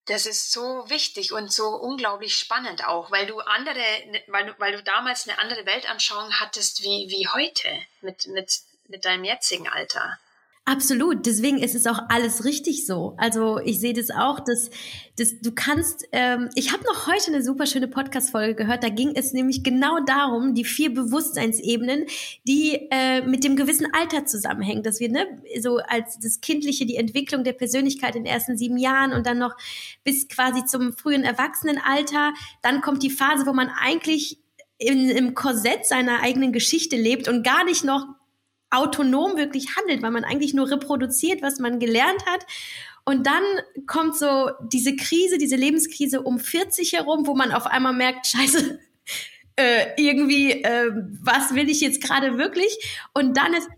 das 0.07 0.27
ist 0.27 0.53
so 0.53 0.89
wichtig 0.91 1.33
und 1.33 1.53
so 1.53 1.69
unglaublich 1.69 2.37
spannend 2.37 2.87
auch, 2.87 3.11
weil 3.11 3.27
du 3.27 3.41
andere, 3.41 3.85
weil 4.27 4.47
du, 4.47 4.55
weil 4.59 4.73
du 4.73 4.83
damals 4.83 5.27
eine 5.27 5.39
andere 5.39 5.65
Weltanschauung 5.65 6.33
hattest 6.41 6.83
wie, 6.83 7.09
wie 7.09 7.29
heute 7.29 7.69
mit, 8.03 8.27
mit, 8.27 8.61
mit 8.89 9.05
deinem 9.05 9.25
jetzigen 9.25 9.69
Alter. 9.69 10.19
Absolut. 10.67 11.27
Deswegen 11.27 11.59
ist 11.59 11.75
es 11.75 11.87
auch 11.87 11.99
alles 12.09 12.47
richtig 12.47 12.87
so. 12.87 13.15
Also 13.19 13.59
ich 13.59 13.81
sehe 13.81 13.93
das 13.93 14.09
auch, 14.11 14.41
dass, 14.41 14.71
dass 15.17 15.39
du 15.41 15.53
kannst. 15.53 16.09
Ähm, 16.11 16.49
ich 16.55 16.73
habe 16.73 16.83
noch 16.85 17.07
heute 17.07 17.27
eine 17.29 17.43
super 17.43 17.67
schöne 17.67 17.87
Podcast-Folge 17.87 18.55
gehört. 18.55 18.83
Da 18.83 18.89
ging 18.89 19.13
es 19.15 19.35
nämlich 19.35 19.63
genau 19.63 20.01
darum, 20.07 20.55
die 20.55 20.65
vier 20.65 20.95
Bewusstseinsebenen, 20.95 22.07
die 22.49 22.89
äh, 22.91 23.21
mit 23.21 23.45
dem 23.45 23.57
gewissen 23.57 23.89
Alter 23.93 24.25
zusammenhängen. 24.25 24.83
Dass 24.83 25.01
wir 25.01 25.11
ne 25.11 25.27
so 25.61 25.77
als 25.77 26.19
das 26.19 26.41
Kindliche, 26.41 26.87
die 26.87 26.97
Entwicklung 26.97 27.45
der 27.45 27.53
Persönlichkeit 27.53 28.17
in 28.17 28.25
den 28.25 28.33
ersten 28.33 28.57
sieben 28.57 28.79
Jahren 28.79 29.13
und 29.13 29.27
dann 29.27 29.37
noch 29.37 29.55
bis 30.03 30.29
quasi 30.29 30.65
zum 30.65 30.95
frühen 30.95 31.25
Erwachsenenalter. 31.25 32.33
Dann 32.63 32.81
kommt 32.81 33.03
die 33.03 33.11
Phase, 33.11 33.45
wo 33.45 33.53
man 33.53 33.69
eigentlich 33.69 34.39
in, 34.79 35.11
im 35.11 35.35
Korsett 35.35 35.85
seiner 35.85 36.21
eigenen 36.23 36.53
Geschichte 36.53 36.97
lebt 36.97 37.29
und 37.29 37.43
gar 37.45 37.65
nicht 37.65 37.85
noch 37.85 38.07
autonom 38.75 39.37
wirklich 39.37 39.77
handelt, 39.77 40.03
weil 40.03 40.11
man 40.11 40.25
eigentlich 40.25 40.55
nur 40.55 40.71
reproduziert, 40.71 41.43
was 41.43 41.59
man 41.59 41.79
gelernt 41.79 42.27
hat. 42.27 42.47
Und 43.05 43.27
dann 43.27 43.43
kommt 43.87 44.17
so 44.17 44.51
diese 44.63 44.97
Krise, 44.97 45.39
diese 45.39 45.57
Lebenskrise 45.57 46.23
um 46.23 46.39
40 46.39 46.95
herum, 46.95 47.27
wo 47.27 47.35
man 47.35 47.53
auf 47.53 47.67
einmal 47.67 47.93
merkt, 47.93 48.27
scheiße, 48.27 48.79
äh, 49.57 49.87
irgendwie, 49.97 50.63
äh, 50.63 50.91
was 51.23 51.55
will 51.55 51.69
ich 51.69 51.81
jetzt 51.81 52.03
gerade 52.03 52.39
wirklich? 52.39 52.77
Und 53.13 53.37
dann 53.37 53.53
ist, 53.53 53.69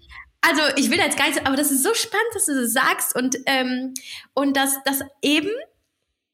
also 0.41 0.63
ich 0.77 0.91
will 0.91 0.99
jetzt 0.99 1.19
gar 1.19 1.29
nicht, 1.29 1.45
aber 1.45 1.57
das 1.57 1.73
ist 1.73 1.83
so 1.83 1.93
spannend, 1.95 2.29
dass 2.35 2.47
du 2.47 2.55
das 2.55 2.73
sagst 2.73 3.17
und, 3.17 3.37
ähm, 3.47 3.95
und 4.35 4.57
dass, 4.57 4.83
dass 4.85 5.01
eben 5.23 5.51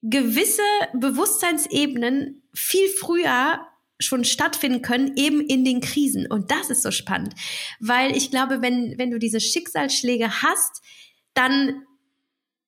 gewisse 0.03 0.63
Bewusstseinsebenen 0.93 2.43
viel 2.53 2.89
früher 2.89 3.67
schon 4.01 4.25
stattfinden 4.25 4.83
können, 4.83 5.13
eben 5.17 5.41
in 5.41 5.65
den 5.65 5.81
Krisen. 5.81 6.27
Und 6.27 6.51
das 6.51 6.71
ist 6.71 6.83
so 6.83 6.91
spannend, 6.91 7.35
weil 7.81 8.17
ich 8.17 8.31
glaube, 8.31 8.63
wenn, 8.63 8.99
wenn 8.99 9.11
du 9.11 9.19
diese 9.19 9.41
Schicksalsschläge 9.41 10.43
hast, 10.43 10.83
dann 11.35 11.83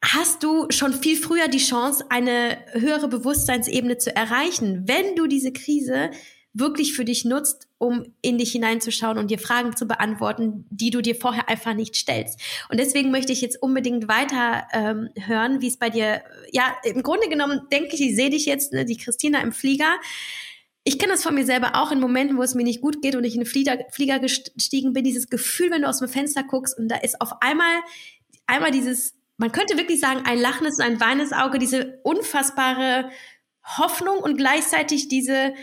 hast 0.03 0.43
du 0.43 0.67
schon 0.71 0.93
viel 0.93 1.17
früher 1.17 1.49
die 1.49 1.59
Chance, 1.59 2.05
eine 2.11 2.59
höhere 2.73 3.09
Bewusstseinsebene 3.09 3.99
zu 3.99 4.15
erreichen, 4.15 4.85
wenn 4.87 5.17
du 5.17 5.27
diese 5.27 5.53
Krise 5.53 6.11
wirklich 6.55 6.95
für 6.95 7.05
dich 7.05 7.25
nutzt, 7.25 7.67
um 7.79 8.05
in 8.23 8.39
dich 8.39 8.53
hineinzuschauen 8.53 9.19
und 9.19 9.31
dir 9.31 9.41
Fragen 9.41 9.77
zu 9.77 9.87
beantworten, 9.87 10.67
die 10.71 10.91
du 10.91 11.03
dir 11.03 11.17
vorher 11.17 11.49
einfach 11.49 11.75
nicht 11.75 11.97
stellst. 11.97 12.41
Und 12.69 12.79
deswegen 12.79 13.11
möchte 13.11 13.33
ich 13.33 13.41
jetzt 13.41 13.61
unbedingt 13.61 14.07
weiter 14.07 14.69
ähm, 14.73 15.09
hören, 15.19 15.61
wie 15.61 15.67
es 15.67 15.79
bei 15.79 15.91
dir, 15.91 16.23
ja, 16.53 16.77
im 16.85 17.03
Grunde 17.03 17.29
genommen 17.29 17.63
denke 17.73 17.97
ich, 17.97 18.01
ich 18.01 18.15
sehe 18.15 18.31
dich 18.31 18.47
jetzt, 18.47 18.73
ne, 18.73 18.85
die 18.85 18.97
Christina 18.97 19.41
im 19.41 19.51
Flieger 19.53 19.97
ich 20.85 20.99
kenne 20.99 21.13
das 21.13 21.23
von 21.23 21.35
mir 21.35 21.47
selber 21.47 21.77
auch 21.77 21.91
in 21.91 22.01
Momenten, 22.01 22.37
wo 22.37 22.43
es 22.43 22.55
mir 22.55 22.63
nicht 22.63 22.83
gut 22.83 23.01
geht 23.01 23.17
und 23.17 23.25
ich 23.25 23.35
in 23.35 23.41
den 23.41 23.47
Flieger, 23.47 23.79
Flieger 23.91 24.19
gestiegen 24.19 24.93
bin, 24.93 25.03
dieses 25.03 25.29
Gefühl, 25.29 25.71
wenn 25.71 25.83
du 25.83 25.89
aus 25.89 25.99
dem 25.99 26.09
Fenster 26.09 26.45
guckst 26.45 26.79
und 26.79 26.89
da 26.89 26.97
ist 26.97 27.21
auf 27.23 27.41
einmal, 27.41 27.81
einmal 28.47 28.71
dieses, 28.71 29.15
man 29.39 29.51
könnte 29.51 29.79
wirklich 29.79 29.99
sagen, 29.99 30.21
ein 30.27 30.39
lachendes 30.39 30.79
und 30.79 30.85
ein 30.85 31.01
weinendes 31.01 31.33
Auge, 31.33 31.59
diese 31.59 31.99
unfassbare 32.03 33.11
Hoffnung 33.79 34.19
und 34.19 34.37
gleichzeitig 34.37 35.09
diese, 35.09 35.55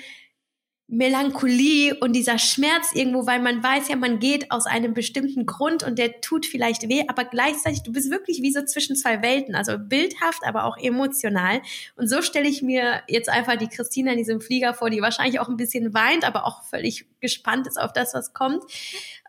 Melancholie 0.94 1.96
und 2.02 2.14
dieser 2.14 2.38
Schmerz 2.38 2.92
irgendwo, 2.94 3.26
weil 3.26 3.42
man 3.42 3.64
weiß 3.64 3.88
ja, 3.88 3.96
man 3.96 4.20
geht 4.20 4.52
aus 4.52 4.66
einem 4.66 4.94
bestimmten 4.94 5.46
Grund 5.46 5.84
und 5.84 5.98
der 5.98 6.20
tut 6.20 6.46
vielleicht 6.46 6.90
weh, 6.90 7.06
aber 7.08 7.24
gleichzeitig, 7.24 7.84
du 7.84 7.94
bist 7.94 8.12
wirklich 8.12 8.42
wie 8.42 8.52
so 8.52 8.62
zwischen 8.66 8.98
zwei 8.98 9.22
Welten, 9.22 9.56
also 9.56 9.78
bildhaft, 9.80 10.44
aber 10.46 10.66
auch 10.66 10.76
emotional. 10.78 11.62
Und 11.96 12.10
so 12.10 12.22
stelle 12.22 12.50
ich 12.50 12.62
mir 12.62 13.04
jetzt 13.08 13.30
einfach 13.30 13.56
die 13.56 13.70
Christina 13.70 14.12
in 14.12 14.18
diesem 14.18 14.42
Flieger 14.42 14.74
vor, 14.74 14.90
die 14.90 15.02
wahrscheinlich 15.02 15.40
auch 15.40 15.48
ein 15.48 15.56
bisschen 15.56 15.94
weint, 15.94 16.26
aber 16.26 16.46
auch 16.46 16.66
völlig 16.66 17.06
gespannt 17.22 17.68
ist 17.68 17.80
auf 17.80 17.94
das, 17.94 18.14
was 18.14 18.34
kommt. 18.34 18.62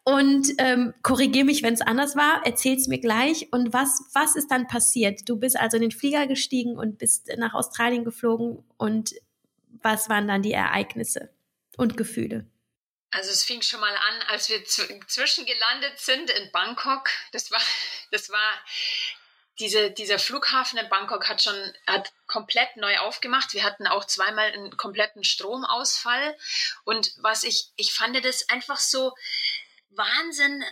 Und 0.02 0.48
ähm, 0.58 0.94
korrigier 1.02 1.44
mich, 1.44 1.62
wenn 1.62 1.74
es 1.74 1.80
anders 1.80 2.16
war, 2.16 2.44
erzähl's 2.44 2.88
mir 2.88 2.98
gleich. 2.98 3.52
Und 3.52 3.72
was, 3.72 4.02
was 4.14 4.34
ist 4.34 4.50
dann 4.50 4.66
passiert? 4.66 5.28
Du 5.28 5.36
bist 5.36 5.56
also 5.56 5.76
in 5.76 5.82
den 5.82 5.92
Flieger 5.92 6.26
gestiegen 6.26 6.76
und 6.76 6.98
bist 6.98 7.30
nach 7.36 7.54
Australien 7.54 8.04
geflogen 8.04 8.64
und 8.78 9.14
was 9.80 10.08
waren 10.08 10.26
dann 10.26 10.42
die 10.42 10.52
Ereignisse? 10.52 11.30
Und 11.76 11.96
Gefühle? 11.96 12.46
Also 13.10 13.30
es 13.30 13.44
fing 13.44 13.60
schon 13.60 13.80
mal 13.80 13.94
an, 13.94 14.22
als 14.28 14.48
wir 14.48 14.64
zwischengelandet 14.64 15.98
sind 15.98 16.30
in 16.30 16.50
Bangkok. 16.50 17.10
Das 17.32 17.50
war, 17.50 17.60
das 18.10 18.30
war 18.30 18.64
diese, 19.58 19.90
dieser 19.90 20.18
Flughafen 20.18 20.78
in 20.78 20.88
Bangkok 20.88 21.28
hat 21.28 21.42
schon 21.42 21.54
hat 21.86 22.10
komplett 22.26 22.76
neu 22.76 22.98
aufgemacht. 22.98 23.52
Wir 23.52 23.64
hatten 23.64 23.86
auch 23.86 24.06
zweimal 24.06 24.50
einen 24.50 24.76
kompletten 24.76 25.24
Stromausfall. 25.24 26.36
Und 26.84 27.12
was 27.18 27.44
ich, 27.44 27.68
ich 27.76 27.92
fand 27.92 28.24
das 28.24 28.48
einfach 28.48 28.78
so 28.78 29.14
Wahnsinn, 29.90 30.64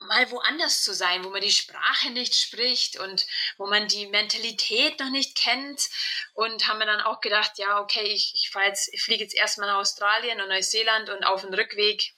mal 0.00 0.30
woanders 0.30 0.82
zu 0.82 0.94
sein, 0.94 1.24
wo 1.24 1.30
man 1.30 1.40
die 1.40 1.52
Sprache 1.52 2.10
nicht 2.10 2.34
spricht 2.34 2.98
und 2.98 3.26
wo 3.58 3.66
man 3.66 3.86
die 3.88 4.06
Mentalität 4.06 4.98
noch 4.98 5.10
nicht 5.10 5.36
kennt. 5.36 5.88
Und 6.34 6.66
haben 6.66 6.78
wir 6.78 6.86
dann 6.86 7.00
auch 7.00 7.20
gedacht, 7.20 7.58
ja, 7.58 7.80
okay, 7.80 8.04
ich, 8.04 8.34
ich, 8.34 8.50
jetzt, 8.54 8.92
ich 8.92 9.02
fliege 9.02 9.22
jetzt 9.22 9.34
erstmal 9.34 9.68
nach 9.68 9.78
Australien 9.78 10.40
und 10.40 10.48
Neuseeland 10.48 11.10
und 11.10 11.24
auf 11.24 11.42
dem 11.42 11.54
Rückweg 11.54 12.12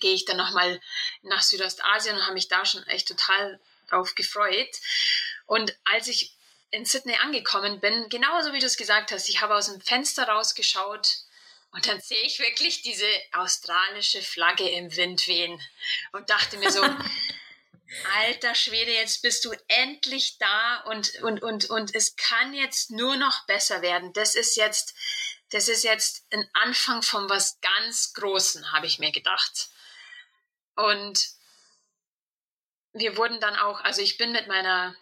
gehe 0.00 0.14
ich 0.14 0.24
dann 0.24 0.36
nochmal 0.36 0.80
nach 1.22 1.42
Südostasien 1.42 2.16
und 2.16 2.22
habe 2.22 2.34
mich 2.34 2.48
da 2.48 2.64
schon 2.64 2.86
echt 2.86 3.08
total 3.08 3.60
drauf 3.88 4.14
gefreut. 4.14 4.70
Und 5.46 5.76
als 5.84 6.08
ich 6.08 6.34
in 6.70 6.84
Sydney 6.84 7.16
angekommen 7.16 7.80
bin, 7.80 8.08
genauso 8.08 8.52
wie 8.52 8.60
du 8.60 8.66
es 8.66 8.76
gesagt 8.76 9.10
hast, 9.10 9.28
ich 9.28 9.40
habe 9.40 9.54
aus 9.54 9.66
dem 9.66 9.80
Fenster 9.80 10.28
rausgeschaut 10.28 11.18
und 11.70 11.86
dann 11.86 12.00
sehe 12.00 12.22
ich 12.22 12.38
wirklich 12.38 12.82
diese 12.82 13.08
australische 13.32 14.22
Flagge 14.22 14.68
im 14.68 14.94
Wind 14.96 15.26
wehen 15.26 15.60
und 16.12 16.30
dachte 16.30 16.56
mir 16.58 16.70
so, 16.70 16.82
alter 18.20 18.54
Schwede, 18.54 18.92
jetzt 18.92 19.22
bist 19.22 19.44
du 19.44 19.52
endlich 19.68 20.38
da 20.38 20.80
und, 20.86 21.14
und, 21.22 21.42
und, 21.42 21.70
und 21.70 21.94
es 21.94 22.16
kann 22.16 22.54
jetzt 22.54 22.90
nur 22.90 23.16
noch 23.16 23.46
besser 23.46 23.82
werden. 23.82 24.12
Das 24.12 24.34
ist 24.34 24.56
jetzt, 24.56 24.94
das 25.50 25.68
ist 25.68 25.84
jetzt 25.84 26.26
ein 26.32 26.48
Anfang 26.52 27.02
von 27.02 27.28
was 27.28 27.60
ganz 27.60 28.12
Großen, 28.14 28.72
habe 28.72 28.86
ich 28.86 28.98
mir 28.98 29.12
gedacht. 29.12 29.68
Und 30.74 31.28
wir 32.92 33.16
wurden 33.16 33.40
dann 33.40 33.56
auch, 33.56 33.80
also 33.80 34.00
ich 34.02 34.16
bin 34.16 34.32
mit 34.32 34.48
meiner 34.48 34.96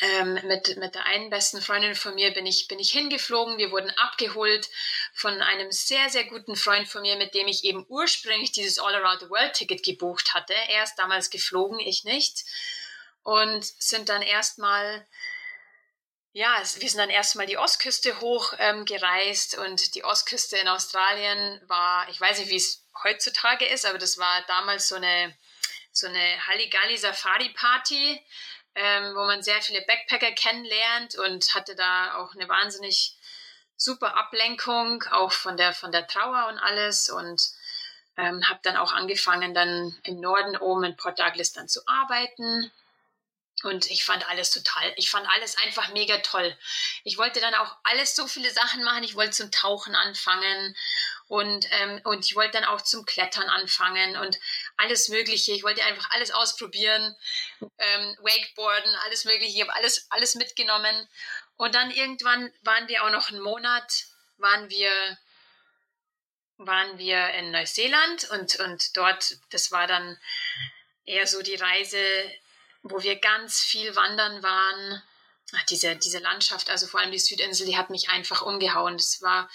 ähm, 0.00 0.38
mit, 0.44 0.76
mit 0.78 0.94
der 0.94 1.04
einen 1.04 1.30
besten 1.30 1.60
Freundin 1.60 1.94
von 1.94 2.14
mir 2.14 2.32
bin 2.32 2.46
ich, 2.46 2.68
bin 2.68 2.78
ich 2.78 2.92
hingeflogen. 2.92 3.58
Wir 3.58 3.70
wurden 3.70 3.90
abgeholt 3.90 4.68
von 5.12 5.42
einem 5.42 5.70
sehr, 5.72 6.08
sehr 6.08 6.24
guten 6.24 6.56
Freund 6.56 6.88
von 6.88 7.02
mir, 7.02 7.16
mit 7.16 7.34
dem 7.34 7.48
ich 7.48 7.64
eben 7.64 7.84
ursprünglich 7.88 8.52
dieses 8.52 8.78
All 8.78 8.94
Around 8.94 9.20
the 9.20 9.30
World 9.30 9.54
Ticket 9.54 9.82
gebucht 9.82 10.34
hatte. 10.34 10.54
Er 10.68 10.84
ist 10.84 10.96
damals 10.96 11.30
geflogen, 11.30 11.80
ich 11.80 12.04
nicht. 12.04 12.44
Und 13.22 13.64
sind 13.64 14.08
dann 14.08 14.22
erstmal 14.22 15.06
ja, 16.32 16.58
wir 16.58 16.88
sind 16.88 16.98
dann 16.98 17.10
erstmal 17.10 17.46
die 17.46 17.58
Ostküste 17.58 18.20
hoch 18.20 18.54
ähm, 18.58 18.84
gereist 18.84 19.58
und 19.58 19.94
die 19.96 20.04
Ostküste 20.04 20.56
in 20.58 20.68
Australien 20.68 21.60
war, 21.66 22.08
ich 22.08 22.20
weiß 22.20 22.38
nicht, 22.38 22.50
wie 22.50 22.56
es 22.56 22.86
heutzutage 23.02 23.66
ist, 23.66 23.84
aber 23.84 23.98
das 23.98 24.16
war 24.16 24.42
damals 24.46 24.88
so 24.88 24.94
eine, 24.94 25.36
so 25.90 26.06
eine 26.06 26.46
Halligalli 26.46 26.96
Safari 26.96 27.48
Party, 27.50 28.24
ähm, 28.74 29.14
wo 29.14 29.24
man 29.24 29.42
sehr 29.42 29.60
viele 29.62 29.82
Backpacker 29.82 30.32
kennenlernt 30.32 31.16
und 31.16 31.54
hatte 31.54 31.74
da 31.74 32.16
auch 32.16 32.34
eine 32.34 32.48
wahnsinnig 32.48 33.16
super 33.76 34.16
Ablenkung, 34.16 35.02
auch 35.10 35.32
von 35.32 35.56
der, 35.56 35.72
von 35.72 35.92
der 35.92 36.06
Trauer 36.06 36.48
und 36.48 36.58
alles 36.58 37.08
und 37.10 37.42
ähm, 38.16 38.46
habe 38.48 38.60
dann 38.62 38.76
auch 38.76 38.92
angefangen, 38.92 39.54
dann 39.54 39.96
im 40.04 40.20
Norden 40.20 40.56
oben 40.56 40.84
in 40.84 40.96
Port 40.96 41.18
Douglas 41.18 41.52
dann 41.52 41.68
zu 41.68 41.80
arbeiten 41.86 42.70
und 43.62 43.90
ich 43.90 44.04
fand 44.04 44.28
alles 44.28 44.50
total, 44.50 44.92
ich 44.96 45.10
fand 45.10 45.28
alles 45.28 45.58
einfach 45.58 45.88
mega 45.92 46.18
toll. 46.18 46.56
Ich 47.04 47.18
wollte 47.18 47.40
dann 47.40 47.54
auch 47.54 47.76
alles 47.84 48.16
so 48.16 48.26
viele 48.26 48.50
Sachen 48.50 48.82
machen. 48.84 49.04
Ich 49.04 49.16
wollte 49.16 49.32
zum 49.32 49.50
Tauchen 49.50 49.94
anfangen 49.94 50.76
und, 51.30 51.66
ähm, 51.70 52.00
und 52.04 52.26
ich 52.26 52.34
wollte 52.34 52.52
dann 52.52 52.64
auch 52.64 52.80
zum 52.80 53.06
Klettern 53.06 53.48
anfangen 53.48 54.16
und 54.16 54.38
alles 54.76 55.08
Mögliche. 55.08 55.52
Ich 55.52 55.62
wollte 55.62 55.84
einfach 55.84 56.10
alles 56.10 56.30
ausprobieren, 56.32 57.16
ähm, 57.60 58.16
Wakeboarden, 58.20 58.94
alles 59.04 59.24
Mögliche. 59.24 59.56
Ich 59.56 59.60
habe 59.62 59.74
alles, 59.74 60.10
alles 60.10 60.34
mitgenommen. 60.34 61.08
Und 61.56 61.74
dann 61.74 61.90
irgendwann 61.90 62.52
waren 62.62 62.88
wir 62.88 63.04
auch 63.04 63.10
noch 63.10 63.28
einen 63.28 63.40
Monat, 63.40 64.06
waren 64.38 64.68
wir, 64.70 64.90
waren 66.56 66.98
wir 66.98 67.28
in 67.34 67.52
Neuseeland 67.52 68.28
und, 68.30 68.56
und 68.56 68.96
dort, 68.96 69.36
das 69.50 69.70
war 69.70 69.86
dann 69.86 70.18
eher 71.04 71.26
so 71.26 71.42
die 71.42 71.54
Reise 71.54 71.98
wo 72.82 73.02
wir 73.02 73.16
ganz 73.16 73.60
viel 73.60 73.94
wandern 73.96 74.42
waren. 74.42 75.02
Ach, 75.54 75.64
diese, 75.64 75.96
diese 75.96 76.18
Landschaft, 76.18 76.70
also 76.70 76.86
vor 76.86 77.00
allem 77.00 77.10
die 77.10 77.18
Südinsel, 77.18 77.66
die 77.66 77.76
hat 77.76 77.90
mich 77.90 78.08
einfach 78.08 78.42
umgehauen. 78.42 78.96
Das 78.96 79.20
war 79.20 79.50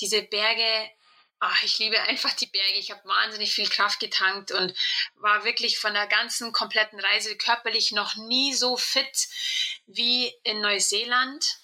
diese 0.00 0.22
Berge, 0.22 0.90
ach, 1.38 1.62
ich 1.62 1.78
liebe 1.78 2.00
einfach 2.02 2.32
die 2.32 2.46
Berge. 2.46 2.78
Ich 2.78 2.90
habe 2.90 3.06
wahnsinnig 3.08 3.54
viel 3.54 3.68
Kraft 3.68 4.00
getankt 4.00 4.52
und 4.52 4.74
war 5.16 5.44
wirklich 5.44 5.78
von 5.78 5.94
der 5.94 6.06
ganzen 6.06 6.52
kompletten 6.52 6.98
Reise 7.00 7.36
körperlich 7.36 7.92
noch 7.92 8.16
nie 8.16 8.54
so 8.54 8.76
fit 8.76 9.28
wie 9.86 10.32
in 10.42 10.60
Neuseeland. 10.60 11.58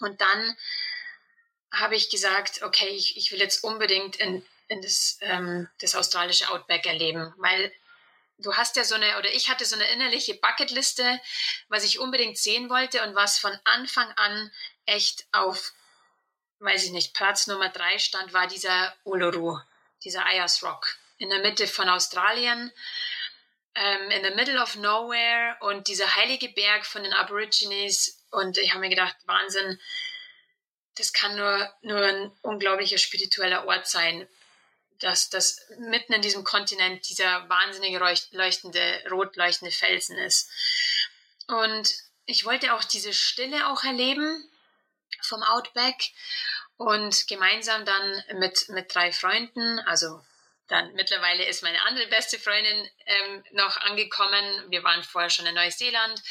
Und 0.00 0.20
dann 0.20 0.56
habe 1.72 1.96
ich 1.96 2.10
gesagt, 2.10 2.62
okay, 2.62 2.88
ich, 2.88 3.16
ich 3.16 3.30
will 3.32 3.38
jetzt 3.38 3.62
unbedingt 3.62 4.16
in, 4.16 4.44
in 4.68 4.82
das, 4.82 5.18
ähm, 5.20 5.68
das 5.80 5.94
australische 5.94 6.48
Outback 6.50 6.86
erleben, 6.86 7.32
weil 7.36 7.72
du 8.38 8.54
hast 8.54 8.76
ja 8.76 8.84
so 8.84 8.94
eine, 8.94 9.18
oder 9.18 9.32
ich 9.32 9.48
hatte 9.48 9.64
so 9.64 9.76
eine 9.76 9.88
innerliche 9.90 10.34
Bucketliste, 10.34 11.20
was 11.68 11.84
ich 11.84 11.98
unbedingt 11.98 12.38
sehen 12.38 12.70
wollte 12.70 13.02
und 13.04 13.14
was 13.14 13.38
von 13.38 13.56
Anfang 13.64 14.10
an 14.12 14.50
echt 14.86 15.26
auf, 15.32 15.72
weiß 16.60 16.84
ich 16.84 16.90
nicht, 16.92 17.14
Platz 17.14 17.46
Nummer 17.46 17.68
drei 17.68 17.98
stand, 17.98 18.32
war 18.32 18.46
dieser 18.46 18.94
Uluru, 19.04 19.58
dieser 20.04 20.24
Ayers 20.26 20.62
Rock. 20.62 20.96
In 21.18 21.30
der 21.30 21.40
Mitte 21.40 21.66
von 21.66 21.88
Australien, 21.88 22.72
ähm, 23.74 24.10
in 24.10 24.24
the 24.24 24.34
middle 24.34 24.62
of 24.62 24.76
nowhere 24.76 25.56
und 25.60 25.88
dieser 25.88 26.16
heilige 26.16 26.48
Berg 26.50 26.86
von 26.86 27.02
den 27.02 27.12
Aborigines. 27.12 28.24
Und 28.30 28.58
ich 28.58 28.70
habe 28.70 28.80
mir 28.80 28.88
gedacht, 28.88 29.16
Wahnsinn, 29.26 29.80
das 30.96 31.12
kann 31.12 31.36
nur, 31.36 31.74
nur 31.82 32.00
ein 32.00 32.32
unglaublicher 32.42 32.98
spiritueller 32.98 33.66
Ort 33.66 33.88
sein 33.88 34.26
dass 35.00 35.30
das 35.30 35.60
mitten 35.78 36.12
in 36.12 36.22
diesem 36.22 36.44
Kontinent 36.44 37.08
dieser 37.08 37.48
wahnsinnige 37.48 37.98
leuchtende, 38.32 39.02
rot 39.10 39.34
leuchtende 39.36 39.72
Felsen 39.72 40.16
ist. 40.18 40.50
Und 41.46 41.92
ich 42.26 42.44
wollte 42.44 42.74
auch 42.74 42.84
diese 42.84 43.12
Stille 43.12 43.68
auch 43.68 43.82
erleben 43.82 44.49
vom 45.22 45.42
Outback 45.42 46.12
und 46.76 47.26
gemeinsam 47.28 47.84
dann 47.84 48.24
mit, 48.38 48.68
mit 48.68 48.94
drei 48.94 49.12
Freunden, 49.12 49.78
also 49.80 50.20
dann 50.70 50.92
mittlerweile 50.94 51.44
ist 51.44 51.64
meine 51.64 51.82
andere 51.86 52.06
beste 52.06 52.38
Freundin 52.38 52.88
ähm, 53.06 53.44
noch 53.50 53.76
angekommen. 53.78 54.70
Wir 54.70 54.84
waren 54.84 55.02
vorher 55.02 55.28
schon 55.28 55.46
in 55.46 55.56
Neuseeland 55.56 56.22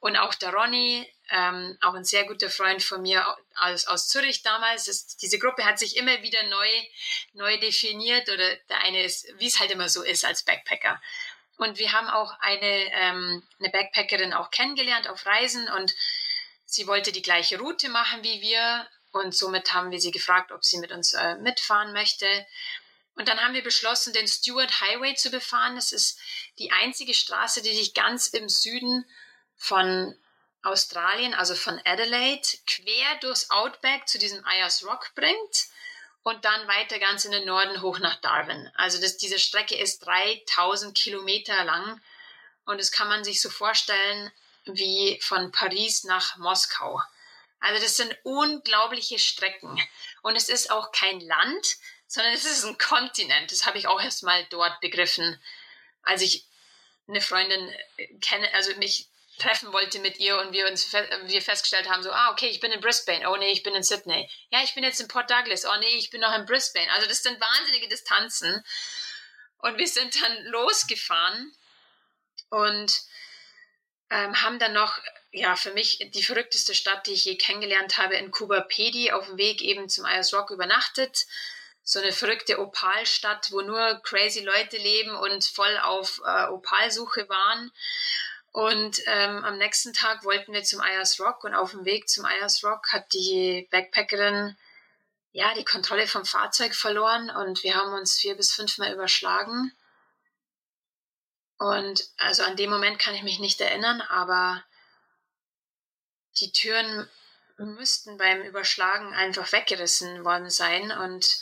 und 0.00 0.16
auch 0.16 0.34
der 0.34 0.52
Ronny, 0.52 1.08
ähm, 1.30 1.78
auch 1.80 1.94
ein 1.94 2.04
sehr 2.04 2.24
guter 2.24 2.50
Freund 2.50 2.82
von 2.82 3.02
mir 3.02 3.24
aus, 3.56 3.86
aus 3.86 4.08
Zürich 4.08 4.42
damals. 4.42 4.88
Ist, 4.88 5.22
diese 5.22 5.38
Gruppe 5.38 5.64
hat 5.64 5.78
sich 5.78 5.96
immer 5.96 6.22
wieder 6.22 6.42
neu, 6.48 6.68
neu 7.34 7.56
definiert 7.58 8.28
oder 8.28 8.56
der 8.68 8.78
eine 8.80 9.04
ist, 9.04 9.28
wie 9.38 9.46
es 9.46 9.60
halt 9.60 9.70
immer 9.70 9.88
so 9.88 10.02
ist 10.02 10.24
als 10.24 10.42
Backpacker. 10.42 11.00
Und 11.56 11.78
wir 11.78 11.92
haben 11.92 12.08
auch 12.08 12.32
eine, 12.40 12.92
ähm, 12.94 13.42
eine 13.60 13.70
Backpackerin 13.70 14.32
auch 14.32 14.50
kennengelernt 14.50 15.08
auf 15.08 15.24
Reisen 15.24 15.68
und 15.68 15.94
sie 16.74 16.86
wollte 16.86 17.12
die 17.12 17.22
gleiche 17.22 17.58
Route 17.58 17.88
machen 17.88 18.22
wie 18.22 18.40
wir 18.40 18.86
und 19.12 19.34
somit 19.34 19.72
haben 19.72 19.90
wir 19.90 20.00
sie 20.00 20.10
gefragt, 20.10 20.50
ob 20.50 20.64
sie 20.64 20.78
mit 20.78 20.90
uns 20.90 21.12
äh, 21.12 21.36
mitfahren 21.36 21.92
möchte. 21.92 22.26
Und 23.14 23.28
dann 23.28 23.40
haben 23.40 23.54
wir 23.54 23.62
beschlossen, 23.62 24.12
den 24.12 24.26
Stewart 24.26 24.80
Highway 24.80 25.14
zu 25.14 25.30
befahren. 25.30 25.76
Das 25.76 25.92
ist 25.92 26.18
die 26.58 26.72
einzige 26.72 27.14
Straße, 27.14 27.62
die 27.62 27.70
dich 27.70 27.94
ganz 27.94 28.26
im 28.26 28.48
Süden 28.48 29.08
von 29.56 30.18
Australien, 30.64 31.32
also 31.32 31.54
von 31.54 31.80
Adelaide, 31.84 32.46
quer 32.66 33.16
durchs 33.20 33.50
Outback 33.50 34.08
zu 34.08 34.18
diesem 34.18 34.44
Ayers 34.44 34.84
Rock 34.84 35.12
bringt 35.14 35.66
und 36.24 36.44
dann 36.44 36.66
weiter 36.66 36.98
ganz 36.98 37.24
in 37.24 37.30
den 37.32 37.44
Norden 37.44 37.82
hoch 37.82 38.00
nach 38.00 38.20
Darwin. 38.20 38.68
Also 38.74 39.00
das, 39.00 39.16
diese 39.16 39.38
Strecke 39.38 39.76
ist 39.76 40.04
3000 40.06 40.96
Kilometer 40.96 41.62
lang 41.64 42.00
und 42.64 42.80
das 42.80 42.90
kann 42.90 43.08
man 43.08 43.22
sich 43.22 43.40
so 43.40 43.50
vorstellen 43.50 44.32
wie 44.66 45.18
von 45.22 45.52
Paris 45.52 46.04
nach 46.04 46.36
Moskau. 46.36 47.00
Also 47.60 47.82
das 47.82 47.96
sind 47.96 48.16
unglaubliche 48.24 49.18
Strecken 49.18 49.80
und 50.22 50.36
es 50.36 50.48
ist 50.48 50.70
auch 50.70 50.92
kein 50.92 51.20
Land, 51.20 51.76
sondern 52.06 52.34
es 52.34 52.44
ist 52.44 52.64
ein 52.64 52.78
Kontinent. 52.78 53.50
Das 53.50 53.66
habe 53.66 53.78
ich 53.78 53.86
auch 53.86 54.00
erst 54.00 54.22
mal 54.22 54.44
dort 54.50 54.80
begriffen, 54.80 55.40
als 56.02 56.22
ich 56.22 56.44
eine 57.08 57.20
Freundin 57.20 57.74
kenne, 58.20 58.52
also 58.54 58.74
mich 58.76 59.08
treffen 59.38 59.72
wollte 59.72 59.98
mit 59.98 60.18
ihr 60.18 60.38
und 60.38 60.52
wir 60.52 60.66
uns 60.68 60.92
wir 60.92 61.42
festgestellt 61.42 61.88
haben, 61.88 62.02
so, 62.02 62.12
ah, 62.12 62.30
okay, 62.30 62.46
ich 62.48 62.60
bin 62.60 62.70
in 62.70 62.80
Brisbane, 62.80 63.28
oh 63.28 63.36
nee, 63.36 63.50
ich 63.50 63.62
bin 63.62 63.74
in 63.74 63.82
Sydney. 63.82 64.30
Ja, 64.50 64.62
ich 64.62 64.74
bin 64.74 64.84
jetzt 64.84 65.00
in 65.00 65.08
Port 65.08 65.30
Douglas, 65.30 65.64
oh 65.64 65.76
nee, 65.80 65.96
ich 65.96 66.10
bin 66.10 66.20
noch 66.20 66.34
in 66.34 66.46
Brisbane. 66.46 66.90
Also 66.92 67.08
das 67.08 67.22
sind 67.22 67.40
wahnsinnige 67.40 67.88
Distanzen. 67.88 68.64
Und 69.58 69.78
wir 69.78 69.88
sind 69.88 70.22
dann 70.22 70.44
losgefahren 70.44 71.56
und 72.50 73.02
ähm, 74.10 74.42
haben 74.42 74.58
dann 74.58 74.72
noch, 74.72 74.98
ja, 75.32 75.56
für 75.56 75.72
mich 75.72 75.98
die 76.14 76.22
verrückteste 76.22 76.74
Stadt, 76.74 77.06
die 77.06 77.12
ich 77.12 77.24
je 77.24 77.36
kennengelernt 77.36 77.98
habe, 77.98 78.14
in 78.16 78.30
Kuba 78.30 78.60
Pedi 78.60 79.12
auf 79.12 79.26
dem 79.26 79.38
Weg 79.38 79.62
eben 79.62 79.88
zum 79.88 80.04
Ayers 80.04 80.32
Rock 80.32 80.50
übernachtet. 80.50 81.26
So 81.82 82.00
eine 82.00 82.12
verrückte 82.12 82.60
Opalstadt, 82.60 83.50
wo 83.50 83.60
nur 83.60 84.00
crazy 84.04 84.40
Leute 84.40 84.78
leben 84.78 85.14
und 85.14 85.44
voll 85.44 85.78
auf 85.78 86.20
äh, 86.24 86.46
Opalsuche 86.46 87.28
waren. 87.28 87.72
Und 88.52 89.00
ähm, 89.06 89.44
am 89.44 89.58
nächsten 89.58 89.92
Tag 89.92 90.24
wollten 90.24 90.52
wir 90.52 90.62
zum 90.62 90.80
Ayers 90.80 91.18
Rock 91.18 91.42
und 91.42 91.54
auf 91.54 91.72
dem 91.72 91.84
Weg 91.84 92.08
zum 92.08 92.24
Ayers 92.24 92.62
Rock 92.62 92.92
hat 92.92 93.12
die 93.12 93.66
Backpackerin 93.72 94.56
ja 95.32 95.52
die 95.54 95.64
Kontrolle 95.64 96.06
vom 96.06 96.24
Fahrzeug 96.24 96.74
verloren 96.74 97.30
und 97.30 97.64
wir 97.64 97.74
haben 97.74 97.92
uns 97.92 98.16
vier 98.16 98.36
bis 98.36 98.52
fünfmal 98.52 98.92
überschlagen. 98.92 99.72
Und 101.58 102.08
also 102.16 102.42
an 102.42 102.56
dem 102.56 102.70
Moment 102.70 102.98
kann 102.98 103.14
ich 103.14 103.22
mich 103.22 103.38
nicht 103.38 103.60
erinnern, 103.60 104.00
aber 104.02 104.64
die 106.40 106.52
Türen 106.52 107.08
müssten 107.56 108.18
beim 108.18 108.42
Überschlagen 108.42 109.14
einfach 109.14 109.52
weggerissen 109.52 110.24
worden 110.24 110.50
sein 110.50 110.90
und 110.90 111.38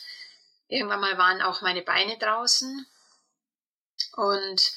irgendwann 0.68 1.00
mal 1.00 1.16
waren 1.16 1.40
auch 1.40 1.62
meine 1.62 1.82
Beine 1.82 2.18
draußen 2.18 2.86
und 4.12 4.72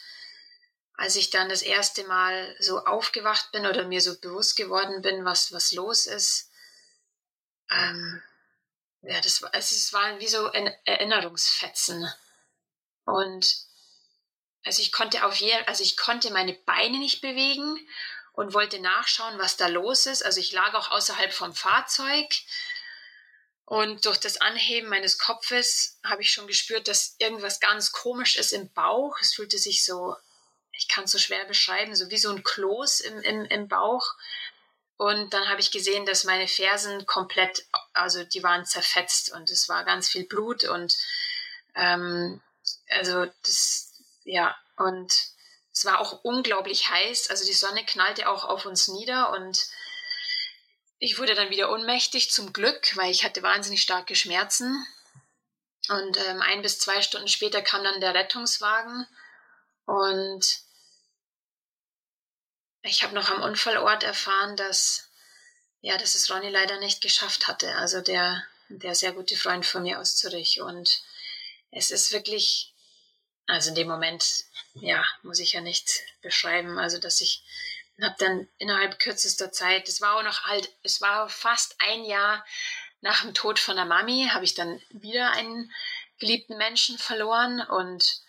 als 0.98 1.16
ich 1.16 1.30
dann 1.30 1.50
das 1.50 1.62
erste 1.62 2.06
Mal 2.06 2.56
so 2.60 2.86
aufgewacht 2.86 3.52
bin 3.52 3.66
oder 3.66 3.86
mir 3.86 4.02
so 4.02 4.18
bewusst 4.20 4.56
geworden 4.56 5.02
bin, 5.02 5.26
was, 5.26 5.52
was 5.52 5.74
los 5.74 6.08
ist, 6.08 6.50
ähm, 7.70 8.22
ja, 9.02 9.20
das 9.22 9.44
also 9.44 9.76
es 9.76 9.94
waren 9.94 10.20
wie 10.20 10.28
so 10.28 10.48
Erinnerungsfetzen. 10.48 12.10
Und 13.04 13.56
also 14.66 14.82
ich 14.82 14.92
konnte 14.92 15.26
auf 15.26 15.36
jeden, 15.36 15.68
also 15.68 15.84
ich 15.84 15.98
konnte 15.98 16.32
meine 16.32 16.54
Beine 16.54 16.98
nicht 17.00 17.22
bewegen 17.22 17.80
und 18.34 18.54
wollte 18.54 18.80
nachschauen, 18.80 19.40
was 19.40 19.58
da 19.58 19.68
los 19.68 20.06
ist. 20.06 20.26
Also 20.26 20.40
ich 20.40 20.52
lag 20.52 20.74
auch 20.74 20.92
außerhalb 20.92 21.34
vom 21.34 21.54
Fahrzeug 21.54 22.28
und 23.66 24.06
durch 24.06 24.18
das 24.18 24.42
Anheben 24.42 24.90
meines 24.90 25.18
Kopfes 25.18 26.00
habe 26.04 26.22
ich 26.22 26.32
schon 26.32 26.48
gespürt, 26.48 26.88
dass 26.88 27.16
irgendwas 27.20 27.60
ganz 27.60 27.92
komisch 27.92 28.36
ist 28.36 28.52
im 28.52 28.72
Bauch. 28.74 29.18
Es 29.22 29.34
fühlte 29.34 29.58
sich 29.58 29.86
so 29.86 30.16
ich 30.78 30.88
kann 30.88 31.06
es 31.06 31.12
so 31.12 31.18
schwer 31.18 31.46
beschreiben, 31.46 31.96
so 31.96 32.10
wie 32.10 32.18
so 32.18 32.32
ein 32.32 32.44
Kloß 32.44 33.02
im, 33.02 33.22
im, 33.22 33.46
im 33.46 33.68
Bauch. 33.68 34.14
Und 34.98 35.34
dann 35.34 35.50
habe 35.50 35.60
ich 35.60 35.72
gesehen, 35.72 36.06
dass 36.06 36.24
meine 36.24 36.48
Fersen 36.48 37.06
komplett, 37.06 37.66
also 37.94 38.24
die 38.24 38.44
waren 38.44 38.66
zerfetzt 38.66 39.32
und 39.34 39.50
es 39.52 39.68
war 39.68 39.84
ganz 39.84 40.10
viel 40.10 40.26
Blut 40.26 40.64
und 40.64 40.96
ähm, 41.76 42.42
also 42.90 43.26
das, 43.44 43.85
ja, 44.26 44.56
und 44.76 45.14
es 45.72 45.86
war 45.86 46.00
auch 46.00 46.24
unglaublich 46.24 46.90
heiß. 46.90 47.30
Also 47.30 47.46
die 47.46 47.54
Sonne 47.54 47.86
knallte 47.86 48.28
auch 48.30 48.44
auf 48.44 48.66
uns 48.66 48.88
nieder 48.88 49.32
und 49.32 49.68
ich 50.98 51.18
wurde 51.20 51.36
dann 51.36 51.50
wieder 51.50 51.72
ohnmächtig, 51.72 52.32
zum 52.32 52.54
Glück, 52.54 52.96
weil 52.96 53.12
ich 53.12 53.24
hatte 53.24 53.44
wahnsinnig 53.44 53.82
starke 53.82 54.16
Schmerzen. 54.16 54.86
Und 55.90 56.18
ähm, 56.28 56.42
ein 56.42 56.62
bis 56.62 56.80
zwei 56.80 57.02
Stunden 57.02 57.28
später 57.28 57.62
kam 57.62 57.84
dann 57.84 58.02
der 58.02 58.14
Rettungswagen 58.16 59.08
und 59.86 60.62
ich 62.82 63.04
habe 63.04 63.14
noch 63.14 63.30
am 63.30 63.44
Unfallort 63.44 64.04
erfahren, 64.04 64.58
dass 64.58 65.10
ja, 65.82 65.98
dass 65.98 66.16
es 66.16 66.32
Ronny 66.32 66.50
leider 66.50 66.80
nicht 66.80 67.02
geschafft 67.02 67.48
hatte. 67.48 67.76
Also 67.76 68.02
der 68.02 68.44
der 68.70 68.96
sehr 68.96 69.12
gute 69.12 69.38
Freund 69.38 69.66
von 69.66 69.84
mir 69.84 70.00
aus 70.00 70.16
Zürich 70.16 70.62
und 70.62 71.04
es 71.70 71.92
ist 71.92 72.12
wirklich 72.12 72.75
also 73.48 73.70
in 73.70 73.76
dem 73.76 73.88
Moment 73.88 74.46
ja 74.74 75.06
muss 75.24 75.40
ich 75.40 75.54
ja 75.54 75.62
nicht 75.62 76.02
beschreiben. 76.22 76.78
Also 76.78 77.00
dass 77.00 77.22
ich 77.22 77.44
habe 78.02 78.16
dann 78.20 78.48
innerhalb 78.58 79.00
kürzester 79.00 79.52
Zeit, 79.52 79.88
es 79.88 80.02
war 80.02 80.18
auch 80.18 80.24
noch 80.24 80.44
halt, 80.46 80.70
es 80.84 81.02
war 81.02 81.30
fast 81.30 81.76
ein 81.80 82.04
Jahr 82.04 82.46
nach 83.02 83.22
dem 83.22 83.34
Tod 83.34 83.60
von 83.60 83.76
der 83.76 83.86
Mami, 83.86 84.30
habe 84.32 84.44
ich 84.44 84.54
dann 84.54 84.82
wieder 84.90 85.32
einen 85.32 85.72
geliebten 86.20 86.58
Menschen 86.58 86.98
verloren 86.98 87.62
und 87.62 88.22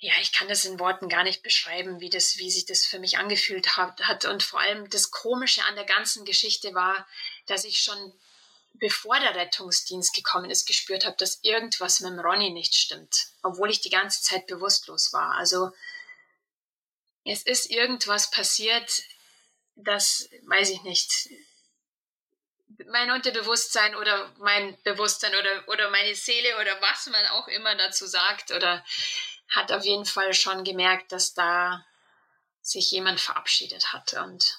ja, 0.00 0.12
ich 0.20 0.32
kann 0.32 0.48
das 0.48 0.64
in 0.64 0.78
Worten 0.78 1.08
gar 1.08 1.24
nicht 1.24 1.42
beschreiben, 1.42 2.00
wie 2.00 2.10
das, 2.10 2.38
wie 2.38 2.50
sich 2.50 2.66
das 2.66 2.86
für 2.86 3.00
mich 3.00 3.18
angefühlt 3.18 3.76
hat, 3.76 4.00
hat. 4.06 4.26
Und 4.26 4.44
vor 4.44 4.60
allem 4.60 4.88
das 4.90 5.10
Komische 5.10 5.64
an 5.64 5.74
der 5.74 5.86
ganzen 5.86 6.24
Geschichte 6.24 6.72
war, 6.72 7.06
dass 7.46 7.64
ich 7.64 7.80
schon 7.80 8.12
bevor 8.78 9.18
der 9.20 9.34
Rettungsdienst 9.34 10.14
gekommen 10.14 10.50
ist, 10.50 10.66
gespürt 10.66 11.04
habe, 11.04 11.16
dass 11.16 11.42
irgendwas 11.42 12.00
mit 12.00 12.12
dem 12.12 12.20
Ronny 12.20 12.50
nicht 12.50 12.74
stimmt, 12.74 13.28
obwohl 13.42 13.70
ich 13.70 13.80
die 13.80 13.90
ganze 13.90 14.22
Zeit 14.22 14.46
bewusstlos 14.46 15.12
war. 15.12 15.34
Also 15.34 15.72
es 17.24 17.42
ist 17.42 17.70
irgendwas 17.70 18.30
passiert, 18.30 19.02
das 19.76 20.28
weiß 20.46 20.70
ich 20.70 20.82
nicht. 20.82 21.28
Mein 22.86 23.10
Unterbewusstsein 23.10 23.94
oder 23.96 24.32
mein 24.38 24.80
Bewusstsein 24.82 25.34
oder, 25.34 25.68
oder 25.68 25.90
meine 25.90 26.14
Seele 26.14 26.58
oder 26.60 26.80
was 26.80 27.06
man 27.06 27.26
auch 27.26 27.48
immer 27.48 27.74
dazu 27.76 28.06
sagt 28.06 28.50
oder 28.50 28.84
hat 29.48 29.72
auf 29.72 29.84
jeden 29.84 30.04
Fall 30.04 30.34
schon 30.34 30.64
gemerkt, 30.64 31.12
dass 31.12 31.34
da 31.34 31.84
sich 32.60 32.90
jemand 32.90 33.20
verabschiedet 33.20 33.92
hat. 33.92 34.14
Und, 34.14 34.58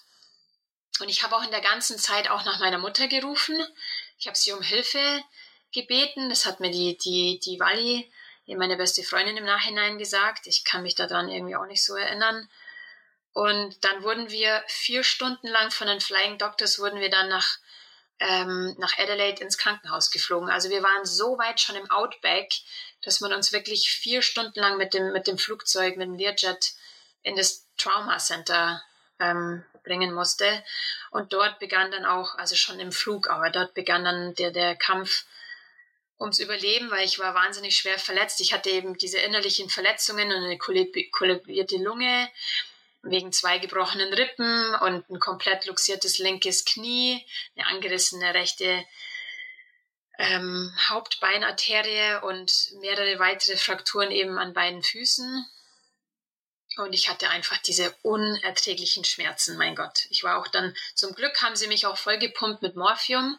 und 1.00 1.10
ich 1.10 1.24
habe 1.24 1.36
auch 1.36 1.44
in 1.44 1.52
der 1.52 1.62
ganzen 1.62 1.98
Zeit 1.98 2.30
auch 2.30 2.44
nach 2.46 2.60
meiner 2.60 2.80
Mutter 2.80 3.08
gerufen. 3.08 3.66
Ich 4.20 4.28
habe 4.28 4.38
sie 4.38 4.52
um 4.52 4.62
Hilfe 4.62 5.24
gebeten. 5.74 6.30
Das 6.30 6.46
hat 6.46 6.60
mir 6.60 6.72
die, 6.72 6.98
die, 6.98 7.40
die 7.40 7.60
Wally, 7.60 8.12
meine 8.48 8.78
beste 8.78 9.04
Freundin 9.04 9.38
im 9.38 9.46
Nachhinein 9.46 9.98
gesagt. 9.98 10.46
Ich 10.46 10.66
kann 10.66 10.82
mich 10.82 10.96
daran 10.96 11.30
irgendwie 11.30 11.56
auch 11.56 11.68
nicht 11.68 11.84
so 11.84 11.96
erinnern. 11.96 12.50
Und 13.32 13.84
dann 13.84 14.04
wurden 14.04 14.30
wir 14.30 14.64
vier 14.68 15.04
Stunden 15.04 15.48
lang 15.48 15.72
von 15.72 15.88
den 15.88 16.02
Flying 16.02 16.38
Doctors 16.38 16.80
wurden 16.80 17.00
wir 17.00 17.10
dann 17.10 17.30
nach, 17.30 17.60
ähm, 18.20 18.76
nach 18.80 18.98
Adelaide 18.98 19.42
ins 19.42 19.58
Krankenhaus 19.58 20.12
geflogen. 20.12 20.50
Also 20.50 20.70
wir 20.70 20.84
waren 20.84 21.06
so 21.06 21.38
weit 21.38 21.62
schon 21.62 21.76
im 21.76 21.90
Outback, 21.92 22.52
dass 23.02 23.22
man 23.22 23.32
uns 23.32 23.54
wirklich 23.54 23.90
vier 23.90 24.22
Stunden 24.22 24.60
lang 24.60 24.78
mit 24.78 24.94
dem, 24.94 25.14
mit 25.14 25.28
dem 25.28 25.38
Flugzeug, 25.38 25.96
mit 25.96 26.08
dem 26.08 26.18
Learjet 26.18 26.74
in 27.22 27.36
das 27.36 27.68
Trauma 27.78 28.18
Center 28.18 28.84
ähm, 29.20 29.64
bringen 29.84 30.14
musste. 30.14 30.64
Und 31.12 31.34
dort 31.34 31.60
begann 31.60 31.92
dann 31.92 32.06
auch, 32.06 32.36
also 32.36 32.56
schon 32.56 32.80
im 32.80 32.92
Flug, 32.92 33.30
aber 33.30 33.50
dort 33.50 33.74
begann 33.74 34.04
dann 34.04 34.36
der, 34.36 34.52
der 34.52 34.76
Kampf 34.76 35.26
ums 36.20 36.40
Überleben, 36.40 36.92
weil 36.92 37.06
ich 37.06 37.20
war 37.20 37.34
wahnsinnig 37.34 37.78
schwer 37.78 37.98
verletzt. 37.98 38.42
Ich 38.42 38.54
hatte 38.54 38.70
eben 38.70 38.98
diese 38.98 39.20
innerlichen 39.20 39.70
Verletzungen 39.70 40.32
und 40.32 40.44
eine 40.44 40.58
kollabierte 40.58 41.78
Lunge 41.78 42.30
wegen 43.02 43.32
zwei 43.32 43.60
gebrochenen 43.60 44.14
Rippen 44.14 44.76
und 44.76 45.10
ein 45.10 45.20
komplett 45.20 45.66
luxiertes 45.66 46.18
linkes 46.18 46.66
Knie, 46.66 47.26
eine 47.56 47.68
angerissene 47.68 48.34
rechte 48.34 48.84
ähm, 50.18 50.74
Hauptbeinarterie 50.90 52.22
und 52.24 52.52
mehrere 52.82 53.20
weitere 53.20 53.56
Frakturen 53.56 54.12
eben 54.12 54.38
an 54.38 54.54
beiden 54.54 54.84
Füßen. 54.84 55.46
Und 56.78 56.94
ich 56.94 57.10
hatte 57.10 57.30
einfach 57.30 57.58
diese 57.58 57.92
unerträglichen 58.04 59.04
Schmerzen, 59.04 59.58
mein 59.58 59.76
Gott. 59.76 60.06
Ich 60.10 60.24
war 60.24 60.38
auch 60.38 60.48
dann, 60.48 60.76
zum 60.94 61.14
Glück 61.14 61.42
haben 61.42 61.56
sie 61.56 61.68
mich 61.68 61.86
auch 61.86 61.98
vollgepumpt 61.98 62.62
mit 62.62 62.76
Morphium, 62.76 63.38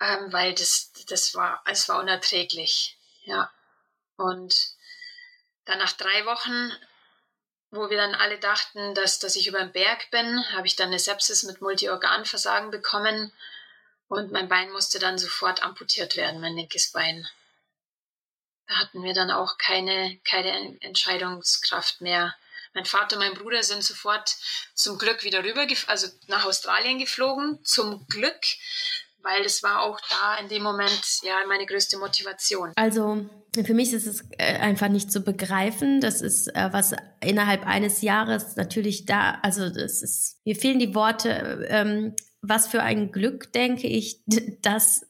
ähm, 0.00 0.32
weil 0.32 0.54
das, 0.54 0.92
das 1.08 1.34
war, 1.34 1.62
es 1.66 1.88
war 1.88 2.00
unerträglich, 2.00 2.98
ja. 3.24 3.50
Und 4.16 4.74
dann 5.64 5.78
nach 5.78 5.92
drei 5.92 6.26
Wochen 6.26 6.72
wo 7.72 7.88
wir 7.88 7.96
dann 7.96 8.14
alle 8.14 8.38
dachten, 8.38 8.94
dass, 8.94 9.18
dass 9.18 9.34
ich 9.34 9.48
über 9.48 9.58
den 9.58 9.72
Berg 9.72 10.10
bin, 10.10 10.44
habe 10.52 10.66
ich 10.66 10.76
dann 10.76 10.88
eine 10.88 10.98
Sepsis 10.98 11.42
mit 11.42 11.62
Multiorganversagen 11.62 12.70
bekommen 12.70 13.32
und 14.08 14.30
mein 14.30 14.48
Bein 14.48 14.70
musste 14.72 14.98
dann 14.98 15.16
sofort 15.16 15.62
amputiert 15.62 16.16
werden, 16.16 16.40
mein 16.42 16.54
linkes 16.54 16.92
Bein. 16.92 17.26
Hatten 18.78 19.02
wir 19.02 19.14
dann 19.14 19.30
auch 19.30 19.58
keine, 19.58 20.18
keine 20.24 20.76
Entscheidungskraft 20.80 22.00
mehr. 22.00 22.34
Mein 22.74 22.84
Vater 22.86 23.16
und 23.16 23.22
mein 23.22 23.34
Bruder 23.34 23.62
sind 23.62 23.84
sofort 23.84 24.34
zum 24.74 24.98
Glück 24.98 25.24
wieder 25.24 25.44
rüber, 25.44 25.66
also 25.88 26.08
nach 26.28 26.46
Australien 26.46 26.98
geflogen. 26.98 27.58
Zum 27.64 28.06
Glück, 28.08 28.40
weil 29.22 29.42
es 29.44 29.62
war 29.62 29.82
auch 29.82 30.00
da 30.08 30.36
in 30.36 30.48
dem 30.48 30.62
Moment 30.62 31.20
ja 31.22 31.36
meine 31.46 31.66
größte 31.66 31.98
Motivation. 31.98 32.72
Also 32.76 33.28
für 33.54 33.74
mich 33.74 33.92
ist 33.92 34.06
es 34.06 34.24
äh, 34.38 34.56
einfach 34.56 34.88
nicht 34.88 35.12
zu 35.12 35.20
begreifen. 35.20 36.00
Das 36.00 36.22
ist 36.22 36.48
äh, 36.48 36.70
was 36.72 36.94
innerhalb 37.20 37.66
eines 37.66 38.00
Jahres 38.00 38.56
natürlich 38.56 39.04
da, 39.04 39.38
also 39.42 39.68
das 39.68 40.02
ist, 40.02 40.38
mir 40.44 40.56
fehlen 40.56 40.78
die 40.78 40.94
Worte, 40.94 41.66
ähm, 41.68 42.16
was 42.40 42.66
für 42.66 42.82
ein 42.82 43.12
Glück, 43.12 43.52
denke 43.52 43.86
ich, 43.86 44.20
dass 44.62 45.06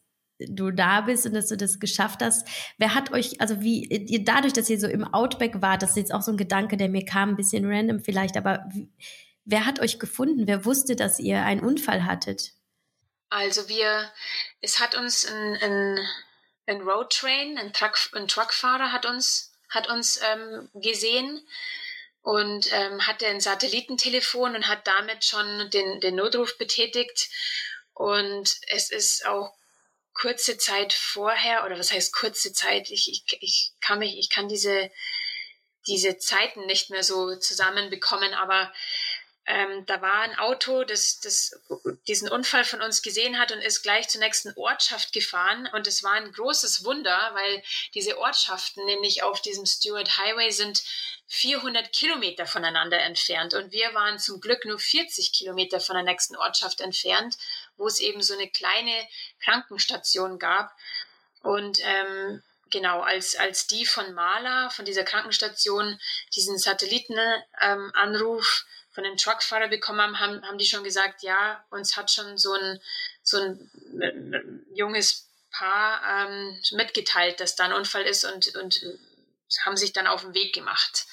du 0.49 0.71
da 0.71 1.03
bist 1.03 1.27
und 1.27 1.35
dass 1.35 1.49
du 1.49 1.57
das 1.57 1.81
geschafft 1.81 2.23
hast. 2.23 2.47
Wer 2.79 2.95
hat 2.95 3.13
euch, 3.13 3.41
also 3.41 3.61
wie, 3.61 3.85
ihr, 3.85 4.25
dadurch, 4.25 4.53
dass 4.53 4.71
ihr 4.71 4.79
so 4.79 4.87
im 4.87 5.05
Outback 5.05 5.63
wart, 5.63 5.83
das 5.83 5.91
ist 5.91 5.97
jetzt 5.97 6.15
auch 6.15 6.23
so 6.23 6.33
ein 6.33 6.37
Gedanke, 6.37 6.77
der 6.77 6.89
mir 6.89 7.05
kam, 7.05 7.31
ein 7.31 7.37
bisschen 7.37 7.65
random 7.71 8.01
vielleicht, 8.01 8.37
aber 8.37 8.69
wer 9.45 9.67
hat 9.67 9.81
euch 9.81 9.99
gefunden? 9.99 10.47
Wer 10.47 10.65
wusste, 10.65 10.97
dass 10.97 11.19
ihr 11.19 11.45
einen 11.45 11.61
Unfall 11.61 12.05
hattet? 12.05 12.53
Also 13.31 13.69
wir, 13.69 14.11
es 14.61 14.79
hat 14.79 14.95
uns 14.95 15.27
ein, 15.27 15.57
ein 15.63 15.99
ein 16.67 16.83
Roadtrain, 16.83 17.59
ein, 17.59 17.73
Truck, 17.73 17.99
ein 18.15 18.29
Truckfahrer 18.29 18.93
hat 18.93 19.07
uns, 19.07 19.53
hat 19.69 19.89
uns 19.89 20.21
ähm, 20.23 20.69
gesehen 20.75 21.47
und 22.23 22.73
ähm, 22.73 23.07
hatte 23.07 23.27
ein 23.27 23.41
Satellitentelefon 23.41 24.55
und 24.55 24.69
hat 24.69 24.87
damit 24.87 25.25
schon 25.25 25.71
den, 25.71 26.01
den 26.01 26.17
Notruf 26.17 26.57
betätigt. 26.59 27.29
Und 27.95 28.57
es 28.69 28.91
ist 28.91 29.27
auch 29.27 29.55
kurze 30.15 30.59
Zeit 30.59 30.93
vorher, 30.93 31.65
oder 31.65 31.79
was 31.79 31.93
heißt 31.93 32.15
kurze 32.15 32.53
Zeit, 32.53 32.91
ich, 32.91 33.11
ich, 33.11 33.39
ich 33.41 33.73
kann 33.81 33.99
mich, 33.99 34.19
ich 34.19 34.31
kann 34.31 34.49
diese, 34.49 34.91
diese 35.87 36.19
Zeiten 36.19 36.67
nicht 36.67 36.91
mehr 36.91 37.03
so 37.03 37.37
zusammenbekommen, 37.37 38.35
aber 38.35 38.73
ähm, 39.45 39.85
da 39.87 40.01
war 40.01 40.21
ein 40.21 40.39
Auto, 40.39 40.85
das, 40.85 41.19
das 41.19 41.61
diesen 42.07 42.29
Unfall 42.29 42.65
von 42.65 42.81
uns 42.81 43.03
gesehen 43.03 43.39
hat 43.41 43.51
und 43.51 43.59
ist 43.59 43.83
gleich 43.83 44.09
zur 44.09 44.21
nächsten 44.21 44.53
Ortschaft 44.57 45.13
gefahren. 45.13 45.69
Und 45.73 45.89
es 45.89 46.05
war 46.05 46.13
ein 46.13 46.31
großes 46.31 46.85
Wunder, 46.85 47.31
weil 47.35 47.63
diese 47.95 48.19
Ortschaften 48.19 48.85
nämlich 48.85 49.25
auf 49.25 49.41
diesem 49.41 49.67
Stewart 49.67 50.17
Highway 50.19 50.51
sind 50.51 50.83
400 51.27 51.93
Kilometer 51.93 52.47
voneinander 52.47 53.01
entfernt. 53.01 53.55
Und 53.55 53.73
wir 53.73 53.93
waren 53.95 54.21
zum 54.21 54.41
Glück 54.41 54.65
nur 54.65 54.79
40 54.79 55.33
Kilometer 55.33 55.81
von 55.81 55.97
der 55.97 56.05
nächsten 56.05 56.37
Ortschaft 56.37 56.81
entfernt, 56.81 57.37
wo 57.77 57.87
es 57.87 58.01
eben 58.01 58.23
so 58.23 58.35
eine 58.35 58.49
kleine 58.49 59.09
Krankenstation 59.45 60.39
gab. 60.39 60.77
Und 61.43 61.79
ähm, 61.83 62.43
genau, 62.71 63.01
als, 63.01 63.37
als 63.37 63.67
die 63.67 63.87
von 63.87 64.13
Mala, 64.15 64.71
von 64.71 64.85
dieser 64.85 65.05
Krankenstation, 65.05 66.01
diesen 66.35 66.59
Satellitenanruf 66.59 67.45
ähm, 67.61 68.69
von 68.93 69.05
dem 69.05 69.17
Truckfahrer 69.17 69.69
bekommen 69.69 70.19
haben, 70.21 70.43
haben, 70.47 70.59
die 70.59 70.67
schon 70.67 70.85
gesagt, 70.85 71.23
ja, 71.23 71.65
uns 71.71 71.97
hat 71.97 72.11
schon 72.11 72.37
so 72.37 72.53
ein, 72.53 72.81
so 73.23 73.39
ein 73.39 73.71
äh, 74.01 74.13
junges 74.75 75.29
Paar 75.51 76.27
ähm, 76.27 76.61
mitgeteilt, 76.73 77.41
dass 77.41 77.57
da 77.57 77.65
ein 77.65 77.73
Unfall 77.73 78.03
ist 78.03 78.25
und, 78.25 78.55
und 78.57 78.81
haben 79.65 79.77
sich 79.77 79.93
dann 79.93 80.07
auf 80.07 80.23
den 80.23 80.35
Weg 80.35 80.55
gemacht. 80.55 81.07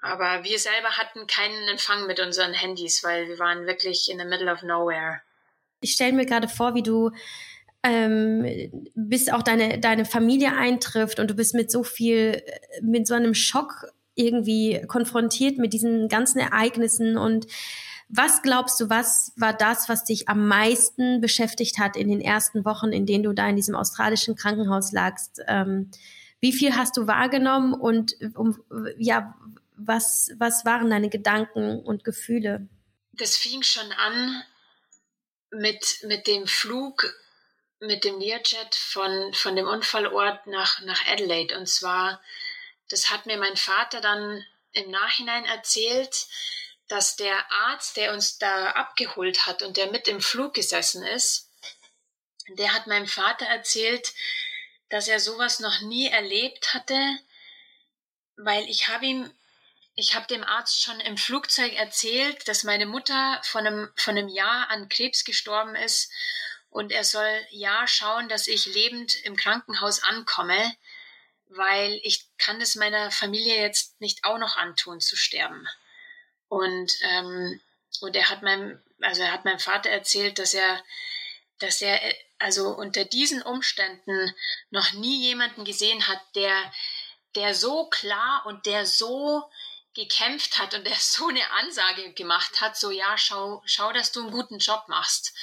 Aber 0.00 0.44
wir 0.44 0.58
selber 0.58 0.98
hatten 0.98 1.26
keinen 1.26 1.68
Empfang 1.68 2.06
mit 2.06 2.20
unseren 2.20 2.52
Handys, 2.52 3.02
weil 3.02 3.26
wir 3.26 3.38
waren 3.38 3.66
wirklich 3.66 4.10
in 4.10 4.18
the 4.18 4.24
middle 4.24 4.52
of 4.52 4.62
nowhere. 4.62 5.22
Ich 5.84 5.92
stelle 5.92 6.14
mir 6.14 6.24
gerade 6.24 6.48
vor, 6.48 6.74
wie 6.74 6.82
du 6.82 7.10
ähm, 7.82 8.46
bis 8.94 9.28
auch 9.28 9.42
deine, 9.42 9.78
deine 9.78 10.06
Familie 10.06 10.56
eintrifft 10.56 11.20
und 11.20 11.30
du 11.30 11.34
bist 11.34 11.54
mit 11.54 11.70
so 11.70 11.82
viel, 11.82 12.42
mit 12.80 13.06
so 13.06 13.12
einem 13.12 13.34
Schock 13.34 13.86
irgendwie 14.14 14.82
konfrontiert 14.88 15.58
mit 15.58 15.74
diesen 15.74 16.08
ganzen 16.08 16.38
Ereignissen 16.38 17.18
und 17.18 17.46
was 18.08 18.42
glaubst 18.42 18.80
du, 18.80 18.88
was 18.88 19.32
war 19.36 19.52
das, 19.52 19.88
was 19.88 20.04
dich 20.04 20.28
am 20.28 20.46
meisten 20.48 21.20
beschäftigt 21.20 21.78
hat 21.78 21.96
in 21.96 22.08
den 22.08 22.20
ersten 22.20 22.64
Wochen, 22.64 22.92
in 22.92 23.06
denen 23.06 23.24
du 23.24 23.32
da 23.32 23.48
in 23.48 23.56
diesem 23.56 23.74
australischen 23.74 24.36
Krankenhaus 24.36 24.92
lagst? 24.92 25.42
Ähm, 25.46 25.90
wie 26.40 26.52
viel 26.52 26.76
hast 26.76 26.96
du 26.96 27.06
wahrgenommen 27.06 27.74
und 27.74 28.16
um, 28.34 28.56
ja, 28.98 29.34
was, 29.76 30.30
was 30.38 30.64
waren 30.64 30.90
deine 30.90 31.10
Gedanken 31.10 31.80
und 31.80 32.04
Gefühle? 32.04 32.68
Das 33.12 33.36
fing 33.36 33.62
schon 33.62 33.90
an 33.92 34.42
mit, 35.54 36.02
mit 36.02 36.26
dem 36.26 36.46
Flug 36.46 37.14
mit 37.80 38.04
dem 38.04 38.18
Learjet 38.18 38.74
von, 38.74 39.34
von 39.34 39.56
dem 39.56 39.66
Unfallort 39.66 40.46
nach, 40.46 40.80
nach 40.80 41.06
Adelaide. 41.06 41.56
Und 41.58 41.66
zwar, 41.66 42.22
das 42.88 43.10
hat 43.10 43.26
mir 43.26 43.36
mein 43.36 43.56
Vater 43.56 44.00
dann 44.00 44.44
im 44.72 44.90
Nachhinein 44.90 45.44
erzählt, 45.44 46.26
dass 46.88 47.16
der 47.16 47.50
Arzt, 47.50 47.96
der 47.96 48.12
uns 48.12 48.38
da 48.38 48.70
abgeholt 48.70 49.46
hat 49.46 49.62
und 49.62 49.76
der 49.76 49.90
mit 49.90 50.08
im 50.08 50.20
Flug 50.20 50.54
gesessen 50.54 51.02
ist, 51.02 51.50
der 52.48 52.74
hat 52.74 52.86
meinem 52.86 53.06
Vater 53.06 53.46
erzählt, 53.46 54.12
dass 54.90 55.08
er 55.08 55.18
sowas 55.18 55.60
noch 55.60 55.80
nie 55.80 56.08
erlebt 56.08 56.74
hatte, 56.74 56.98
weil 58.36 58.68
ich 58.68 58.88
habe 58.88 59.06
ihm, 59.06 59.34
ich 59.96 60.14
habe 60.14 60.26
dem 60.26 60.42
Arzt 60.42 60.82
schon 60.82 60.98
im 61.00 61.16
Flugzeug 61.16 61.72
erzählt, 61.74 62.48
dass 62.48 62.64
meine 62.64 62.86
Mutter 62.86 63.40
von 63.44 63.66
einem, 63.66 63.92
von 63.96 64.16
einem 64.16 64.28
Jahr 64.28 64.70
an 64.70 64.88
Krebs 64.88 65.24
gestorben 65.24 65.76
ist 65.76 66.10
und 66.70 66.90
er 66.90 67.04
soll 67.04 67.46
ja 67.50 67.86
schauen, 67.86 68.28
dass 68.28 68.48
ich 68.48 68.66
lebend 68.66 69.14
im 69.24 69.36
Krankenhaus 69.36 70.02
ankomme, 70.02 70.74
weil 71.48 72.00
ich 72.02 72.26
kann 72.38 72.60
es 72.60 72.74
meiner 72.74 73.12
Familie 73.12 73.60
jetzt 73.60 74.00
nicht 74.00 74.24
auch 74.24 74.38
noch 74.38 74.56
antun 74.56 75.00
zu 75.00 75.16
sterben. 75.16 75.68
Und 76.48 76.92
ähm, 77.02 77.60
und 78.00 78.16
er 78.16 78.28
hat 78.28 78.42
meinem 78.42 78.82
also 79.00 79.22
er 79.22 79.32
hat 79.32 79.44
meinem 79.44 79.60
Vater 79.60 79.90
erzählt, 79.90 80.40
dass 80.40 80.54
er 80.54 80.82
dass 81.60 81.80
er 81.80 82.00
also 82.38 82.70
unter 82.70 83.04
diesen 83.04 83.42
Umständen 83.42 84.34
noch 84.70 84.92
nie 84.94 85.22
jemanden 85.22 85.64
gesehen 85.64 86.08
hat, 86.08 86.20
der 86.34 86.72
der 87.36 87.54
so 87.54 87.86
klar 87.86 88.44
und 88.46 88.66
der 88.66 88.84
so 88.84 89.48
gekämpft 89.94 90.58
hat 90.58 90.74
und 90.74 90.86
der 90.86 90.94
so 90.98 91.28
eine 91.28 91.50
Ansage 91.52 92.12
gemacht 92.12 92.60
hat, 92.60 92.76
so 92.76 92.90
ja, 92.90 93.16
schau, 93.16 93.62
schau, 93.64 93.92
dass 93.92 94.12
du 94.12 94.20
einen 94.20 94.32
guten 94.32 94.58
Job 94.58 94.84
machst. 94.88 95.34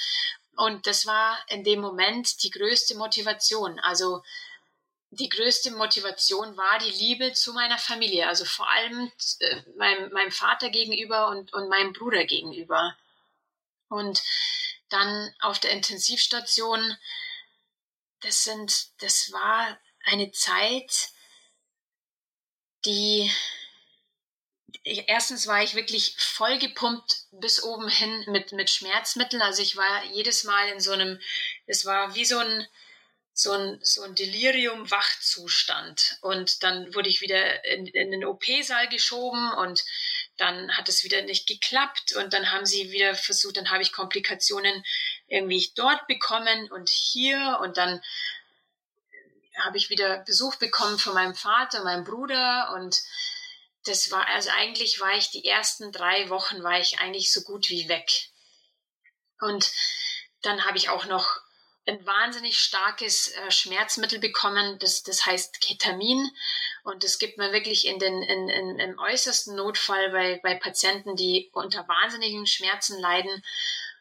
Und 0.54 0.86
das 0.86 1.06
war 1.06 1.38
in 1.48 1.64
dem 1.64 1.80
Moment 1.80 2.42
die 2.42 2.50
größte 2.50 2.94
Motivation. 2.96 3.80
Also 3.80 4.22
die 5.10 5.28
größte 5.28 5.70
Motivation 5.72 6.56
war 6.56 6.78
die 6.78 6.90
Liebe 6.90 7.32
zu 7.32 7.52
meiner 7.52 7.78
Familie, 7.78 8.28
also 8.28 8.44
vor 8.44 8.68
allem 8.70 9.12
äh, 9.40 9.62
meinem, 9.76 10.10
meinem 10.12 10.30
Vater 10.30 10.70
gegenüber 10.70 11.28
und, 11.28 11.52
und 11.52 11.68
meinem 11.68 11.92
Bruder 11.92 12.24
gegenüber. 12.24 12.96
Und 13.88 14.22
dann 14.88 15.34
auf 15.40 15.58
der 15.58 15.72
Intensivstation, 15.72 16.96
das 18.20 18.44
sind, 18.44 18.90
das 19.02 19.32
war 19.32 19.78
eine 20.04 20.32
Zeit, 20.32 21.10
die 22.84 23.30
erstens 24.84 25.46
war 25.46 25.62
ich 25.62 25.74
wirklich 25.74 26.14
voll 26.18 26.58
gepumpt 26.58 27.26
bis 27.30 27.62
oben 27.62 27.88
hin 27.88 28.24
mit, 28.28 28.52
mit 28.52 28.70
Schmerzmitteln. 28.70 29.42
Also 29.42 29.62
ich 29.62 29.76
war 29.76 30.04
jedes 30.12 30.44
Mal 30.44 30.68
in 30.68 30.80
so 30.80 30.92
einem, 30.92 31.20
es 31.66 31.84
war 31.84 32.14
wie 32.14 32.24
so 32.24 32.38
ein, 32.38 32.66
so 33.34 33.52
ein, 33.52 33.78
so 33.82 34.02
ein 34.02 34.14
Delirium-Wachzustand. 34.14 36.18
Und 36.20 36.62
dann 36.62 36.94
wurde 36.94 37.08
ich 37.08 37.20
wieder 37.20 37.64
in, 37.64 37.86
in 37.86 38.10
den 38.10 38.24
OP-Saal 38.24 38.88
geschoben 38.88 39.52
und 39.54 39.82
dann 40.36 40.76
hat 40.76 40.88
es 40.88 41.04
wieder 41.04 41.22
nicht 41.22 41.46
geklappt 41.46 42.14
und 42.16 42.32
dann 42.32 42.50
haben 42.50 42.66
sie 42.66 42.90
wieder 42.90 43.14
versucht, 43.14 43.56
dann 43.56 43.70
habe 43.70 43.82
ich 43.82 43.92
Komplikationen 43.92 44.84
irgendwie 45.28 45.70
dort 45.76 46.06
bekommen 46.06 46.70
und 46.72 46.88
hier 46.88 47.58
und 47.62 47.76
dann 47.76 48.02
habe 49.62 49.76
ich 49.76 49.90
wieder 49.90 50.18
Besuch 50.18 50.56
bekommen 50.56 50.98
von 50.98 51.14
meinem 51.14 51.34
Vater, 51.34 51.84
meinem 51.84 52.04
Bruder 52.04 52.72
und 52.74 52.96
das 53.84 54.10
war, 54.10 54.26
also 54.28 54.50
eigentlich 54.50 55.00
war 55.00 55.14
ich 55.16 55.30
die 55.30 55.44
ersten 55.44 55.92
drei 55.92 56.28
Wochen 56.28 56.62
war 56.62 56.80
ich 56.80 56.98
eigentlich 56.98 57.32
so 57.32 57.42
gut 57.42 57.68
wie 57.68 57.88
weg. 57.88 58.10
Und 59.40 59.72
dann 60.42 60.64
habe 60.64 60.78
ich 60.78 60.88
auch 60.88 61.06
noch 61.06 61.40
ein 61.86 62.06
wahnsinnig 62.06 62.58
starkes 62.58 63.32
äh, 63.32 63.50
Schmerzmittel 63.50 64.20
bekommen, 64.20 64.78
das, 64.78 65.02
das 65.02 65.26
heißt 65.26 65.60
Ketamin. 65.60 66.30
Und 66.84 67.02
das 67.02 67.18
gibt 67.18 67.38
man 67.38 67.52
wirklich 67.52 67.86
in 67.86 67.98
den, 67.98 68.22
in, 68.22 68.48
in, 68.48 68.78
im 68.78 68.98
äußersten 68.98 69.56
Notfall 69.56 70.10
bei, 70.10 70.40
bei 70.42 70.54
Patienten, 70.54 71.16
die 71.16 71.50
unter 71.52 71.86
wahnsinnigen 71.88 72.46
Schmerzen 72.46 73.00
leiden. 73.00 73.44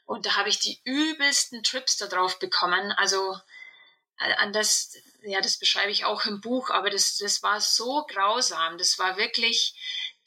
Und 0.06 0.28
da 0.28 0.36
habe 0.36 0.50
ich 0.50 0.60
die 0.60 0.80
übelsten 0.84 1.64
Trips 1.64 1.98
da 1.98 2.06
drauf 2.06 2.38
bekommen. 2.38 2.92
Also 2.92 3.36
äh, 4.20 4.34
an 4.36 4.54
das, 4.54 4.96
ja, 5.22 5.42
das 5.42 5.58
beschreibe 5.58 5.92
ich 5.92 6.06
auch 6.06 6.26
im 6.26 6.42
Buch, 6.42 6.70
aber 6.70 6.90
das, 6.90 7.18
das 7.18 7.44
war 7.44 7.60
so 7.62 8.06
grausam. 8.08 8.78
Das 8.78 8.98
war 9.00 9.18
wirklich 9.18 9.76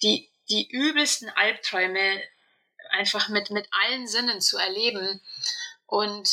die, 0.02 0.30
die 0.48 0.68
übelsten 0.68 1.28
Albträume 1.30 2.22
einfach 2.90 3.28
mit, 3.28 3.50
mit 3.50 3.66
allen 3.70 4.06
Sinnen 4.06 4.40
zu 4.40 4.58
erleben 4.58 5.20
und 5.86 6.28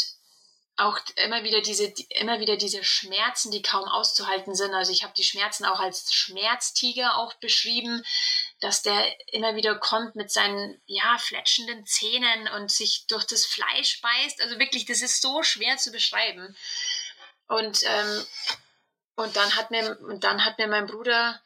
auch 0.78 0.98
immer 1.16 1.44
wieder 1.44 1.62
diese, 1.62 1.94
immer 2.10 2.40
wieder 2.40 2.58
diese 2.58 2.84
Schmerzen, 2.84 3.52
die 3.52 3.62
kaum 3.62 3.88
auszuhalten 3.88 4.56
sind. 4.56 4.74
Also 4.74 4.92
ich 4.92 5.04
habe 5.04 5.14
die 5.16 5.24
Schmerzen 5.24 5.66
auch 5.66 5.80
als 5.80 6.12
Schmerztiger 6.12 7.18
auch 7.18 7.34
beschrieben, 7.36 8.04
dass 8.62 8.82
der 8.82 9.16
immer 9.32 9.56
wieder 9.56 9.76
kommt 9.76 10.16
mit 10.16 10.32
seinen, 10.32 10.82
ja, 10.88 11.18
fletschenden 11.20 11.86
Zähnen 11.86 12.48
und 12.56 12.72
sich 12.72 13.06
durch 13.08 13.26
das 13.26 13.46
Fleisch 13.46 14.02
beißt. 14.02 14.42
Also 14.42 14.58
wirklich, 14.60 14.86
das 14.86 15.02
ist 15.02 15.22
so 15.22 15.44
schwer 15.44 15.78
zu 15.78 15.92
beschreiben. 15.92 16.56
Und, 17.52 17.84
ähm, 17.84 18.26
und 19.16 19.36
dann 19.36 19.54
hat 19.58 19.72
mir, 19.72 20.00
und 20.00 20.24
dann 20.24 20.46
hat 20.46 20.58
mir 20.58 20.68
mein 20.68 20.88
Bruder, 20.88 21.42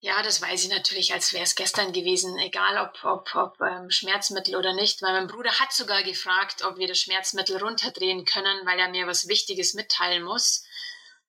ja, 0.00 0.20
das 0.24 0.42
weiß 0.42 0.64
ich 0.64 0.68
natürlich, 0.68 1.12
als 1.12 1.32
wäre 1.32 1.44
es 1.44 1.54
gestern 1.54 1.92
gewesen, 1.92 2.36
egal 2.38 2.78
ob, 2.78 3.04
ob, 3.04 3.34
ob 3.36 3.60
ähm, 3.60 3.88
Schmerzmittel 3.92 4.56
oder 4.56 4.72
nicht, 4.72 5.00
weil 5.00 5.12
mein 5.12 5.28
Bruder 5.28 5.60
hat 5.60 5.72
sogar 5.72 6.02
gefragt, 6.02 6.64
ob 6.64 6.76
wir 6.76 6.88
das 6.88 6.98
Schmerzmittel 6.98 7.56
runterdrehen 7.58 8.24
können, 8.24 8.66
weil 8.66 8.80
er 8.80 8.88
mir 8.88 9.06
was 9.06 9.28
Wichtiges 9.28 9.74
mitteilen 9.74 10.24
muss. 10.24 10.64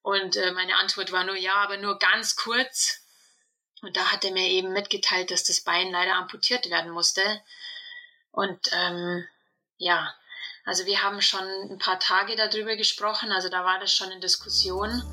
Und 0.02 0.38
äh, 0.38 0.52
meine 0.52 0.78
Antwort 0.78 1.12
war 1.12 1.24
nur 1.24 1.38
ja, 1.38 1.54
aber 1.54 1.78
nur 1.78 2.00
ganz 2.00 2.36
kurz. 2.36 3.04
Und 3.84 3.96
da 3.96 4.12
hat 4.12 4.26
er 4.26 4.32
mir 4.32 4.48
eben 4.48 4.74
mitgeteilt, 4.74 5.30
dass 5.30 5.44
das 5.44 5.62
Bein 5.62 5.92
leider 5.92 6.16
amputiert 6.16 6.72
werden 6.72 6.90
musste. 6.90 7.22
Und 8.32 8.72
ähm, 8.74 9.24
ja, 9.78 10.16
also 10.66 10.86
wir 10.88 11.04
haben 11.04 11.22
schon 11.22 11.44
ein 11.70 11.78
paar 11.78 12.00
Tage 12.00 12.36
darüber 12.36 12.76
gesprochen, 12.76 13.32
also 13.32 13.50
da 13.50 13.64
war 13.64 13.80
das 13.80 13.94
schon 13.94 14.12
in 14.12 14.20
Diskussion. 14.20 15.04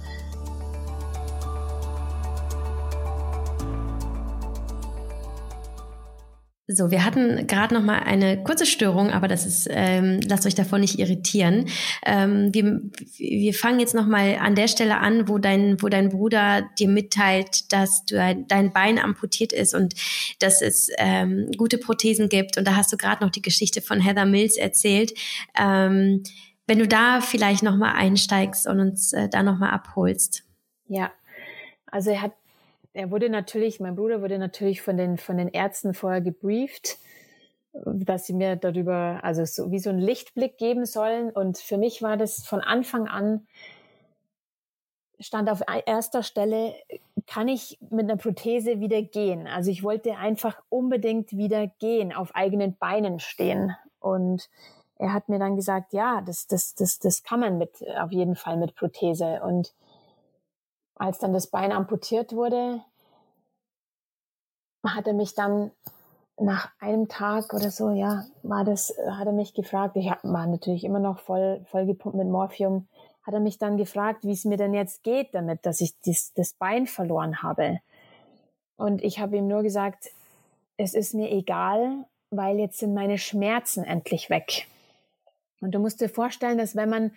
So, 6.75 6.91
wir 6.91 7.05
hatten 7.05 7.47
gerade 7.47 7.75
noch 7.75 7.83
mal 7.83 7.99
eine 7.99 8.43
kurze 8.43 8.67
Störung, 8.67 9.11
aber 9.11 9.29
das 9.29 9.45
ist, 9.45 9.69
ähm, 9.71 10.21
lasst 10.27 10.47
euch 10.47 10.55
davon 10.55 10.81
nicht 10.81 10.99
irritieren. 10.99 11.67
Ähm, 12.05 12.49
wir, 12.53 12.81
wir 13.19 13.55
fangen 13.55 13.81
jetzt 13.81 13.95
noch 13.95 14.07
mal 14.07 14.37
an 14.41 14.55
der 14.55 14.69
Stelle 14.69 14.99
an, 14.99 15.29
wo 15.29 15.39
dein, 15.39 15.83
wo 15.83 15.89
dein 15.89 16.09
Bruder 16.09 16.63
dir 16.79 16.89
mitteilt, 16.89 17.73
dass 17.73 18.05
du, 18.07 18.17
dein 18.49 18.73
Bein 18.73 18.99
amputiert 18.99 19.53
ist 19.53 19.75
und 19.75 19.95
dass 20.39 20.63
es 20.63 20.89
ähm, 20.99 21.51
gute 21.57 21.79
Prothesen 21.79 22.29
gibt. 22.29 22.57
Und 22.57 22.67
da 22.67 22.77
hast 22.77 22.93
du 22.93 22.97
gerade 22.97 23.23
noch 23.25 23.31
die 23.31 23.43
Geschichte 23.43 23.83
von 23.83 24.01
Heather 24.01 24.27
Mills 24.27 24.57
erzählt. 24.57 25.13
Ähm, 25.59 26.23
wenn 26.67 26.79
du 26.79 26.89
da 26.89 27.21
vielleicht 27.21 27.63
noch 27.63 27.77
mal 27.77 27.93
einsteigst 27.93 28.67
und 28.67 28.81
uns 28.81 29.13
äh, 29.13 29.29
da 29.29 29.43
noch 29.43 29.59
mal 29.59 29.71
abholst. 29.71 30.45
Ja, 30.87 31.11
also 31.87 32.11
er 32.11 32.23
hat 32.23 32.33
er 32.95 33.11
wurde 33.11 33.31
natürlich, 33.31 33.81
mein 33.81 33.97
Bruder 33.97 34.21
wurde 34.21 34.39
natürlich 34.39 34.83
von 34.83 34.97
den, 34.97 35.17
von 35.17 35.37
den 35.37 35.49
Ärzten 35.49 35.95
vorher 35.95 36.21
gebrieft, 36.21 36.99
dass 37.73 38.27
sie 38.27 38.35
mir 38.35 38.57
darüber, 38.57 39.21
also 39.23 39.45
so 39.45 39.71
wie 39.71 39.79
so 39.79 39.91
einen 39.91 40.01
Lichtblick 40.01 40.59
geben 40.59 40.85
sollen. 40.85 41.31
Und 41.31 41.59
für 41.59 41.79
mich 41.79 42.03
war 42.03 42.17
das 42.17 42.45
von 42.45 42.61
Anfang 42.61 43.09
an, 43.09 43.47
stand 45.19 45.49
auf 45.49 45.63
erster 45.87 46.23
Stelle, 46.23 46.75
kann 47.27 47.49
ich 47.49 47.79
mit 47.91 48.11
einer 48.11 48.17
Prothese 48.17 48.81
wieder 48.81 49.03
gehen? 49.03 49.47
Also 49.47 49.71
ich 49.71 49.83
wollte 49.83 50.17
einfach 50.17 50.61
unbedingt 50.69 51.33
wieder 51.33 51.67
gehen, 51.67 52.13
auf 52.13 52.35
eigenen 52.35 52.77
Beinen 52.77 53.21
stehen. 53.21 53.75
Und 54.01 54.51
er 54.99 55.13
hat 55.13 55.29
mir 55.29 55.39
dann 55.39 55.57
gesagt, 55.57 55.93
ja, 55.93 56.21
das, 56.21 56.47
das, 56.47 56.75
das, 56.75 56.99
das 56.99 57.23
kann 57.23 57.41
man 57.41 57.57
mit, 57.57 57.71
auf 57.99 58.13
jeden 58.13 58.37
Fall 58.37 58.57
mit 58.57 58.75
Prothese. 58.75 59.41
Und 59.43 59.73
als 61.03 61.19
dann 61.19 61.33
das 61.33 61.49
Bein 61.49 61.73
amputiert 61.73 62.33
wurde, 62.33 62.81
hat 64.87 65.07
er 65.09 65.15
mich 65.15 65.35
dann 65.35 65.73
nach 66.39 66.71
einem 66.79 67.09
Tag 67.09 67.53
oder 67.53 67.71
so, 67.71 67.91
ja, 67.91 68.25
war 68.43 68.65
das, 68.65 68.95
hat 69.11 69.27
er 69.27 69.33
mich 69.33 69.53
gefragt, 69.53 69.97
ich 69.97 70.07
war 70.23 70.47
natürlich 70.47 70.85
immer 70.85 71.01
noch 71.01 71.19
voll, 71.19 71.65
voll 71.67 71.87
gepumpt 71.87 72.17
mit 72.17 72.29
Morphium, 72.29 72.87
hat 73.25 73.35
er 73.35 73.41
mich 73.41 73.59
dann 73.59 73.77
gefragt, 73.77 74.25
wie 74.25 74.33
es 74.33 74.45
mir 74.45 74.57
denn 74.57 74.75
jetzt 74.75 75.03
geht 75.03 75.35
damit, 75.35 75.67
dass 75.67 75.81
ich 75.81 75.99
das, 76.05 76.33
das 76.35 76.55
Bein 76.55 76.87
verloren 76.87 77.43
habe. 77.43 77.81
Und 78.77 79.03
ich 79.03 79.19
habe 79.19 79.37
ihm 79.37 79.49
nur 79.49 79.63
gesagt, 79.63 80.11
es 80.77 80.95
ist 80.95 81.15
mir 81.15 81.33
egal, 81.33 82.07
weil 82.31 82.59
jetzt 82.59 82.79
sind 82.79 82.95
meine 82.95 83.19
Schmerzen 83.19 83.85
endlich 83.85 84.31
weg. 84.31 84.69
Und 85.61 85.73
du 85.73 85.81
musst 85.81 86.01
dir 86.01 86.09
vorstellen, 86.09 86.59
dass 86.59 86.77
wenn 86.77 86.89
man 86.89 87.13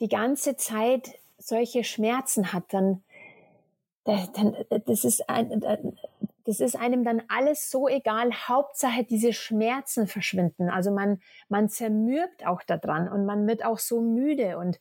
die 0.00 0.08
ganze 0.08 0.56
Zeit 0.56 1.18
solche 1.38 1.84
Schmerzen 1.84 2.52
hat, 2.52 2.64
dann 2.70 3.02
das 4.06 5.04
ist 5.04 5.28
ein, 5.28 5.62
das 6.44 6.60
ist 6.60 6.76
einem 6.76 7.04
dann 7.04 7.22
alles 7.28 7.70
so 7.70 7.88
egal. 7.88 8.30
Hauptsache 8.32 9.02
diese 9.04 9.32
Schmerzen 9.32 10.06
verschwinden. 10.06 10.70
Also 10.70 10.92
man, 10.92 11.20
man 11.48 11.68
zermürbt 11.68 12.46
auch 12.46 12.62
daran 12.62 13.08
und 13.08 13.26
man 13.26 13.46
wird 13.48 13.64
auch 13.64 13.78
so 13.78 14.00
müde 14.00 14.56
und 14.58 14.78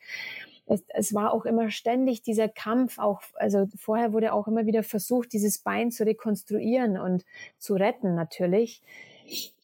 es, 0.67 0.83
es 0.89 1.13
war 1.13 1.33
auch 1.33 1.45
immer 1.45 1.69
ständig 1.69 2.21
dieser 2.21 2.49
Kampf, 2.49 2.97
auch, 2.99 3.21
also 3.35 3.67
vorher 3.77 4.13
wurde 4.13 4.33
auch 4.33 4.47
immer 4.47 4.65
wieder 4.65 4.83
versucht, 4.83 5.33
dieses 5.33 5.59
Bein 5.59 5.91
zu 5.91 6.05
rekonstruieren 6.05 6.97
und 6.97 7.25
zu 7.57 7.75
retten 7.75 8.15
natürlich. 8.15 8.81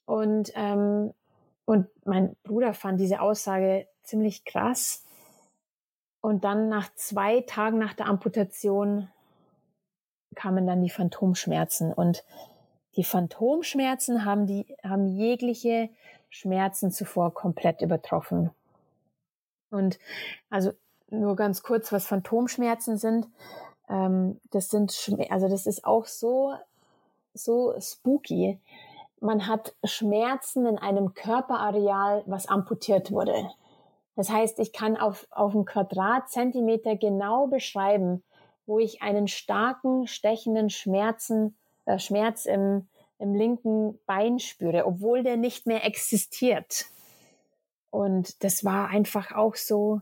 Und, 0.06 0.52
ähm, 0.56 1.14
und 1.66 1.88
mein 2.06 2.36
Bruder 2.44 2.74
fand 2.74 3.00
diese 3.00 3.22
Aussage 3.22 3.88
ziemlich 4.04 4.46
krass. 4.46 5.04
Und 6.20 6.44
dann 6.44 6.70
nach 6.70 6.94
zwei 6.96 7.42
Tagen 7.42 7.80
nach 7.80 7.94
der 7.94 8.08
Amputation 8.08 9.10
kamen 10.36 10.66
dann 10.66 10.82
die 10.82 10.90
Phantomschmerzen. 10.90 11.94
Und 11.94 12.24
die 12.96 13.04
Phantomschmerzen 13.04 14.26
haben 14.26 14.48
die, 14.48 14.76
haben 14.84 15.08
jegliche 15.08 15.90
Schmerzen 16.30 16.92
zuvor 16.92 17.34
komplett 17.34 17.82
übertroffen. 17.82 18.52
Und 19.70 20.00
also 20.50 20.72
nur 21.10 21.36
ganz 21.36 21.64
kurz, 21.64 21.92
was 21.92 22.06
Phantomschmerzen 22.06 22.98
sind. 22.98 23.28
Ähm, 23.90 24.40
das 24.52 24.70
sind, 24.70 24.94
also 25.30 25.48
das 25.48 25.68
ist 25.68 25.86
auch 25.86 26.06
so, 26.06 26.54
so 27.34 27.74
spooky. 27.80 28.60
Man 29.20 29.48
hat 29.48 29.76
Schmerzen 29.84 30.66
in 30.66 30.78
einem 30.78 31.14
Körperareal, 31.14 32.24
was 32.26 32.48
amputiert 32.48 33.12
wurde. 33.12 33.50
Das 34.16 34.30
heißt, 34.30 34.60
ich 34.60 34.74
kann 34.74 34.98
auf, 34.98 35.28
auf 35.32 35.54
einen 35.54 35.66
Quadratzentimeter 35.66 36.96
genau 36.96 37.48
beschreiben, 37.48 38.24
wo 38.66 38.80
ich 38.80 39.02
einen 39.02 39.28
starken, 39.28 40.08
stechenden 40.08 40.70
Schmerzen, 40.70 41.56
äh, 41.86 42.00
Schmerz 42.00 42.46
im, 42.46 42.88
im 43.20 43.34
linken 43.34 44.00
Bein 44.06 44.40
spüre, 44.40 44.86
obwohl 44.86 45.24
der 45.24 45.38
nicht 45.38 45.68
mehr 45.68 45.86
existiert. 45.86 46.86
Und 47.90 48.44
das 48.44 48.64
war 48.64 48.90
einfach 48.90 49.32
auch 49.34 49.56
so, 49.56 50.02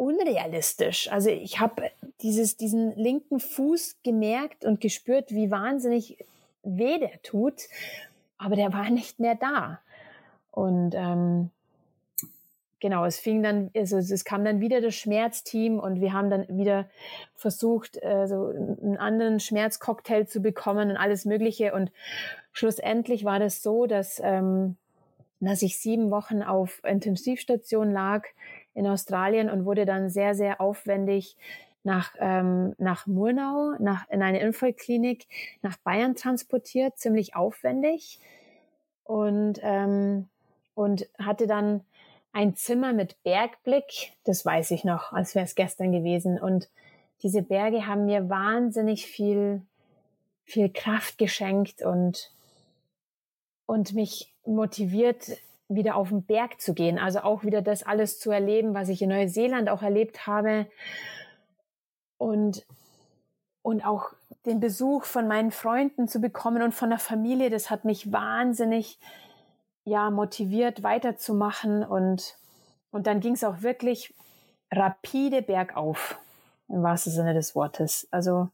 unrealistisch. 0.00 1.12
Also 1.12 1.28
ich 1.28 1.60
habe 1.60 1.90
dieses 2.22 2.56
diesen 2.56 2.96
linken 2.96 3.38
Fuß 3.38 3.98
gemerkt 4.02 4.64
und 4.64 4.80
gespürt, 4.80 5.30
wie 5.30 5.50
wahnsinnig 5.50 6.24
weh 6.62 6.98
der 6.98 7.20
tut, 7.22 7.68
aber 8.38 8.56
der 8.56 8.72
war 8.72 8.88
nicht 8.88 9.20
mehr 9.20 9.34
da. 9.34 9.80
Und 10.50 10.94
ähm, 10.94 11.50
genau, 12.80 13.04
es 13.04 13.18
fing 13.18 13.42
dann, 13.42 13.70
also 13.76 13.98
es 13.98 14.24
kam 14.24 14.44
dann 14.44 14.60
wieder 14.60 14.80
das 14.80 14.94
Schmerzteam 14.94 15.78
und 15.78 16.00
wir 16.00 16.12
haben 16.12 16.30
dann 16.30 16.46
wieder 16.48 16.88
versucht, 17.34 18.02
äh, 18.02 18.26
so 18.26 18.46
einen 18.46 18.96
anderen 18.96 19.40
Schmerzcocktail 19.40 20.26
zu 20.26 20.40
bekommen 20.40 20.90
und 20.90 20.96
alles 20.96 21.24
Mögliche. 21.24 21.74
Und 21.74 21.92
schlussendlich 22.52 23.24
war 23.24 23.38
das 23.38 23.62
so, 23.62 23.86
dass 23.86 24.20
ähm, 24.22 24.76
dass 25.40 25.62
ich 25.62 25.78
sieben 25.78 26.10
Wochen 26.10 26.42
auf 26.42 26.82
Intensivstation 26.84 27.90
lag 27.90 28.26
in 28.74 28.86
Australien 28.86 29.50
und 29.50 29.64
wurde 29.64 29.86
dann 29.86 30.10
sehr, 30.10 30.34
sehr 30.34 30.60
aufwendig 30.60 31.36
nach, 31.82 32.14
ähm, 32.18 32.74
nach 32.78 33.06
Murnau, 33.06 33.74
nach, 33.78 34.08
in 34.10 34.22
eine 34.22 34.46
Unfallklinik 34.46 35.26
nach 35.62 35.78
Bayern 35.78 36.14
transportiert, 36.14 36.98
ziemlich 36.98 37.34
aufwendig. 37.34 38.20
Und, 39.04 39.58
ähm, 39.62 40.28
und 40.74 41.08
hatte 41.18 41.46
dann 41.46 41.80
ein 42.32 42.54
Zimmer 42.54 42.92
mit 42.92 43.22
Bergblick, 43.22 44.12
das 44.24 44.44
weiß 44.44 44.70
ich 44.70 44.84
noch, 44.84 45.12
als 45.12 45.34
wäre 45.34 45.44
es 45.44 45.54
gestern 45.54 45.92
gewesen. 45.92 46.40
Und 46.40 46.68
diese 47.22 47.42
Berge 47.42 47.86
haben 47.86 48.06
mir 48.06 48.28
wahnsinnig 48.28 49.06
viel, 49.06 49.62
viel 50.44 50.70
Kraft 50.70 51.18
geschenkt 51.18 51.82
und, 51.82 52.32
und 53.66 53.94
mich 53.94 54.34
motiviert, 54.44 55.38
wieder 55.68 55.96
auf 55.96 56.08
den 56.08 56.24
Berg 56.24 56.60
zu 56.60 56.74
gehen. 56.74 56.98
Also 56.98 57.20
auch 57.20 57.44
wieder 57.44 57.62
das 57.62 57.82
alles 57.82 58.18
zu 58.18 58.30
erleben, 58.30 58.74
was 58.74 58.88
ich 58.88 59.02
in 59.02 59.10
Neuseeland 59.10 59.68
auch 59.68 59.82
erlebt 59.82 60.26
habe. 60.26 60.66
Und, 62.16 62.66
und 63.62 63.84
auch 63.84 64.12
den 64.46 64.60
Besuch 64.60 65.04
von 65.04 65.28
meinen 65.28 65.50
Freunden 65.50 66.08
zu 66.08 66.20
bekommen 66.20 66.62
und 66.62 66.74
von 66.74 66.90
der 66.90 66.98
Familie, 66.98 67.50
das 67.50 67.70
hat 67.70 67.84
mich 67.84 68.12
wahnsinnig 68.12 68.98
ja 69.90 70.10
motiviert 70.10 70.82
weiterzumachen 70.82 71.84
und 71.84 72.36
und 72.92 73.06
dann 73.06 73.20
ging 73.20 73.34
es 73.34 73.44
auch 73.44 73.62
wirklich 73.62 74.14
rapide 74.72 75.42
bergauf 75.42 76.18
im 76.68 76.82
wahrsten 76.82 77.12
Sinne 77.12 77.34
des 77.34 77.54
Wortes. 77.54 78.08
Also 78.10 78.48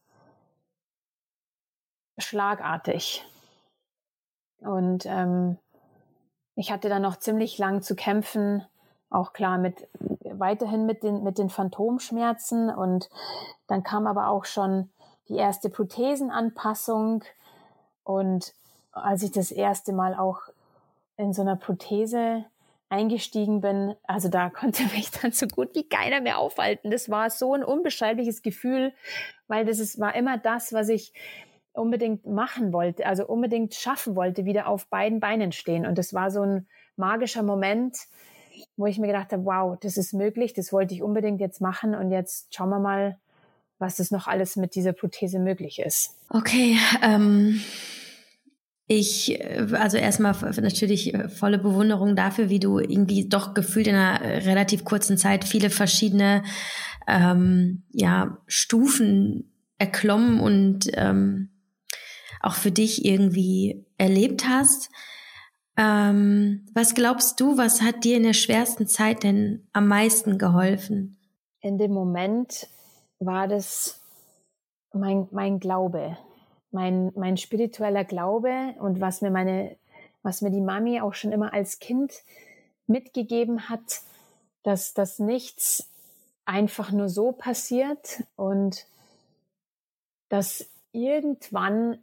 schlagartig. 2.18 3.24
Und 4.60 5.06
ähm, 5.06 5.58
ich 6.54 6.70
hatte 6.70 6.88
dann 6.88 7.02
noch 7.02 7.16
ziemlich 7.16 7.58
lang 7.58 7.82
zu 7.82 7.94
kämpfen, 7.94 8.64
auch 9.10 9.32
klar 9.32 9.58
mit 9.58 9.88
weiterhin 10.22 10.86
mit 10.86 11.02
den 11.02 11.22
mit 11.22 11.38
den 11.38 11.50
Phantomschmerzen. 11.50 12.70
Und 12.70 13.08
dann 13.66 13.82
kam 13.82 14.06
aber 14.06 14.28
auch 14.28 14.44
schon 14.44 14.90
die 15.28 15.36
erste 15.36 15.70
Prothesenanpassung. 15.70 17.24
Und 18.04 18.54
als 18.92 19.22
ich 19.22 19.32
das 19.32 19.50
erste 19.50 19.92
Mal 19.92 20.14
auch 20.14 20.40
in 21.16 21.32
so 21.32 21.42
einer 21.42 21.56
Prothese 21.56 22.44
eingestiegen 22.88 23.60
bin, 23.60 23.94
also 24.04 24.28
da 24.28 24.50
konnte 24.50 24.84
mich 24.94 25.10
dann 25.10 25.32
so 25.32 25.46
gut 25.46 25.74
wie 25.74 25.88
keiner 25.88 26.20
mehr 26.20 26.38
aufhalten. 26.38 26.90
Das 26.90 27.10
war 27.10 27.30
so 27.30 27.54
ein 27.54 27.64
unbeschreibliches 27.64 28.42
Gefühl, 28.42 28.92
weil 29.48 29.64
das 29.64 29.78
ist, 29.78 29.98
war 29.98 30.14
immer 30.14 30.38
das, 30.38 30.72
was 30.72 30.88
ich 30.88 31.12
unbedingt 31.72 32.26
machen 32.26 32.72
wollte, 32.72 33.06
also 33.06 33.26
unbedingt 33.26 33.74
schaffen 33.74 34.16
wollte, 34.16 34.44
wieder 34.44 34.66
auf 34.66 34.86
beiden 34.86 35.20
Beinen 35.20 35.52
stehen. 35.52 35.86
Und 35.86 35.98
das 35.98 36.14
war 36.14 36.30
so 36.30 36.42
ein 36.42 36.66
magischer 36.96 37.42
Moment, 37.42 37.96
wo 38.76 38.86
ich 38.86 38.98
mir 38.98 39.08
gedacht 39.08 39.32
habe, 39.32 39.44
wow, 39.44 39.78
das 39.78 39.98
ist 39.98 40.14
möglich, 40.14 40.54
das 40.54 40.72
wollte 40.72 40.94
ich 40.94 41.02
unbedingt 41.02 41.40
jetzt 41.40 41.60
machen 41.60 41.94
und 41.94 42.10
jetzt 42.10 42.54
schauen 42.54 42.70
wir 42.70 42.78
mal, 42.78 43.18
was 43.78 43.96
das 43.96 44.10
noch 44.10 44.26
alles 44.26 44.56
mit 44.56 44.74
dieser 44.74 44.94
Prothese 44.94 45.38
möglich 45.38 45.78
ist. 45.78 46.16
Okay, 46.30 46.78
ähm, 47.02 47.60
ich, 48.88 49.40
also 49.72 49.96
erstmal 49.96 50.34
natürlich 50.60 51.12
volle 51.28 51.58
Bewunderung 51.58 52.14
dafür, 52.14 52.48
wie 52.50 52.60
du 52.60 52.78
irgendwie 52.78 53.28
doch 53.28 53.52
gefühlt 53.52 53.88
in 53.88 53.96
einer 53.96 54.20
relativ 54.44 54.84
kurzen 54.84 55.18
Zeit 55.18 55.44
viele 55.44 55.70
verschiedene 55.70 56.44
ähm, 57.08 57.82
ja, 57.90 58.38
Stufen 58.46 59.50
erklommen 59.78 60.40
und 60.40 60.88
ähm, 60.94 61.50
auch 62.40 62.54
für 62.54 62.70
dich 62.70 63.04
irgendwie 63.04 63.84
erlebt 63.98 64.46
hast. 64.48 64.90
Ähm, 65.76 66.64
was 66.72 66.94
glaubst 66.94 67.40
du, 67.40 67.58
was 67.58 67.82
hat 67.82 68.04
dir 68.04 68.16
in 68.16 68.22
der 68.22 68.32
schwersten 68.32 68.86
Zeit 68.86 69.24
denn 69.24 69.66
am 69.72 69.88
meisten 69.88 70.38
geholfen? 70.38 71.18
In 71.60 71.76
dem 71.76 71.92
Moment 71.92 72.68
war 73.18 73.48
das 73.48 74.00
mein, 74.92 75.28
mein 75.32 75.58
Glaube, 75.58 76.16
mein, 76.76 77.12
mein 77.16 77.36
spiritueller 77.36 78.04
Glaube 78.04 78.74
und 78.78 79.00
was 79.00 79.22
mir 79.22 79.30
meine, 79.30 79.76
was 80.22 80.42
mir 80.42 80.50
die 80.50 80.60
Mami 80.60 81.00
auch 81.00 81.14
schon 81.14 81.32
immer 81.32 81.52
als 81.52 81.80
Kind 81.80 82.22
mitgegeben 82.86 83.68
hat, 83.68 84.02
dass 84.62 84.94
das 84.94 85.18
nichts 85.18 85.90
einfach 86.44 86.92
nur 86.92 87.08
so 87.08 87.32
passiert 87.32 88.22
und 88.36 88.86
dass 90.28 90.68
irgendwann 90.92 91.98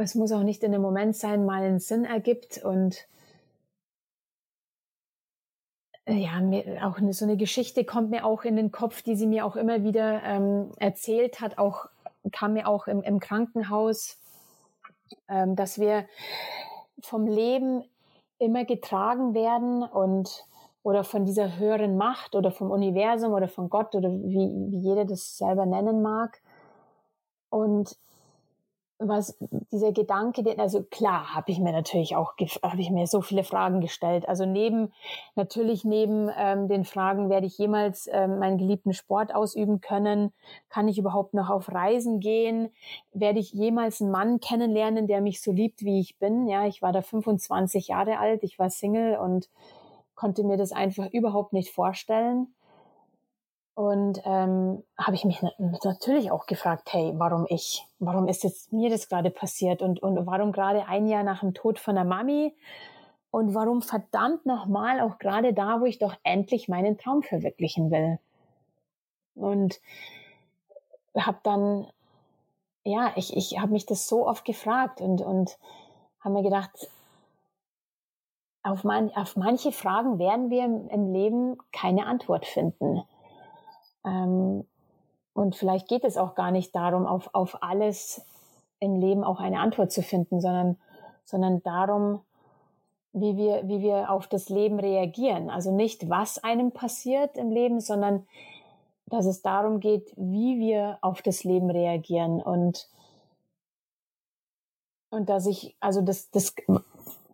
es 0.00 0.14
muss 0.14 0.32
auch 0.32 0.42
nicht 0.42 0.62
in 0.62 0.72
dem 0.72 0.82
Moment 0.82 1.14
sein, 1.14 1.44
mal 1.44 1.62
einen 1.62 1.78
Sinn 1.78 2.04
ergibt 2.04 2.58
und 2.64 3.06
äh, 6.06 6.14
ja, 6.14 6.40
mir 6.40 6.86
auch 6.86 6.98
so 7.10 7.24
eine 7.24 7.36
Geschichte 7.36 7.84
kommt 7.84 8.10
mir 8.10 8.24
auch 8.24 8.44
in 8.44 8.56
den 8.56 8.72
Kopf, 8.72 9.02
die 9.02 9.14
sie 9.14 9.26
mir 9.26 9.44
auch 9.44 9.56
immer 9.56 9.84
wieder 9.84 10.22
ähm, 10.24 10.70
erzählt 10.78 11.40
hat, 11.40 11.58
auch 11.58 11.89
kam 12.32 12.54
mir 12.54 12.68
auch 12.68 12.86
im, 12.86 13.02
im 13.02 13.20
Krankenhaus, 13.20 14.18
ähm, 15.28 15.56
dass 15.56 15.78
wir 15.78 16.06
vom 17.02 17.26
Leben 17.26 17.84
immer 18.38 18.64
getragen 18.64 19.34
werden 19.34 19.82
und 19.82 20.44
oder 20.82 21.04
von 21.04 21.26
dieser 21.26 21.58
höheren 21.58 21.96
Macht 21.96 22.34
oder 22.34 22.50
vom 22.50 22.70
Universum 22.70 23.32
oder 23.32 23.48
von 23.48 23.68
Gott 23.68 23.94
oder 23.94 24.10
wie, 24.10 24.70
wie 24.70 24.78
jeder 24.78 25.04
das 25.04 25.36
selber 25.36 25.66
nennen 25.66 26.00
mag. 26.00 26.40
Und 27.50 27.96
was 29.00 29.36
dieser 29.72 29.92
Gedanke, 29.92 30.44
also 30.58 30.82
klar, 30.82 31.34
habe 31.34 31.50
ich 31.50 31.58
mir 31.58 31.72
natürlich 31.72 32.16
auch, 32.16 32.34
habe 32.62 32.80
ich 32.80 32.90
mir 32.90 33.06
so 33.06 33.22
viele 33.22 33.44
Fragen 33.44 33.80
gestellt. 33.80 34.28
Also 34.28 34.44
neben, 34.44 34.92
natürlich 35.34 35.84
neben 35.84 36.30
ähm, 36.36 36.68
den 36.68 36.84
Fragen, 36.84 37.30
werde 37.30 37.46
ich 37.46 37.56
jemals 37.56 38.08
ähm, 38.12 38.38
meinen 38.38 38.58
geliebten 38.58 38.92
Sport 38.92 39.34
ausüben 39.34 39.80
können? 39.80 40.32
Kann 40.68 40.86
ich 40.86 40.98
überhaupt 40.98 41.32
noch 41.32 41.48
auf 41.48 41.72
Reisen 41.72 42.20
gehen? 42.20 42.68
Werde 43.12 43.38
ich 43.38 43.52
jemals 43.52 44.02
einen 44.02 44.10
Mann 44.10 44.38
kennenlernen, 44.38 45.06
der 45.06 45.22
mich 45.22 45.40
so 45.40 45.50
liebt, 45.50 45.82
wie 45.82 46.00
ich 46.00 46.18
bin? 46.18 46.46
Ja, 46.46 46.66
ich 46.66 46.82
war 46.82 46.92
da 46.92 47.00
25 47.00 47.88
Jahre 47.88 48.18
alt, 48.18 48.44
ich 48.44 48.58
war 48.58 48.68
Single 48.68 49.16
und 49.16 49.48
konnte 50.14 50.44
mir 50.44 50.58
das 50.58 50.72
einfach 50.72 51.10
überhaupt 51.10 51.54
nicht 51.54 51.70
vorstellen. 51.70 52.54
Und 53.74 54.20
ähm, 54.24 54.82
habe 54.98 55.14
ich 55.14 55.24
mich 55.24 55.40
natürlich 55.58 56.30
auch 56.30 56.46
gefragt, 56.46 56.92
hey, 56.92 57.12
warum 57.16 57.46
ich? 57.48 57.86
Warum 57.98 58.28
ist 58.28 58.44
jetzt 58.44 58.72
mir 58.72 58.90
das 58.90 59.08
gerade 59.08 59.30
passiert? 59.30 59.80
Und, 59.80 60.02
und 60.02 60.26
warum 60.26 60.52
gerade 60.52 60.86
ein 60.86 61.06
Jahr 61.06 61.22
nach 61.22 61.40
dem 61.40 61.54
Tod 61.54 61.78
von 61.78 61.94
der 61.94 62.04
Mami? 62.04 62.54
Und 63.30 63.54
warum 63.54 63.80
verdammt 63.80 64.44
nochmal 64.44 65.00
auch 65.00 65.18
gerade 65.18 65.54
da, 65.54 65.80
wo 65.80 65.84
ich 65.84 65.98
doch 65.98 66.14
endlich 66.24 66.68
meinen 66.68 66.98
Traum 66.98 67.22
verwirklichen 67.22 67.90
will? 67.90 68.18
Und 69.34 69.80
habe 71.16 71.38
dann, 71.42 71.86
ja, 72.84 73.12
ich, 73.16 73.36
ich 73.36 73.58
habe 73.60 73.72
mich 73.72 73.86
das 73.86 74.08
so 74.08 74.26
oft 74.26 74.44
gefragt 74.44 75.00
und, 75.00 75.22
und 75.22 75.58
habe 76.20 76.34
mir 76.34 76.42
gedacht, 76.42 76.90
auf, 78.62 78.84
man, 78.84 79.10
auf 79.14 79.36
manche 79.36 79.72
Fragen 79.72 80.18
werden 80.18 80.50
wir 80.50 80.64
im 80.64 81.12
Leben 81.12 81.56
keine 81.72 82.06
Antwort 82.06 82.44
finden. 82.44 83.02
Ähm, 84.04 84.64
und 85.32 85.56
vielleicht 85.56 85.88
geht 85.88 86.04
es 86.04 86.16
auch 86.16 86.34
gar 86.34 86.50
nicht 86.50 86.74
darum, 86.74 87.06
auf, 87.06 87.30
auf 87.34 87.62
alles 87.62 88.24
im 88.80 88.96
Leben 88.96 89.24
auch 89.24 89.40
eine 89.40 89.60
Antwort 89.60 89.92
zu 89.92 90.02
finden, 90.02 90.40
sondern, 90.40 90.78
sondern 91.24 91.62
darum, 91.62 92.20
wie 93.12 93.36
wir, 93.36 93.66
wie 93.68 93.80
wir 93.80 94.10
auf 94.10 94.26
das 94.26 94.48
Leben 94.48 94.78
reagieren. 94.78 95.50
Also 95.50 95.74
nicht, 95.74 96.08
was 96.08 96.42
einem 96.42 96.72
passiert 96.72 97.36
im 97.36 97.50
Leben, 97.50 97.80
sondern 97.80 98.26
dass 99.06 99.26
es 99.26 99.42
darum 99.42 99.80
geht, 99.80 100.12
wie 100.16 100.58
wir 100.60 100.98
auf 101.02 101.20
das 101.20 101.42
Leben 101.42 101.70
reagieren 101.70 102.40
und, 102.40 102.88
und 105.10 105.28
dass 105.28 105.46
ich, 105.46 105.76
also 105.80 106.00
das, 106.00 106.30
das, 106.30 106.54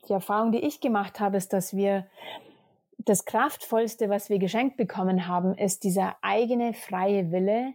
die 0.09 0.13
Erfahrung, 0.13 0.53
die 0.53 0.65
ich 0.65 0.81
gemacht 0.81 1.21
habe, 1.21 1.37
ist, 1.37 1.53
dass 1.53 1.77
wir 1.77 2.07
das 3.07 3.25
Kraftvollste, 3.25 4.11
was 4.11 4.29
wir 4.29 4.39
geschenkt 4.39 4.77
bekommen 4.77 5.29
haben, 5.29 5.55
ist 5.55 5.85
dieser 5.85 6.17
eigene 6.23 6.75
freie 6.75 7.31
Wille. 7.31 7.73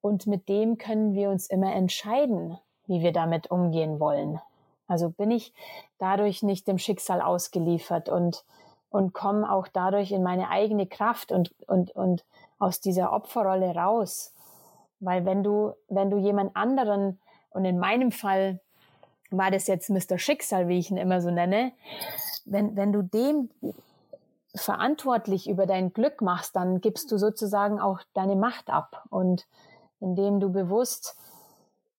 Und 0.00 0.26
mit 0.26 0.48
dem 0.48 0.78
können 0.78 1.14
wir 1.14 1.30
uns 1.30 1.48
immer 1.48 1.74
entscheiden, 1.74 2.58
wie 2.86 3.02
wir 3.02 3.12
damit 3.12 3.50
umgehen 3.50 3.98
wollen. 3.98 4.40
Also 4.86 5.10
bin 5.10 5.30
ich 5.30 5.52
dadurch 5.98 6.42
nicht 6.42 6.68
dem 6.68 6.78
Schicksal 6.78 7.20
ausgeliefert 7.22 8.08
und, 8.10 8.44
und 8.90 9.14
komme 9.14 9.50
auch 9.50 9.68
dadurch 9.68 10.12
in 10.12 10.22
meine 10.22 10.50
eigene 10.50 10.86
Kraft 10.86 11.32
und, 11.32 11.50
und, 11.66 11.90
und 11.96 12.24
aus 12.58 12.80
dieser 12.80 13.12
Opferrolle 13.12 13.74
raus. 13.74 14.34
Weil 15.00 15.24
wenn 15.24 15.42
du, 15.42 15.72
wenn 15.88 16.10
du 16.10 16.18
jemand 16.18 16.54
anderen, 16.54 17.18
und 17.50 17.64
in 17.64 17.78
meinem 17.78 18.12
Fall 18.12 18.60
war 19.30 19.50
das 19.50 19.66
jetzt 19.66 19.88
Mr. 19.88 20.18
Schicksal, 20.18 20.68
wie 20.68 20.78
ich 20.78 20.90
ihn 20.90 20.96
immer 20.98 21.22
so 21.22 21.30
nenne, 21.30 21.72
wenn, 22.44 22.76
wenn 22.76 22.92
du 22.92 23.02
dem 23.02 23.50
verantwortlich 24.54 25.48
über 25.48 25.66
dein 25.66 25.92
Glück 25.92 26.20
machst, 26.22 26.56
dann 26.56 26.80
gibst 26.80 27.12
du 27.12 27.18
sozusagen 27.18 27.80
auch 27.80 28.00
deine 28.14 28.36
Macht 28.36 28.70
ab. 28.70 29.04
Und 29.10 29.46
indem 30.00 30.40
du 30.40 30.50
bewusst 30.50 31.16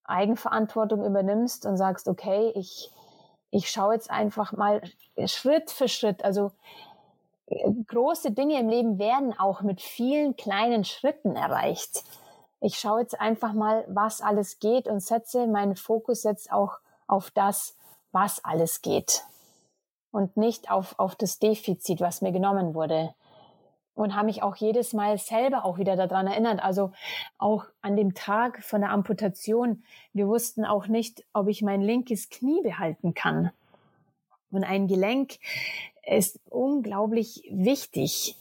Eigenverantwortung 0.04 1.06
übernimmst 1.06 1.66
und 1.66 1.78
sagst, 1.78 2.08
okay, 2.08 2.52
ich, 2.56 2.92
ich 3.52 3.70
schaue 3.70 3.94
jetzt 3.94 4.10
einfach 4.10 4.54
mal 4.54 4.82
Schritt 5.26 5.70
für 5.70 5.88
Schritt, 5.88 6.24
also 6.24 6.52
äh, 7.48 7.72
große 7.88 8.32
Dinge 8.32 8.60
im 8.60 8.70
Leben 8.70 8.98
werden 8.98 9.38
auch 9.38 9.62
mit 9.62 9.82
vielen 9.82 10.36
kleinen 10.36 10.84
Schritten 10.84 11.36
erreicht. 11.36 12.04
Ich 12.62 12.80
schaue 12.80 13.02
jetzt 13.02 13.20
einfach 13.22 13.54
mal, 13.54 13.86
was 13.88 14.22
alles 14.22 14.60
geht 14.60 14.88
und 14.88 15.02
setze 15.02 15.48
meinen 15.48 15.76
Fokus 15.76 16.24
jetzt 16.24 16.52
auch 16.52 16.80
auf 17.08 17.32
das, 17.32 17.76
was 18.12 18.44
alles 18.44 18.82
geht 18.82 19.24
und 20.12 20.38
nicht 20.38 20.72
auf, 20.72 20.98
auf 20.98 21.16
das 21.16 21.40
Defizit, 21.40 22.02
was 22.02 22.22
mir 22.22 22.32
genommen 22.32 22.74
wurde. 22.74 23.14
Und 23.94 24.16
habe 24.16 24.28
mich 24.28 24.44
auch 24.44 24.56
jedes 24.56 24.94
Mal 24.94 25.18
selber 25.18 25.66
auch 25.66 25.78
wieder 25.78 25.98
daran 25.98 26.28
erinnert. 26.28 26.64
Also 26.64 26.94
auch 27.38 27.66
an 27.82 27.98
dem 27.98 28.14
Tag 28.14 28.64
von 28.64 28.82
der 28.82 28.92
Amputation. 28.92 29.84
Wir 30.14 30.28
wussten 30.28 30.64
auch 30.64 30.88
nicht, 30.88 31.26
ob 31.34 31.50
ich 31.50 31.62
mein 31.62 31.82
linkes 31.82 32.30
Knie 32.30 32.62
behalten 32.64 33.14
kann. 33.14 33.52
Und 34.52 34.64
ein 34.64 34.88
Gelenk 34.88 35.38
ist 36.08 36.40
unglaublich 36.50 37.44
wichtig. 37.52 38.38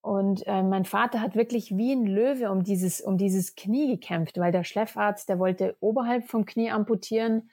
Und 0.00 0.46
äh, 0.46 0.62
mein 0.62 0.86
Vater 0.86 1.20
hat 1.20 1.36
wirklich 1.36 1.76
wie 1.76 1.92
ein 1.92 2.06
Löwe 2.06 2.50
um 2.50 2.64
dieses, 2.64 3.02
um 3.02 3.18
dieses 3.18 3.54
Knie 3.54 3.86
gekämpft, 3.86 4.38
weil 4.38 4.50
der 4.50 4.64
Schläfarzt, 4.64 5.28
der 5.28 5.38
wollte 5.38 5.76
oberhalb 5.80 6.24
vom 6.24 6.46
Knie 6.46 6.70
amputieren 6.70 7.50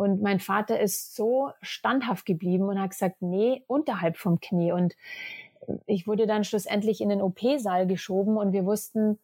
und 0.00 0.22
mein 0.22 0.40
Vater 0.40 0.80
ist 0.80 1.14
so 1.14 1.50
standhaft 1.60 2.24
geblieben 2.24 2.70
und 2.70 2.80
hat 2.80 2.92
gesagt, 2.92 3.20
nee, 3.20 3.64
unterhalb 3.66 4.16
vom 4.16 4.40
Knie. 4.40 4.72
Und 4.72 4.96
ich 5.84 6.06
wurde 6.06 6.26
dann 6.26 6.42
schlussendlich 6.42 7.02
in 7.02 7.10
den 7.10 7.20
OP-Saal 7.20 7.86
geschoben 7.86 8.38
und 8.38 8.54
wir 8.54 8.64
wussten 8.64 9.18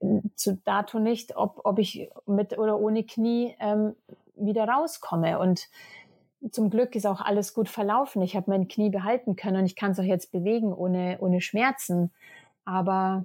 äh, 0.00 0.20
zu 0.34 0.58
dato 0.66 0.98
nicht, 0.98 1.34
ob, 1.38 1.62
ob 1.64 1.78
ich 1.78 2.10
mit 2.26 2.58
oder 2.58 2.78
ohne 2.78 3.04
Knie 3.04 3.56
ähm, 3.58 3.94
wieder 4.36 4.68
rauskomme. 4.68 5.38
Und 5.38 5.70
zum 6.50 6.68
Glück 6.68 6.94
ist 6.94 7.06
auch 7.06 7.22
alles 7.22 7.54
gut 7.54 7.70
verlaufen. 7.70 8.20
Ich 8.20 8.36
habe 8.36 8.50
mein 8.50 8.68
Knie 8.68 8.90
behalten 8.90 9.34
können 9.34 9.56
und 9.56 9.64
ich 9.64 9.76
kann 9.76 9.92
es 9.92 9.98
auch 9.98 10.04
jetzt 10.04 10.30
bewegen 10.30 10.74
ohne, 10.74 11.16
ohne 11.20 11.40
Schmerzen. 11.40 12.10
Aber 12.66 13.24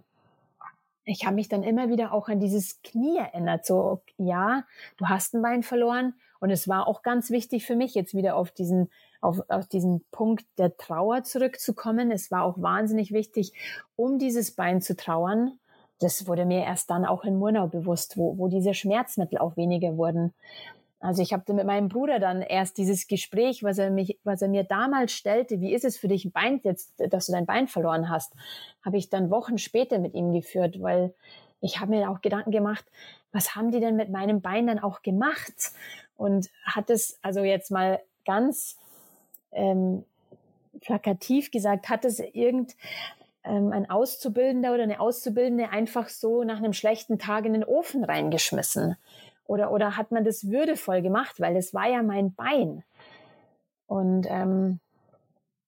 ich 1.04 1.26
habe 1.26 1.36
mich 1.36 1.49
dann 1.49 1.64
immer 1.64 1.89
wieder 1.89 2.14
auch 2.14 2.30
an 2.30 2.39
dieses 2.39 2.82
Knie 2.82 3.18
erinnert. 3.18 3.66
So, 3.66 4.01
ja, 4.16 4.64
du 4.95 5.08
hast 5.10 5.34
ein 5.34 5.41
Bein 5.41 5.64
verloren 5.64 6.14
und 6.44 6.50
es 6.50 6.68
war 6.68 6.89
auch 6.89 7.04
ganz 7.04 7.32
wichtig 7.32 7.66
für 7.66 7.78
mich, 7.78 7.96
jetzt 7.96 8.14
wieder 8.14 8.36
auf 8.36 8.52
diesen, 8.52 8.89
auf, 9.22 9.39
auf 9.48 9.66
diesen 9.66 10.04
Punkt 10.12 10.44
der 10.58 10.76
Trauer 10.76 11.24
zurückzukommen. 11.24 12.12
Es 12.12 12.32
war 12.32 12.44
auch 12.44 12.62
wahnsinnig 12.62 13.14
wichtig, 13.14 13.54
um 13.96 14.20
dieses 14.20 14.52
Bein 14.52 14.82
zu 14.82 14.98
trauern. 14.98 15.58
Das 16.02 16.28
wurde 16.28 16.44
mir 16.46 16.64
erst 16.64 16.89
dann 16.89 17.06
auch 17.06 17.24
in 17.24 17.38
Murnau 17.38 17.68
bewusst, 17.68 18.18
wo, 18.18 18.38
wo 18.38 18.50
diese 18.50 18.74
Schmerzmittel 18.74 19.38
auch 19.38 19.56
weniger 19.56 19.96
wurden. 19.96 20.34
Also 21.00 21.22
ich 21.22 21.32
habe 21.32 21.54
mit 21.54 21.66
meinem 21.66 21.88
Bruder 21.88 22.20
dann 22.20 22.41
erst 22.41 22.78
dieses 22.78 23.08
Gespräch, 23.08 23.64
was 23.64 23.78
er 23.78 23.89
mich, 23.89 24.20
was 24.26 24.41
er 24.41 24.50
mir 24.50 24.66
damals 24.66 25.14
stellte, 25.14 25.62
wie 25.62 25.74
ist 25.74 25.86
es 25.86 25.98
für 25.98 26.10
dich 26.10 26.26
ein 26.26 26.34
Bein 26.34 26.60
jetzt, 26.64 26.94
dass 26.98 27.28
du 27.28 27.32
dein 27.32 27.46
Bein 27.46 27.70
verloren 27.70 28.10
hast, 28.10 28.34
habe 28.84 28.98
ich 28.98 29.10
dann 29.10 29.30
Wochen 29.30 29.58
später 29.58 29.98
mit 29.98 30.14
ihm 30.14 30.34
geführt, 30.34 30.82
weil 30.82 31.14
ich 31.64 31.80
habe 31.80 31.91
mir 31.91 32.09
auch 32.09 32.22
Gedanken 32.22 32.51
gemacht, 32.51 32.86
was 33.32 33.55
haben 33.55 33.72
die 33.72 33.80
denn 33.80 33.95
mit 33.95 34.09
meinem 34.09 34.41
Bein 34.41 34.68
dann 34.68 34.80
auch 34.80 35.01
gemacht? 35.01 35.72
Und 36.18 36.49
hat 36.66 36.89
es, 36.89 37.18
also 37.22 37.41
jetzt 37.41 37.72
mal 37.72 38.01
ganz 38.26 38.78
ähm, 39.51 40.03
plakativ 40.82 41.51
gesagt, 41.51 41.89
hat 41.89 42.03
es 42.05 42.20
irgend 42.20 42.76
ähm, 43.45 43.72
ein 43.72 43.89
Auszubildender 43.89 44.74
oder 44.74 44.84
eine 44.84 44.99
Auszubildende 44.99 45.70
einfach 45.70 46.09
so 46.09 46.43
nach 46.43 46.57
einem 46.57 46.74
schlechten 46.74 47.18
Tag 47.18 47.45
in 47.45 47.53
den 47.53 47.64
Ofen 47.64 48.03
reingeschmissen? 48.03 48.97
Oder, 49.45 49.72
oder 49.72 49.95
hat 49.95 50.11
man 50.11 50.26
das 50.26 50.49
würdevoll 50.49 51.01
gemacht? 51.01 51.39
Weil 51.39 51.53
das 51.53 51.74
war 51.74 51.88
ja 51.88 52.03
mein 52.03 52.34
Bein. 52.34 52.84
Und 53.88 54.28
ähm, 54.30 54.80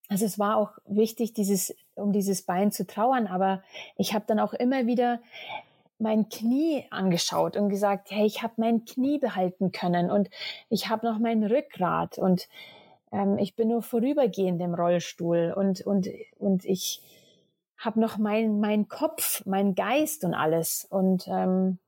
also 0.10 0.26
es 0.26 0.38
war 0.38 0.58
auch 0.58 0.72
wichtig, 0.86 1.34
dieses, 1.34 1.74
um 1.96 2.12
dieses 2.12 2.42
Bein 2.42 2.72
zu 2.72 2.86
trauern, 2.86 3.28
aber 3.28 3.64
ich 3.98 4.14
habe 4.14 4.26
dann 4.28 4.40
auch 4.40 4.54
immer 4.54 4.86
wieder 4.86 5.20
mein 5.98 6.30
Knie 6.30 6.86
angeschaut 6.92 7.56
und 7.56 7.70
gesagt, 7.70 8.12
hey, 8.12 8.26
ich 8.26 8.44
habe 8.44 8.54
mein 8.58 8.86
Knie 8.86 9.18
behalten 9.18 9.72
können 9.72 10.12
und 10.12 10.30
ich 10.70 10.90
habe 10.90 11.06
noch 11.06 11.20
mein 11.20 11.44
Rückgrat 11.44 12.18
und 12.18 12.48
ähm, 13.12 13.38
ich 13.38 13.56
bin 13.56 13.70
nur 13.70 13.82
vorübergehend 13.82 14.62
im 14.62 14.74
Rollstuhl 14.74 15.54
und 15.56 15.82
und 15.82 16.10
und 16.38 16.66
ich 16.66 17.02
habe 17.78 18.00
noch 18.00 18.18
mein 18.18 18.60
mein 18.60 18.88
Kopf, 18.88 19.46
mein 19.46 19.76
Geist 19.76 20.26
und 20.26 20.34
alles 20.34 20.86
und 20.90 21.28
ähm, 21.28 21.80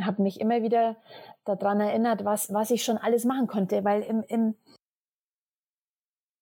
habe 0.00 0.22
mich 0.22 0.40
immer 0.40 0.62
wieder 0.62 0.96
daran 1.44 1.80
erinnert, 1.80 2.24
was 2.24 2.52
was 2.52 2.70
ich 2.70 2.84
schon 2.84 2.98
alles 2.98 3.24
machen 3.24 3.46
konnte, 3.46 3.84
weil 3.84 4.02
im 4.02 4.24
im 4.26 4.54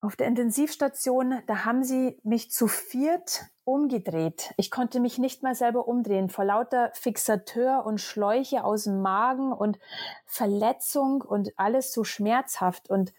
auf 0.03 0.17
der 0.17 0.27
Intensivstation, 0.27 1.43
da 1.47 1.65
haben 1.65 1.85
sie 1.85 2.19
mich 2.25 2.51
zu 2.51 2.67
viert 2.67 3.45
umgedreht. 3.65 4.53
Ich 4.57 4.73
konnte 4.73 4.99
mich 4.99 5.19
nicht 5.19 5.45
mal 5.45 5.55
selber 5.55 5.87
umdrehen 5.87 6.29
vor 6.29 6.45
lauter 6.45 6.91
Fixateur 6.95 7.87
und 7.87 8.01
Schläuche 8.01 8.65
aus 8.65 8.85
dem 8.85 9.01
Magen 9.01 9.53
und 9.53 9.79
Verletzung 10.27 11.23
und 11.23 11.53
alles 11.57 11.93
so 11.93 12.03
schmerzhaft 12.03 12.91
und 12.91 13.13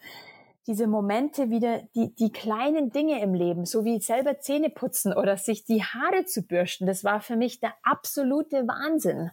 diese 0.67 0.87
Momente 0.87 1.49
wieder, 1.49 1.83
die, 1.95 2.13
die 2.15 2.31
kleinen 2.33 2.91
Dinge 2.91 3.21
im 3.21 3.33
Leben, 3.33 3.65
so 3.65 3.85
wie 3.85 3.99
selber 4.01 4.39
Zähne 4.39 4.69
putzen 4.69 5.13
oder 5.13 5.37
sich 5.37 5.63
die 5.63 5.83
Haare 5.83 6.25
zu 6.25 6.41
bürsten, 6.41 6.85
das 6.85 7.05
war 7.05 7.21
für 7.21 7.37
mich 7.37 7.61
der 7.61 7.73
absolute 7.83 8.67
Wahnsinn. 8.67 9.31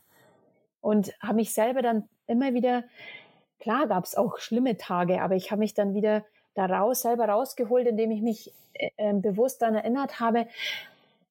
Und 0.80 1.12
habe 1.20 1.34
mich 1.34 1.52
selber 1.52 1.82
dann 1.82 2.08
immer 2.26 2.54
wieder, 2.54 2.84
klar 3.58 3.88
gab 3.88 4.04
es 4.04 4.14
auch 4.16 4.38
schlimme 4.38 4.76
Tage, 4.76 5.20
aber 5.20 5.34
ich 5.34 5.50
habe 5.50 5.60
mich 5.60 5.74
dann 5.74 5.94
wieder 5.94 6.24
daraus 6.54 7.02
selber 7.02 7.26
rausgeholt, 7.26 7.86
indem 7.86 8.10
ich 8.10 8.22
mich 8.22 8.52
äh, 8.74 8.90
ähm, 8.98 9.22
bewusst 9.22 9.62
daran 9.62 9.74
erinnert 9.74 10.20
habe, 10.20 10.46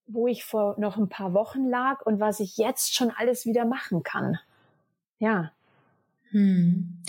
wo 0.07 0.28
ich 0.28 0.43
vor 0.43 0.76
noch 0.80 0.97
ein 0.97 1.09
paar 1.09 1.34
Wochen 1.34 1.70
lag 1.70 2.01
und 2.05 2.20
was 2.20 2.39
ich 2.39 2.57
jetzt 2.57 2.95
schon 2.95 3.11
alles 3.11 3.45
wieder 3.45 3.65
machen 3.65 4.03
kann. 4.03 4.39
Ja. 5.20 5.51
Hm. 6.32 7.01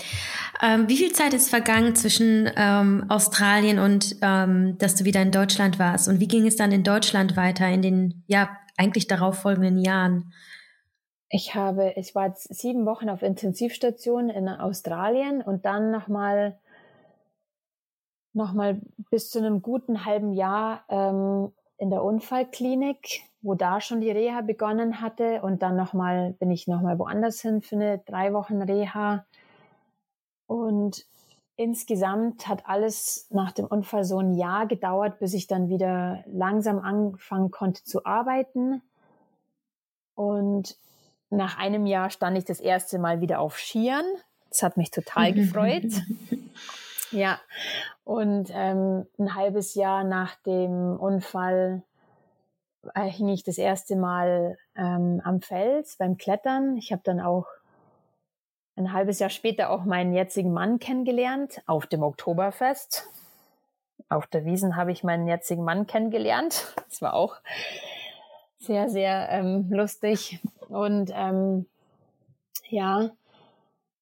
Ähm, 0.62 0.88
wie 0.88 0.96
viel 0.96 1.12
Zeit 1.12 1.32
ist 1.32 1.48
vergangen 1.48 1.94
zwischen 1.94 2.50
ähm, 2.56 3.06
Australien 3.08 3.78
und 3.78 4.16
ähm, 4.20 4.76
dass 4.78 4.94
du 4.94 5.04
wieder 5.04 5.22
in 5.22 5.30
Deutschland 5.30 5.78
warst? 5.78 6.08
Und 6.08 6.20
wie 6.20 6.28
ging 6.28 6.46
es 6.46 6.56
dann 6.56 6.72
in 6.72 6.82
Deutschland 6.82 7.36
weiter 7.36 7.68
in 7.68 7.82
den 7.82 8.22
ja 8.26 8.50
eigentlich 8.76 9.06
darauffolgenden 9.06 9.78
Jahren? 9.78 10.32
Ich 11.30 11.54
habe, 11.54 11.92
ich 11.96 12.14
war 12.14 12.26
jetzt 12.26 12.52
sieben 12.54 12.86
Wochen 12.86 13.08
auf 13.08 13.22
Intensivstation 13.22 14.30
in 14.30 14.48
Australien 14.48 15.42
und 15.42 15.64
dann 15.64 15.90
nochmal 15.90 16.58
noch 18.32 18.52
mal 18.52 18.80
bis 19.10 19.30
zu 19.30 19.38
einem 19.38 19.62
guten 19.62 20.04
halben 20.04 20.32
Jahr 20.32 20.84
ähm, 20.88 21.52
in 21.78 21.90
der 21.90 22.04
Unfallklinik, 22.04 23.22
wo 23.42 23.54
da 23.54 23.80
schon 23.80 24.00
die 24.00 24.10
Reha 24.10 24.42
begonnen 24.42 25.00
hatte 25.00 25.42
und 25.42 25.62
dann 25.62 25.76
nochmal 25.76 26.32
bin 26.38 26.50
ich 26.50 26.68
nochmal 26.68 26.98
woanders 26.98 27.40
hin 27.40 27.62
für 27.62 27.76
eine 27.76 27.98
drei 27.98 28.32
Wochen 28.32 28.62
Reha 28.62 29.24
und 30.46 31.06
insgesamt 31.56 32.48
hat 32.48 32.66
alles 32.66 33.26
nach 33.30 33.52
dem 33.52 33.66
Unfall 33.66 34.04
so 34.04 34.18
ein 34.18 34.34
Jahr 34.34 34.66
gedauert, 34.66 35.18
bis 35.18 35.34
ich 35.34 35.46
dann 35.46 35.68
wieder 35.68 36.24
langsam 36.26 36.78
anfangen 36.78 37.50
konnte 37.50 37.82
zu 37.84 38.04
arbeiten 38.04 38.82
und 40.14 40.76
nach 41.30 41.58
einem 41.58 41.86
Jahr 41.86 42.10
stand 42.10 42.36
ich 42.36 42.44
das 42.44 42.60
erste 42.60 42.98
Mal 42.98 43.20
wieder 43.20 43.40
auf 43.40 43.58
Skiern. 43.58 44.04
Das 44.50 44.62
hat 44.62 44.76
mich 44.76 44.90
total 44.90 45.32
gefreut. 45.34 45.84
Ja, 47.12 47.40
und 48.04 48.50
ähm, 48.52 49.06
ein 49.18 49.34
halbes 49.34 49.74
Jahr 49.74 50.04
nach 50.04 50.36
dem 50.46 50.96
Unfall 50.98 51.82
äh, 52.94 53.08
hing 53.08 53.28
ich 53.28 53.42
das 53.42 53.58
erste 53.58 53.96
Mal 53.96 54.58
ähm, 54.76 55.20
am 55.24 55.40
Fels 55.40 55.96
beim 55.96 56.16
Klettern. 56.16 56.76
Ich 56.76 56.92
habe 56.92 57.02
dann 57.04 57.20
auch 57.20 57.46
ein 58.76 58.92
halbes 58.92 59.18
Jahr 59.18 59.30
später 59.30 59.70
auch 59.70 59.84
meinen 59.84 60.12
jetzigen 60.12 60.52
Mann 60.52 60.78
kennengelernt 60.78 61.62
auf 61.66 61.86
dem 61.86 62.02
Oktoberfest. 62.02 63.06
Auf 64.08 64.26
der 64.26 64.44
Wiesen 64.44 64.76
habe 64.76 64.92
ich 64.92 65.04
meinen 65.04 65.26
jetzigen 65.26 65.64
Mann 65.64 65.86
kennengelernt. 65.86 66.74
Das 66.88 67.02
war 67.02 67.14
auch 67.14 67.36
sehr, 68.58 68.88
sehr 68.88 69.28
ähm, 69.30 69.68
lustig. 69.70 70.40
Und 70.68 71.10
ähm, 71.14 71.66
ja, 72.68 73.10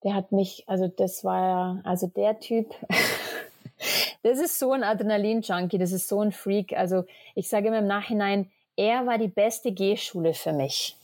der 0.05 0.15
hat 0.15 0.33
mich, 0.33 0.65
also 0.67 0.89
das 0.89 1.25
war 1.25 1.81
also 1.85 2.07
der 2.07 2.39
Typ, 2.41 2.75
das 4.23 4.39
ist 4.39 4.59
so 4.59 4.73
ein 4.73 4.83
Adrenalin-Junkie, 4.83 5.79
das 5.79 5.93
ist 5.93 6.09
so 6.09 6.21
ein 6.21 6.33
Freak. 6.33 6.77
Also 6.77 7.05
ich 7.35 7.49
sage 7.49 7.69
immer 7.69 7.79
im 7.79 7.87
Nachhinein, 7.87 8.51
er 8.77 9.07
war 9.07 9.19
die 9.19 9.29
beste 9.29 9.73
Gehschule 9.73 10.35
für 10.35 10.53
mich, 10.53 10.97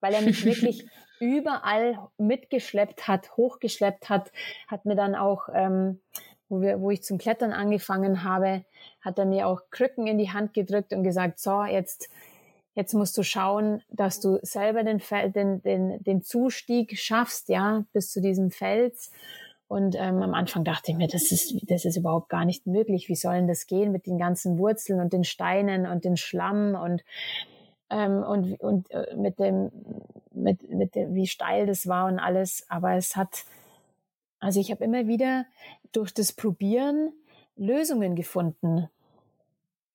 weil 0.00 0.14
er 0.14 0.22
mich 0.22 0.44
wirklich 0.44 0.86
überall 1.18 1.98
mitgeschleppt 2.18 3.06
hat, 3.06 3.36
hochgeschleppt 3.36 4.08
hat, 4.08 4.32
hat 4.66 4.84
mir 4.84 4.96
dann 4.96 5.14
auch, 5.14 5.48
ähm, 5.54 6.00
wo, 6.48 6.60
wir, 6.60 6.80
wo 6.80 6.90
ich 6.90 7.02
zum 7.04 7.16
Klettern 7.16 7.52
angefangen 7.52 8.24
habe, 8.24 8.64
hat 9.00 9.18
er 9.18 9.24
mir 9.24 9.46
auch 9.46 9.62
Krücken 9.70 10.06
in 10.06 10.18
die 10.18 10.32
Hand 10.32 10.52
gedrückt 10.52 10.92
und 10.92 11.04
gesagt, 11.04 11.38
so, 11.38 11.62
jetzt 11.64 12.10
Jetzt 12.74 12.94
musst 12.94 13.16
du 13.18 13.22
schauen, 13.22 13.82
dass 13.90 14.20
du 14.20 14.38
selber 14.42 14.82
den, 14.82 15.00
den, 15.34 15.62
den, 15.62 16.02
den 16.02 16.22
Zustieg 16.22 16.98
schaffst, 16.98 17.48
ja, 17.48 17.84
bis 17.92 18.10
zu 18.10 18.20
diesem 18.20 18.50
Fels. 18.50 19.10
Und 19.68 19.94
ähm, 19.96 20.22
am 20.22 20.34
Anfang 20.34 20.64
dachte 20.64 20.90
ich 20.90 20.96
mir, 20.96 21.08
das 21.08 21.32
ist, 21.32 21.54
das 21.70 21.84
ist 21.84 21.96
überhaupt 21.96 22.28
gar 22.28 22.44
nicht 22.44 22.66
möglich. 22.66 23.08
Wie 23.08 23.14
sollen 23.14 23.46
das 23.46 23.66
gehen 23.66 23.90
mit 23.90 24.06
den 24.06 24.18
ganzen 24.18 24.58
Wurzeln 24.58 25.00
und 25.00 25.12
den 25.12 25.24
Steinen 25.24 25.86
und 25.86 26.04
den 26.04 26.16
Schlamm 26.16 26.74
und 26.74 27.02
ähm, 27.88 28.22
und 28.22 28.60
und 28.60 28.90
äh, 28.90 29.16
mit 29.16 29.38
dem 29.38 29.70
mit 30.32 30.68
mit 30.70 30.94
dem 30.94 31.14
wie 31.14 31.26
steil 31.26 31.66
das 31.66 31.86
war 31.86 32.06
und 32.06 32.18
alles. 32.18 32.66
Aber 32.68 32.96
es 32.96 33.16
hat, 33.16 33.44
also 34.40 34.60
ich 34.60 34.70
habe 34.70 34.84
immer 34.84 35.06
wieder 35.06 35.46
durch 35.92 36.12
das 36.12 36.32
Probieren 36.32 37.12
Lösungen 37.56 38.14
gefunden. 38.14 38.88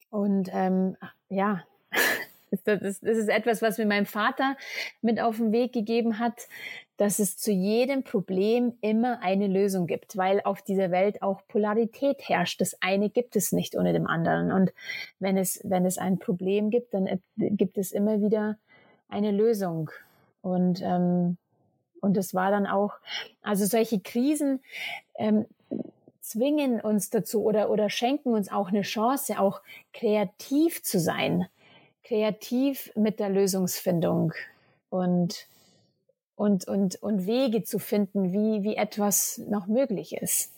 Und 0.09 0.49
ähm, 0.53 0.95
ja, 1.29 1.63
Das, 2.51 2.63
das, 2.63 2.99
das 2.99 3.17
ist 3.17 3.29
etwas, 3.29 3.61
was 3.61 3.77
mir 3.77 3.85
mein 3.85 4.05
Vater 4.05 4.55
mit 5.01 5.19
auf 5.19 5.37
den 5.37 5.51
Weg 5.51 5.73
gegeben 5.73 6.19
hat, 6.19 6.47
dass 6.97 7.19
es 7.19 7.37
zu 7.37 7.51
jedem 7.51 8.03
Problem 8.03 8.73
immer 8.81 9.21
eine 9.21 9.47
Lösung 9.47 9.85
gibt, 9.85 10.17
weil 10.17 10.41
auf 10.43 10.63
dieser 10.63 10.89
Welt 10.89 11.21
auch 11.21 11.41
Polarität 11.47 12.27
herrscht. 12.27 12.59
Das 12.59 12.81
eine 12.81 13.09
gibt 13.09 13.35
es 13.35 13.51
nicht 13.51 13.77
ohne 13.77 13.93
dem 13.93 14.07
anderen. 14.07 14.51
Und 14.51 14.73
wenn 15.19 15.37
es, 15.37 15.61
wenn 15.63 15.85
es 15.85 15.97
ein 15.99 16.17
Problem 16.17 16.71
gibt, 16.71 16.93
dann 16.93 17.05
äh, 17.05 17.19
gibt 17.37 17.77
es 17.77 17.91
immer 17.91 18.21
wieder 18.21 18.57
eine 19.09 19.31
Lösung. 19.31 19.91
Und, 20.41 20.81
ähm, 20.81 21.37
und 22.01 22.17
das 22.17 22.33
war 22.33 22.49
dann 22.49 22.65
auch, 22.65 22.95
also 23.41 23.65
solche 23.65 23.99
Krisen 23.99 24.61
ähm, 25.15 25.45
zwingen 26.21 26.81
uns 26.81 27.09
dazu 27.11 27.43
oder, 27.43 27.69
oder 27.69 27.89
schenken 27.89 28.33
uns 28.33 28.51
auch 28.51 28.69
eine 28.69 28.81
Chance, 28.81 29.39
auch 29.39 29.61
kreativ 29.93 30.83
zu 30.83 30.99
sein 30.99 31.47
kreativ 32.07 32.91
mit 32.95 33.19
der 33.19 33.29
Lösungsfindung 33.29 34.33
und, 34.89 35.47
und, 36.35 36.67
und, 36.67 36.95
und 37.03 37.27
Wege 37.27 37.63
zu 37.63 37.79
finden, 37.79 38.31
wie, 38.31 38.63
wie 38.63 38.75
etwas 38.75 39.41
noch 39.49 39.67
möglich 39.67 40.15
ist. 40.15 40.53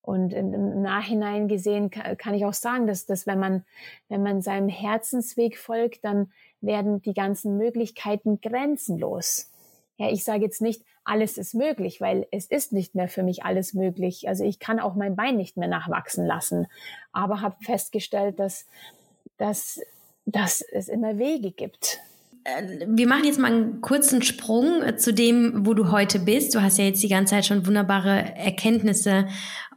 Und 0.00 0.34
im 0.34 0.82
Nachhinein 0.82 1.48
gesehen 1.48 1.90
kann 1.90 2.34
ich 2.34 2.44
auch 2.44 2.52
sagen, 2.52 2.86
dass, 2.86 3.06
dass 3.06 3.26
wenn 3.26 3.38
man, 3.38 3.64
wenn 4.08 4.22
man 4.22 4.42
seinem 4.42 4.68
Herzensweg 4.68 5.56
folgt, 5.58 6.04
dann 6.04 6.30
werden 6.60 7.00
die 7.00 7.14
ganzen 7.14 7.56
Möglichkeiten 7.56 8.40
grenzenlos. 8.40 9.50
Ja, 9.96 10.10
ich 10.10 10.24
sage 10.24 10.44
jetzt 10.44 10.60
nicht, 10.60 10.82
alles 11.04 11.38
ist 11.38 11.54
möglich, 11.54 12.00
weil 12.00 12.26
es 12.30 12.46
ist 12.46 12.72
nicht 12.72 12.94
mehr 12.94 13.08
für 13.08 13.22
mich 13.22 13.44
alles 13.44 13.72
möglich. 13.72 14.28
Also 14.28 14.44
ich 14.44 14.58
kann 14.58 14.80
auch 14.80 14.94
mein 14.94 15.16
Bein 15.16 15.36
nicht 15.36 15.56
mehr 15.56 15.68
nachwachsen 15.68 16.26
lassen, 16.26 16.66
aber 17.12 17.40
habe 17.40 17.56
festgestellt, 17.62 18.38
dass, 18.38 18.66
dass 19.38 19.80
dass 20.26 20.60
es 20.60 20.88
immer 20.88 21.18
Wege 21.18 21.50
gibt. 21.50 22.00
Äh, 22.44 22.86
wir 22.88 23.08
machen 23.08 23.24
jetzt 23.24 23.38
mal 23.38 23.52
einen 23.52 23.80
kurzen 23.80 24.22
Sprung 24.22 24.82
äh, 24.82 24.96
zu 24.96 25.12
dem, 25.12 25.66
wo 25.66 25.74
du 25.74 25.90
heute 25.90 26.18
bist. 26.18 26.54
Du 26.54 26.62
hast 26.62 26.78
ja 26.78 26.84
jetzt 26.84 27.02
die 27.02 27.08
ganze 27.08 27.34
Zeit 27.34 27.46
schon 27.46 27.66
wunderbare 27.66 28.34
Erkenntnisse 28.36 29.26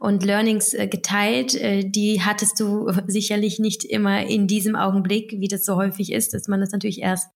und 0.00 0.24
Learnings 0.24 0.74
äh, 0.74 0.86
geteilt. 0.86 1.54
Die 1.54 2.22
hattest 2.22 2.60
du 2.60 2.90
sicherlich 3.06 3.58
nicht 3.58 3.84
immer 3.84 4.26
in 4.26 4.46
diesem 4.46 4.76
Augenblick, 4.76 5.34
wie 5.38 5.48
das 5.48 5.64
so 5.64 5.76
häufig 5.76 6.12
ist, 6.12 6.34
dass 6.34 6.48
man 6.48 6.60
das 6.60 6.70
natürlich 6.70 7.00
erst 7.00 7.28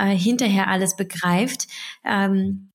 hinterher 0.00 0.68
alles 0.68 0.94
begreift. 0.94 1.66
Ähm, 2.04 2.70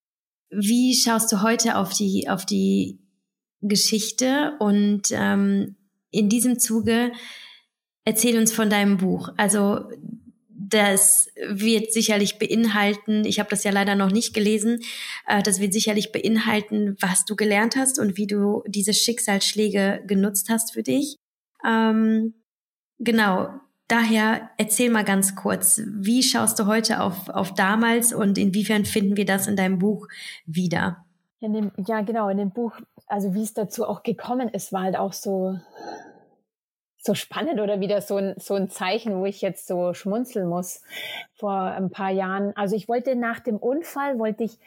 wie 0.49 0.93
schaust 0.93 1.31
du 1.31 1.41
heute 1.41 1.77
auf 1.77 1.93
die, 1.93 2.27
auf 2.27 2.45
die 2.45 2.99
Geschichte 3.61 4.53
und 4.59 5.03
ähm, 5.11 5.77
in 6.11 6.27
diesem 6.27 6.59
Zuge 6.59 7.13
Erzähl 8.05 8.37
uns 8.37 8.51
von 8.51 8.69
deinem 8.69 8.97
Buch. 8.97 9.29
Also 9.37 9.85
das 10.73 11.29
wird 11.47 11.93
sicherlich 11.93 12.39
beinhalten, 12.39 13.25
ich 13.25 13.39
habe 13.39 13.49
das 13.49 13.63
ja 13.63 13.71
leider 13.71 13.95
noch 13.95 14.11
nicht 14.11 14.33
gelesen, 14.33 14.79
äh, 15.27 15.43
das 15.43 15.59
wird 15.59 15.73
sicherlich 15.73 16.11
beinhalten, 16.11 16.95
was 16.99 17.25
du 17.25 17.35
gelernt 17.35 17.75
hast 17.75 17.99
und 17.99 18.17
wie 18.17 18.27
du 18.27 18.63
diese 18.67 18.93
Schicksalsschläge 18.93 20.03
genutzt 20.07 20.49
hast 20.49 20.73
für 20.73 20.83
dich. 20.83 21.17
Ähm, 21.65 22.33
genau, 22.97 23.49
daher 23.87 24.49
erzähl 24.57 24.89
mal 24.89 25.03
ganz 25.03 25.35
kurz, 25.35 25.81
wie 25.85 26.23
schaust 26.23 26.59
du 26.59 26.65
heute 26.65 27.01
auf, 27.01 27.29
auf 27.29 27.53
damals 27.53 28.13
und 28.13 28.37
inwiefern 28.37 28.85
finden 28.85 29.17
wir 29.17 29.25
das 29.25 29.47
in 29.47 29.55
deinem 29.55 29.79
Buch 29.79 30.07
wieder? 30.45 31.05
In 31.39 31.53
dem, 31.53 31.71
ja, 31.87 32.01
genau, 32.01 32.29
in 32.29 32.37
dem 32.37 32.51
Buch, 32.51 32.73
also 33.07 33.33
wie 33.33 33.43
es 33.43 33.53
dazu 33.53 33.85
auch 33.85 34.01
gekommen 34.01 34.49
ist, 34.49 34.71
war 34.71 34.83
halt 34.83 34.95
auch 34.95 35.13
so, 35.13 35.59
so 37.05 37.15
spannend 37.15 37.59
oder 37.59 37.81
wieder 37.81 38.01
so 38.01 38.15
ein, 38.15 38.33
so 38.37 38.55
ein 38.55 38.69
Zeichen, 38.69 39.19
wo 39.19 39.25
ich 39.25 39.41
jetzt 39.41 39.67
so 39.67 39.93
schmunzeln 39.93 40.47
muss 40.47 40.81
vor 41.33 41.53
ein 41.53 41.89
paar 41.89 42.11
Jahren. 42.11 42.55
Also 42.55 42.77
ich 42.77 42.87
wollte 42.87 43.15
nach 43.15 43.41
dem 43.41 43.57
Unfall, 43.57 44.19
wollte 44.19 44.45
ich 44.45 44.57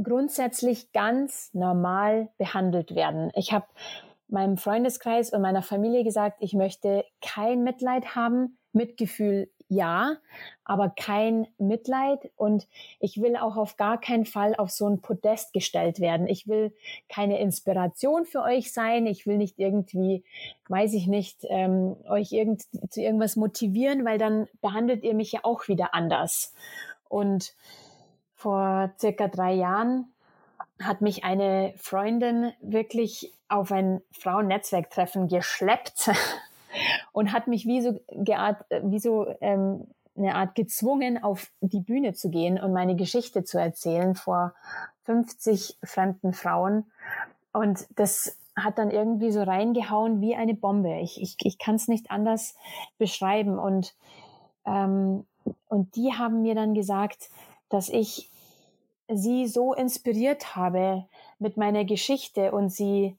grundsätzlich 0.00 0.92
ganz 0.92 1.52
normal 1.52 2.28
behandelt 2.38 2.94
werden. 2.94 3.32
Ich 3.34 3.52
habe 3.52 3.66
meinem 4.28 4.56
Freundeskreis 4.56 5.32
und 5.32 5.42
meiner 5.42 5.62
Familie 5.62 6.04
gesagt, 6.04 6.38
ich 6.40 6.52
möchte 6.52 7.04
kein 7.20 7.64
Mitleid 7.64 8.14
haben, 8.14 8.58
Mitgefühl 8.72 9.50
ja, 9.68 10.16
aber 10.64 10.90
kein 10.90 11.48
Mitleid 11.58 12.30
und 12.36 12.68
ich 13.00 13.20
will 13.20 13.36
auch 13.36 13.56
auf 13.56 13.76
gar 13.76 14.00
keinen 14.00 14.24
Fall 14.24 14.54
auf 14.56 14.70
so 14.70 14.88
ein 14.88 15.00
Podest 15.00 15.52
gestellt 15.52 15.98
werden. 15.98 16.28
Ich 16.28 16.46
will 16.46 16.72
keine 17.08 17.40
Inspiration 17.40 18.26
für 18.26 18.42
euch 18.42 18.72
sein. 18.72 19.06
Ich 19.06 19.26
will 19.26 19.38
nicht 19.38 19.58
irgendwie, 19.58 20.24
weiß 20.68 20.94
ich 20.94 21.06
nicht, 21.06 21.44
ähm, 21.48 21.96
euch 22.08 22.32
irgend, 22.32 22.62
zu 22.90 23.00
irgendwas 23.00 23.36
motivieren, 23.36 24.04
weil 24.04 24.18
dann 24.18 24.48
behandelt 24.60 25.02
ihr 25.02 25.14
mich 25.14 25.32
ja 25.32 25.40
auch 25.42 25.66
wieder 25.66 25.94
anders. 25.94 26.54
Und 27.08 27.54
vor 28.34 28.92
circa 29.00 29.28
drei 29.28 29.54
Jahren 29.54 30.12
hat 30.80 31.00
mich 31.00 31.24
eine 31.24 31.74
Freundin 31.76 32.52
wirklich 32.60 33.32
auf 33.48 33.72
ein 33.72 34.02
Frauennetzwerktreffen 34.12 35.28
geschleppt 35.28 36.10
und 37.16 37.32
hat 37.32 37.46
mich 37.46 37.64
wie 37.64 37.80
so, 37.80 37.98
geart, 38.10 38.62
wie 38.82 38.98
so 38.98 39.26
ähm, 39.40 39.86
eine 40.18 40.34
Art 40.34 40.54
gezwungen, 40.54 41.24
auf 41.24 41.50
die 41.62 41.80
Bühne 41.80 42.12
zu 42.12 42.28
gehen 42.28 42.60
und 42.60 42.74
meine 42.74 42.94
Geschichte 42.94 43.42
zu 43.42 43.56
erzählen 43.58 44.14
vor 44.14 44.52
50 45.04 45.78
fremden 45.82 46.34
Frauen. 46.34 46.84
Und 47.54 47.86
das 47.96 48.36
hat 48.54 48.76
dann 48.76 48.90
irgendwie 48.90 49.32
so 49.32 49.42
reingehauen 49.42 50.20
wie 50.20 50.36
eine 50.36 50.52
Bombe. 50.52 51.00
Ich, 51.00 51.18
ich, 51.22 51.36
ich 51.40 51.56
kann 51.56 51.76
es 51.76 51.88
nicht 51.88 52.10
anders 52.10 52.54
beschreiben. 52.98 53.58
Und, 53.58 53.94
ähm, 54.66 55.24
und 55.70 55.96
die 55.96 56.12
haben 56.12 56.42
mir 56.42 56.54
dann 56.54 56.74
gesagt, 56.74 57.30
dass 57.70 57.88
ich 57.88 58.30
sie 59.08 59.46
so 59.46 59.72
inspiriert 59.72 60.54
habe 60.54 61.06
mit 61.38 61.56
meiner 61.56 61.86
Geschichte 61.86 62.52
und 62.52 62.68
sie 62.68 63.16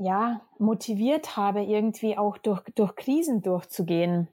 ja 0.00 0.40
motiviert 0.58 1.36
habe, 1.36 1.62
irgendwie 1.62 2.18
auch 2.18 2.38
durch, 2.38 2.62
durch 2.74 2.96
Krisen 2.96 3.42
durchzugehen. 3.42 4.28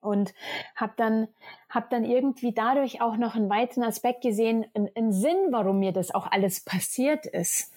Und 0.00 0.32
habe 0.76 0.92
dann, 0.96 1.28
hab 1.68 1.90
dann 1.90 2.04
irgendwie 2.04 2.52
dadurch 2.52 3.02
auch 3.02 3.16
noch 3.16 3.34
einen 3.34 3.50
weiteren 3.50 3.82
Aspekt 3.82 4.22
gesehen, 4.22 4.64
einen, 4.74 4.88
einen 4.94 5.12
Sinn, 5.12 5.36
warum 5.50 5.80
mir 5.80 5.92
das 5.92 6.14
auch 6.14 6.26
alles 6.30 6.60
passiert 6.64 7.26
ist. 7.26 7.72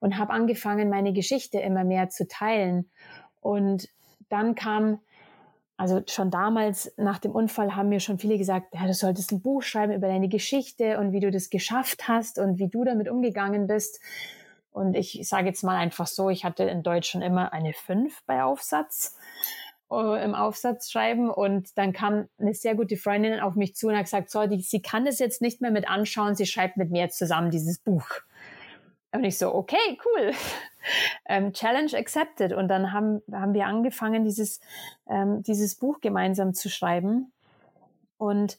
Und 0.00 0.18
habe 0.18 0.32
angefangen, 0.32 0.90
meine 0.90 1.12
Geschichte 1.12 1.60
immer 1.60 1.84
mehr 1.84 2.08
zu 2.10 2.26
teilen. 2.28 2.90
Und 3.40 3.88
dann 4.28 4.54
kam 4.54 5.00
also 5.78 6.02
schon 6.06 6.30
damals 6.30 6.92
nach 6.96 7.18
dem 7.18 7.32
Unfall 7.32 7.76
haben 7.76 7.90
mir 7.90 8.00
schon 8.00 8.18
viele 8.18 8.38
gesagt, 8.38 8.74
ja, 8.74 8.86
du 8.86 8.94
solltest 8.94 9.30
ein 9.32 9.42
Buch 9.42 9.62
schreiben 9.62 9.92
über 9.92 10.08
deine 10.08 10.28
Geschichte 10.28 10.98
und 10.98 11.12
wie 11.12 11.20
du 11.20 11.30
das 11.30 11.50
geschafft 11.50 12.08
hast 12.08 12.38
und 12.38 12.58
wie 12.58 12.68
du 12.68 12.84
damit 12.84 13.10
umgegangen 13.10 13.66
bist. 13.66 14.00
Und 14.76 14.94
ich 14.94 15.18
sage 15.26 15.46
jetzt 15.46 15.64
mal 15.64 15.76
einfach 15.76 16.06
so, 16.06 16.28
ich 16.28 16.44
hatte 16.44 16.64
in 16.64 16.82
Deutsch 16.82 17.08
schon 17.08 17.22
immer 17.22 17.54
eine 17.54 17.72
5 17.72 18.24
bei 18.26 18.42
Aufsatz 18.42 19.16
äh, 19.90 20.22
im 20.22 20.34
Aufsatz 20.34 20.90
schreiben 20.90 21.30
und 21.30 21.78
dann 21.78 21.94
kam 21.94 22.28
eine 22.38 22.52
sehr 22.52 22.74
gute 22.74 22.98
Freundin 22.98 23.40
auf 23.40 23.54
mich 23.54 23.74
zu 23.74 23.88
und 23.88 23.96
hat 23.96 24.04
gesagt, 24.04 24.30
so, 24.30 24.46
die, 24.46 24.60
sie 24.60 24.82
kann 24.82 25.06
das 25.06 25.18
jetzt 25.18 25.40
nicht 25.40 25.62
mehr 25.62 25.70
mit 25.70 25.88
anschauen, 25.88 26.34
sie 26.34 26.44
schreibt 26.44 26.76
mit 26.76 26.90
mir 26.90 27.08
zusammen 27.08 27.50
dieses 27.50 27.78
Buch. 27.78 28.06
Und 29.12 29.24
ich 29.24 29.38
so, 29.38 29.54
okay, 29.54 29.98
cool. 30.04 30.32
Ähm, 31.28 31.52
Challenge 31.52 31.90
accepted. 31.98 32.52
Und 32.52 32.68
dann 32.68 32.92
haben, 32.92 33.20
haben 33.32 33.54
wir 33.54 33.66
angefangen, 33.66 34.22
dieses, 34.22 34.60
ähm, 35.08 35.42
dieses 35.42 35.74
Buch 35.74 36.00
gemeinsam 36.00 36.54
zu 36.54 36.70
schreiben. 36.70 37.32
Und 38.18 38.56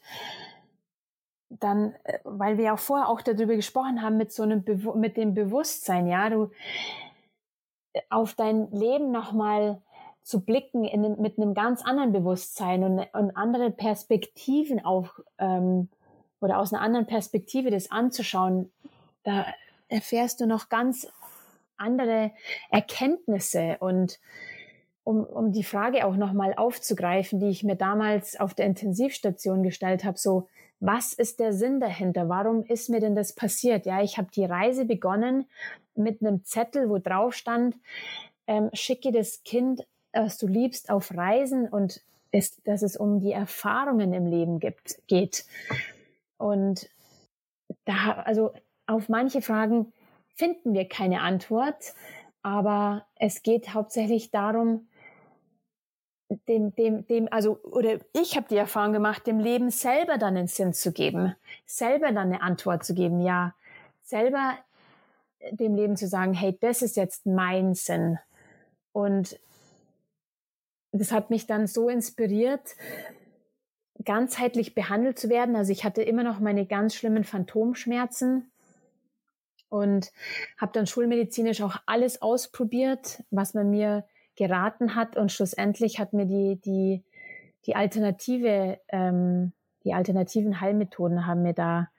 dann, 1.49 1.93
äh, 2.03 2.19
weil 2.23 2.57
wir 2.57 2.73
auch 2.73 2.79
vorher 2.79 3.09
auch 3.09 3.21
darüber 3.21 3.55
gesprochen 3.55 4.01
haben, 4.01 4.17
mit 4.17 4.31
so 4.31 4.43
einem, 4.43 4.63
Be 4.63 4.77
mit 4.95 5.17
dem 5.17 5.33
Bewusstsein, 5.33 6.07
ja, 6.07 6.29
du 6.29 6.51
äh, 7.93 8.01
auf 8.09 8.33
dein 8.33 8.71
Leben 8.71 9.11
nochmal 9.11 9.81
zu 10.23 10.43
blicken 10.43 10.83
in, 10.83 11.21
mit 11.21 11.37
einem 11.37 11.53
ganz 11.53 11.83
anderen 11.83 12.11
Bewusstsein 12.11 12.83
und, 12.83 12.99
und 13.13 13.37
andere 13.37 13.71
Perspektiven 13.71 14.83
auch, 14.83 15.19
ähm, 15.37 15.89
oder 16.41 16.59
aus 16.59 16.73
einer 16.73 16.81
anderen 16.81 17.07
Perspektive 17.07 17.71
das 17.71 17.91
anzuschauen, 17.91 18.69
da 19.23 19.45
erfährst 19.87 20.41
du 20.41 20.45
noch 20.45 20.67
ganz 20.67 21.07
andere 21.77 22.31
Erkenntnisse 22.69 23.77
und 23.79 24.19
um, 25.05 25.23
um 25.23 25.53
die 25.53 25.63
Frage 25.63 26.05
auch 26.05 26.17
nochmal 26.17 26.53
aufzugreifen, 26.55 27.39
die 27.39 27.47
ich 27.47 27.63
mir 27.63 27.77
damals 27.77 28.37
auf 28.37 28.53
der 28.53 28.65
Intensivstation 28.65 29.63
gestellt 29.63 30.03
habe, 30.03 30.17
so, 30.17 30.49
was 30.79 31.13
ist 31.13 31.39
der 31.39 31.53
Sinn 31.53 31.79
dahinter? 31.79 32.29
Warum 32.29 32.63
ist 32.63 32.89
mir 32.89 32.99
denn 32.99 33.15
das 33.15 33.33
passiert? 33.33 33.85
Ja, 33.85 34.01
ich 34.01 34.17
habe 34.17 34.29
die 34.31 34.45
Reise 34.45 34.85
begonnen 34.85 35.45
mit 35.95 36.21
einem 36.21 36.43
Zettel, 36.43 36.89
wo 36.89 36.99
drauf 36.99 37.33
stand, 37.33 37.75
ähm, 38.45 38.69
schicke 38.73 39.11
das 39.11 39.43
Kind, 39.43 39.87
was 40.13 40.37
du 40.37 40.47
liebst, 40.47 40.89
auf 40.89 41.15
Reisen 41.15 41.67
und 41.67 42.01
ist, 42.31 42.65
dass 42.67 42.81
es 42.81 42.97
um 42.97 43.19
die 43.19 43.31
Erfahrungen 43.31 44.13
im 44.13 44.25
Leben 44.25 44.59
gibt, 44.59 45.01
geht. 45.07 45.45
Und 46.37 46.89
da, 47.85 48.21
also 48.25 48.51
auf 48.85 49.09
manche 49.09 49.41
Fragen 49.41 49.91
finden 50.35 50.73
wir 50.73 50.87
keine 50.87 51.21
Antwort, 51.21 51.93
aber 52.43 53.05
es 53.15 53.43
geht 53.43 53.73
hauptsächlich 53.73 54.31
darum, 54.31 54.86
dem, 56.29 56.75
dem, 56.75 57.07
dem, 57.07 57.27
also, 57.31 57.59
oder 57.63 57.99
ich 58.13 58.35
habe 58.35 58.47
die 58.49 58.57
Erfahrung 58.57 58.93
gemacht, 58.93 59.25
dem 59.27 59.39
Leben 59.39 59.69
selber 59.69 60.17
dann 60.17 60.37
einen 60.37 60.47
Sinn 60.47 60.73
zu 60.73 60.91
geben, 60.91 61.35
selber 61.65 62.07
dann 62.07 62.33
eine 62.33 62.41
Antwort 62.41 62.83
zu 62.83 62.93
geben, 62.93 63.21
ja, 63.21 63.53
selber 64.03 64.57
dem 65.51 65.75
Leben 65.75 65.95
zu 65.95 66.07
sagen, 66.07 66.33
hey, 66.33 66.57
das 66.59 66.81
ist 66.81 66.97
jetzt 66.97 67.25
mein 67.25 67.73
Sinn. 67.73 68.19
Und 68.91 69.39
das 70.91 71.11
hat 71.11 71.29
mich 71.29 71.47
dann 71.47 71.67
so 71.67 71.89
inspiriert, 71.89 72.75
ganzheitlich 74.03 74.75
behandelt 74.75 75.19
zu 75.19 75.29
werden. 75.29 75.55
Also 75.55 75.71
ich 75.71 75.83
hatte 75.83 76.01
immer 76.01 76.23
noch 76.23 76.39
meine 76.39 76.65
ganz 76.65 76.95
schlimmen 76.95 77.23
Phantomschmerzen 77.23 78.51
und 79.69 80.11
habe 80.57 80.71
dann 80.73 80.87
schulmedizinisch 80.87 81.61
auch 81.61 81.77
alles 81.85 82.21
ausprobiert, 82.21 83.23
was 83.31 83.53
man 83.53 83.69
mir 83.69 84.05
geraten 84.37 84.95
hat 84.95 85.17
und 85.17 85.31
schlussendlich 85.31 85.99
hat 85.99 86.13
mir 86.13 86.25
die 86.25 86.61
die 86.63 87.03
die 87.65 87.75
alternative 87.75 88.79
ähm, 88.87 89.51
die 89.83 89.93
alternativen 89.93 90.61
Heilmethoden 90.61 91.25
haben 91.25 91.41
mir 91.41 91.53
da 91.53 91.89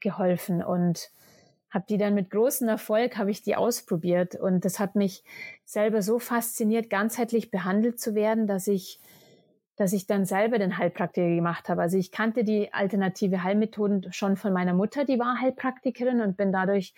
geholfen 0.00 0.62
und 0.62 1.10
habe 1.70 1.84
die 1.88 1.96
dann 1.96 2.14
mit 2.14 2.30
großem 2.30 2.68
Erfolg 2.68 3.16
habe 3.16 3.30
ich 3.30 3.42
die 3.42 3.56
ausprobiert 3.56 4.34
und 4.34 4.64
das 4.64 4.78
hat 4.80 4.94
mich 4.94 5.22
selber 5.64 6.02
so 6.02 6.18
fasziniert 6.18 6.90
ganzheitlich 6.90 7.50
behandelt 7.50 8.00
zu 8.00 8.14
werden, 8.14 8.46
dass 8.46 8.66
ich 8.66 9.00
dass 9.76 9.94
ich 9.94 10.06
dann 10.06 10.26
selber 10.26 10.58
den 10.58 10.76
Heilpraktiker 10.76 11.34
gemacht 11.34 11.68
habe. 11.68 11.80
Also 11.80 11.96
ich 11.96 12.12
kannte 12.12 12.44
die 12.44 12.72
alternative 12.74 13.42
Heilmethoden 13.42 14.12
schon 14.12 14.36
von 14.36 14.52
meiner 14.52 14.74
Mutter, 14.74 15.04
die 15.04 15.18
war 15.18 15.40
Heilpraktikerin 15.40 16.20
und 16.20 16.36
bin 16.36 16.52
dadurch 16.52 16.94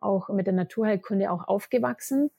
auch 0.00 0.28
mit 0.28 0.46
der 0.46 0.54
Naturheilkunde 0.54 1.30
auch 1.30 1.46
aufgewachsen. 1.46 2.30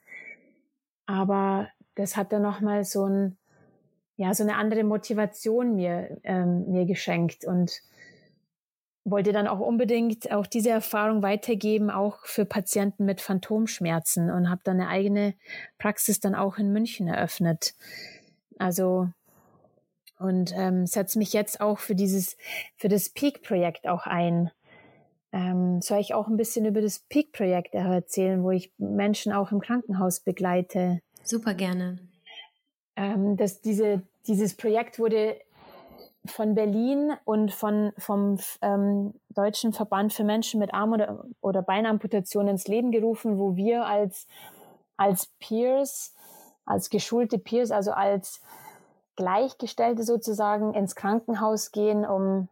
Aber 1.05 1.69
das 1.97 2.15
hat 2.15 2.31
dann 2.31 2.41
nochmal 2.41 2.83
so 2.83 3.05
ein, 3.05 3.37
ja, 4.15 4.33
so 4.33 4.43
eine 4.43 4.55
andere 4.55 4.83
Motivation 4.83 5.75
mir, 5.75 6.19
ähm, 6.23 6.65
mir 6.71 6.85
geschenkt 6.85 7.45
und 7.45 7.81
wollte 9.03 9.31
dann 9.31 9.47
auch 9.47 9.59
unbedingt 9.59 10.31
auch 10.31 10.47
diese 10.47 10.69
Erfahrung 10.69 11.21
weitergeben, 11.21 11.89
auch 11.89 12.25
für 12.25 12.45
Patienten 12.45 13.05
mit 13.05 13.21
Phantomschmerzen 13.21 14.29
und 14.29 14.49
habe 14.49 14.61
dann 14.63 14.81
eine 14.81 14.89
eigene 14.89 15.33
Praxis 15.77 16.19
dann 16.19 16.35
auch 16.35 16.57
in 16.57 16.73
München 16.73 17.07
eröffnet. 17.07 17.73
Also 18.59 19.07
und 20.19 20.51
ähm, 20.55 20.87
setze 20.87 21.19
mich 21.19 21.31
jetzt 21.33 21.61
auch 21.61 21.79
für 21.79 21.95
dieses, 21.95 22.37
für 22.75 22.87
das 22.87 23.09
Peak-Projekt 23.09 23.87
auch 23.87 24.07
ein. 24.07 24.51
Ähm, 25.31 25.81
soll 25.81 25.99
ich 25.99 26.13
auch 26.13 26.27
ein 26.27 26.37
bisschen 26.37 26.65
über 26.65 26.81
das 26.81 26.99
Peak-Projekt 26.99 27.75
erzählen, 27.75 28.43
wo 28.43 28.51
ich 28.51 28.73
Menschen 28.77 29.31
auch 29.31 29.51
im 29.51 29.59
Krankenhaus 29.59 30.21
begleite? 30.21 31.01
Super 31.27 31.53
gerne. 31.53 31.99
Ähm, 32.95 33.35
dass 33.35 33.61
diese, 33.61 34.01
dieses 34.27 34.55
Projekt 34.55 34.97
wurde 34.97 35.37
von 36.25 36.55
Berlin 36.55 37.13
und 37.25 37.53
von, 37.53 37.91
vom 37.97 38.39
ähm, 38.61 39.13
Deutschen 39.29 39.73
Verband 39.73 40.13
für 40.13 40.23
Menschen 40.23 40.59
mit 40.59 40.73
Arm- 40.73 40.93
oder, 40.93 41.25
oder 41.41 41.61
Beinamputation 41.61 42.47
ins 42.47 42.67
Leben 42.67 42.91
gerufen, 42.91 43.37
wo 43.37 43.55
wir 43.57 43.85
als, 43.85 44.27
als 44.95 45.27
Peers, 45.39 46.15
als 46.65 46.89
geschulte 46.89 47.37
Peers, 47.37 47.71
also 47.71 47.91
als 47.91 48.41
Gleichgestellte 49.17 50.03
sozusagen 50.03 50.73
ins 50.73 50.95
Krankenhaus 50.95 51.71
gehen, 51.71 52.05
um, 52.05 52.47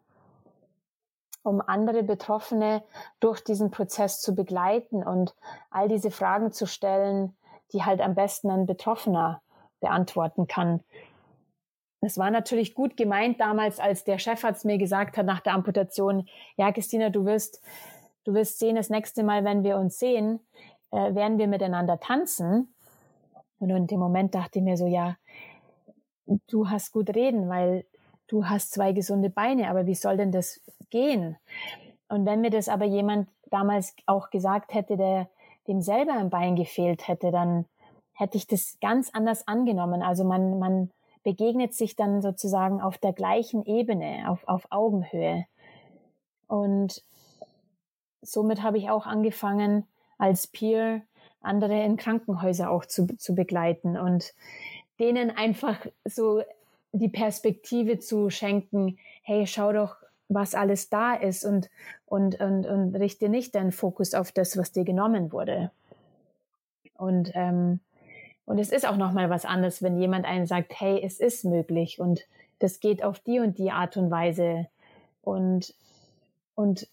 um 1.43 1.61
andere 1.61 2.03
Betroffene 2.03 2.83
durch 3.21 3.41
diesen 3.41 3.71
Prozess 3.71 4.19
zu 4.19 4.35
begleiten 4.35 5.03
und 5.03 5.33
all 5.69 5.87
diese 5.87 6.11
Fragen 6.11 6.51
zu 6.51 6.65
stellen, 6.65 7.35
die 7.73 7.83
halt 7.83 8.01
am 8.01 8.15
besten 8.15 8.49
ein 8.49 8.65
Betroffener 8.65 9.41
beantworten 9.79 10.47
kann. 10.47 10.81
Es 12.01 12.17
war 12.17 12.29
natürlich 12.29 12.75
gut 12.75 12.97
gemeint 12.97 13.39
damals, 13.39 13.79
als 13.79 14.03
der 14.03 14.19
Chefarzt 14.19 14.65
mir 14.65 14.77
gesagt 14.77 15.17
hat 15.17 15.25
nach 15.25 15.39
der 15.39 15.53
Amputation, 15.53 16.27
ja, 16.55 16.71
Christina, 16.71 17.09
du 17.09 17.25
wirst, 17.25 17.61
du 18.25 18.33
wirst 18.33 18.59
sehen, 18.59 18.75
das 18.75 18.89
nächste 18.89 19.23
Mal, 19.23 19.43
wenn 19.43 19.63
wir 19.63 19.77
uns 19.77 19.97
sehen, 19.97 20.39
äh, 20.91 21.15
werden 21.15 21.37
wir 21.39 21.47
miteinander 21.47 21.99
tanzen. 21.99 22.73
Und 23.59 23.69
in 23.69 23.87
dem 23.87 23.99
Moment 23.99 24.35
dachte 24.35 24.59
ich 24.59 24.65
mir 24.65 24.77
so, 24.77 24.85
ja, 24.85 25.17
du 26.47 26.69
hast 26.69 26.91
gut 26.91 27.09
reden, 27.15 27.49
weil 27.49 27.85
du 28.27 28.47
hast 28.47 28.71
zwei 28.71 28.91
gesunde 28.91 29.29
Beine, 29.29 29.69
aber 29.69 29.85
wie 29.87 29.95
soll 29.95 30.17
denn 30.17 30.31
das 30.31 30.61
gehen? 30.89 31.37
Und 32.07 32.25
wenn 32.25 32.41
mir 32.41 32.51
das 32.51 32.69
aber 32.69 32.85
jemand 32.85 33.29
damals 33.49 33.95
auch 34.05 34.29
gesagt 34.29 34.73
hätte, 34.73 34.97
der 34.97 35.29
dem 35.67 35.81
selber 35.81 36.13
ein 36.13 36.29
Bein 36.29 36.55
gefehlt 36.55 37.07
hätte, 37.07 37.31
dann 37.31 37.65
hätte 38.13 38.37
ich 38.37 38.47
das 38.47 38.77
ganz 38.81 39.09
anders 39.13 39.47
angenommen. 39.47 40.01
Also 40.01 40.23
man, 40.23 40.59
man 40.59 40.91
begegnet 41.23 41.73
sich 41.73 41.95
dann 41.95 42.21
sozusagen 42.21 42.81
auf 42.81 42.97
der 42.97 43.13
gleichen 43.13 43.65
Ebene, 43.65 44.29
auf, 44.29 44.47
auf 44.47 44.67
Augenhöhe. 44.69 45.45
Und 46.47 47.03
somit 48.21 48.61
habe 48.61 48.77
ich 48.77 48.89
auch 48.89 49.05
angefangen, 49.05 49.87
als 50.17 50.47
Peer 50.47 51.01
andere 51.41 51.83
in 51.83 51.97
Krankenhäuser 51.97 52.69
auch 52.71 52.85
zu, 52.85 53.07
zu 53.17 53.35
begleiten 53.35 53.97
und 53.97 54.33
denen 54.99 55.29
einfach 55.29 55.85
so 56.05 56.41
die 56.91 57.09
Perspektive 57.09 57.99
zu 57.99 58.29
schenken, 58.29 58.97
hey, 59.21 59.45
schau 59.45 59.73
doch, 59.73 59.97
was 60.27 60.55
alles 60.55 60.89
da 60.89 61.13
ist 61.13 61.45
und, 61.45 61.69
und, 62.05 62.39
und, 62.39 62.65
und 62.65 62.95
richte 62.95 63.29
nicht 63.29 63.55
deinen 63.55 63.71
Fokus 63.71 64.13
auf 64.13 64.31
das, 64.31 64.57
was 64.57 64.71
dir 64.71 64.83
genommen 64.83 65.31
wurde. 65.31 65.71
Und, 66.97 67.31
ähm, 67.33 67.79
und 68.45 68.59
es 68.59 68.71
ist 68.71 68.87
auch 68.87 68.97
nochmal 68.97 69.29
was 69.29 69.45
anderes, 69.45 69.81
wenn 69.81 69.99
jemand 69.99 70.25
einen 70.25 70.45
sagt, 70.45 70.79
hey, 70.79 71.01
es 71.03 71.19
ist 71.19 71.45
möglich 71.45 71.99
und 71.99 72.25
das 72.59 72.79
geht 72.79 73.03
auf 73.03 73.19
die 73.19 73.39
und 73.39 73.57
die 73.57 73.71
Art 73.71 73.97
und 73.97 74.09
Weise. 74.09 74.67
Und, 75.21 75.73
und 76.55 76.87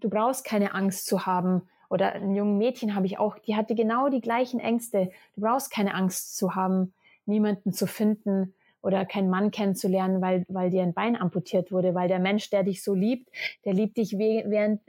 du 0.00 0.10
brauchst 0.10 0.44
keine 0.44 0.74
Angst 0.74 1.06
zu 1.06 1.26
haben. 1.26 1.62
Oder 1.88 2.12
ein 2.12 2.34
junges 2.36 2.58
Mädchen 2.58 2.94
habe 2.94 3.06
ich 3.06 3.18
auch, 3.18 3.38
die 3.38 3.56
hatte 3.56 3.74
genau 3.74 4.08
die 4.08 4.20
gleichen 4.20 4.60
Ängste. 4.60 5.10
Du 5.34 5.42
brauchst 5.42 5.72
keine 5.72 5.94
Angst 5.94 6.36
zu 6.36 6.54
haben, 6.54 6.92
niemanden 7.26 7.72
zu 7.72 7.86
finden 7.86 8.54
oder 8.82 9.04
keinen 9.04 9.30
Mann 9.30 9.50
kennenzulernen, 9.50 10.22
weil, 10.22 10.44
weil 10.48 10.70
dir 10.70 10.82
ein 10.82 10.94
Bein 10.94 11.16
amputiert 11.16 11.70
wurde, 11.70 11.94
weil 11.94 12.08
der 12.08 12.18
Mensch, 12.18 12.50
der 12.50 12.62
dich 12.62 12.82
so 12.82 12.94
liebt, 12.94 13.28
der 13.64 13.74
liebt 13.74 13.96
dich 13.96 14.18
wegen, 14.18 14.80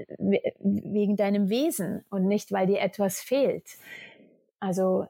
wegen 0.59 1.15
deinem 1.15 1.49
Wesen 1.49 2.03
und 2.09 2.27
nicht, 2.27 2.51
weil 2.51 2.67
dir 2.67 2.79
etwas 2.79 3.19
fehlt. 3.19 3.77
Also 4.59 5.07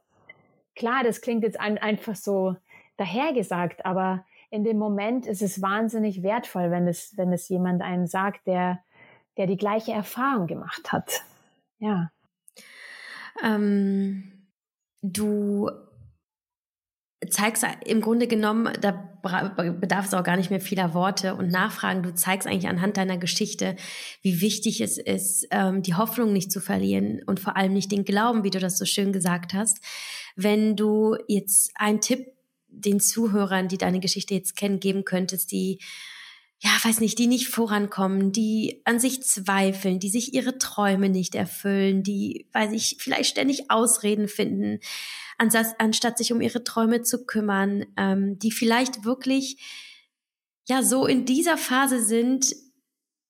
klar, 0.75 1.03
das 1.03 1.21
klingt 1.21 1.43
jetzt 1.43 1.59
einfach 1.59 2.15
so 2.15 2.55
dahergesagt, 2.97 3.85
aber 3.85 4.25
in 4.49 4.63
dem 4.63 4.77
Moment 4.77 5.27
ist 5.27 5.41
es 5.41 5.61
wahnsinnig 5.61 6.23
wertvoll, 6.23 6.71
wenn 6.71 6.87
es, 6.87 7.17
wenn 7.17 7.31
es 7.31 7.47
jemand 7.49 7.81
einen 7.81 8.07
sagt, 8.07 8.47
der, 8.47 8.83
der 9.37 9.47
die 9.47 9.57
gleiche 9.57 9.93
Erfahrung 9.93 10.47
gemacht 10.47 10.91
hat. 10.91 11.21
Ja. 11.79 12.11
Ähm, 13.43 14.47
du 15.01 15.71
zeigst 17.29 17.65
im 17.85 18.01
Grunde 18.01 18.27
genommen, 18.27 18.71
da 18.81 18.91
bedarf 19.21 20.07
es 20.07 20.13
auch 20.13 20.23
gar 20.23 20.37
nicht 20.37 20.49
mehr 20.49 20.61
vieler 20.61 20.93
Worte 20.93 21.35
und 21.35 21.49
Nachfragen. 21.49 22.01
Du 22.01 22.13
zeigst 22.15 22.47
eigentlich 22.47 22.67
anhand 22.67 22.97
deiner 22.97 23.17
Geschichte, 23.17 23.75
wie 24.21 24.41
wichtig 24.41 24.81
es 24.81 24.97
ist, 24.97 25.47
ähm, 25.51 25.83
die 25.83 25.93
Hoffnung 25.93 26.33
nicht 26.33 26.51
zu 26.51 26.59
verlieren 26.59 27.21
und 27.27 27.39
vor 27.39 27.55
allem 27.55 27.73
nicht 27.73 27.91
den 27.91 28.05
Glauben, 28.05 28.43
wie 28.43 28.49
du 28.49 28.59
das 28.59 28.77
so 28.77 28.85
schön 28.85 29.13
gesagt 29.13 29.53
hast. 29.53 29.79
Wenn 30.35 30.75
du 30.75 31.15
jetzt 31.27 31.71
einen 31.75 32.01
Tipp 32.01 32.25
den 32.67 32.99
Zuhörern, 32.99 33.67
die 33.67 33.77
deine 33.77 33.99
Geschichte 33.99 34.33
jetzt 34.33 34.55
kennen, 34.55 34.79
geben 34.79 35.05
könntest, 35.05 35.51
die 35.51 35.79
ja, 36.63 36.69
weiß 36.83 36.99
nicht, 36.99 37.17
die 37.17 37.25
nicht 37.25 37.47
vorankommen, 37.47 38.31
die 38.31 38.81
an 38.85 38.99
sich 38.99 39.23
zweifeln, 39.23 39.99
die 39.99 40.09
sich 40.09 40.35
ihre 40.35 40.59
Träume 40.59 41.09
nicht 41.09 41.33
erfüllen, 41.33 42.03
die, 42.03 42.45
weiß 42.53 42.71
ich, 42.73 42.97
vielleicht 42.99 43.31
ständig 43.31 43.71
Ausreden 43.71 44.27
finden, 44.27 44.79
anstatt 45.39 46.19
sich 46.19 46.31
um 46.31 46.39
ihre 46.39 46.63
Träume 46.63 47.01
zu 47.01 47.25
kümmern, 47.25 47.85
ähm, 47.97 48.37
die 48.37 48.51
vielleicht 48.51 49.03
wirklich 49.05 49.57
ja 50.67 50.83
so 50.83 51.07
in 51.07 51.25
dieser 51.25 51.57
Phase 51.57 52.03
sind, 52.03 52.55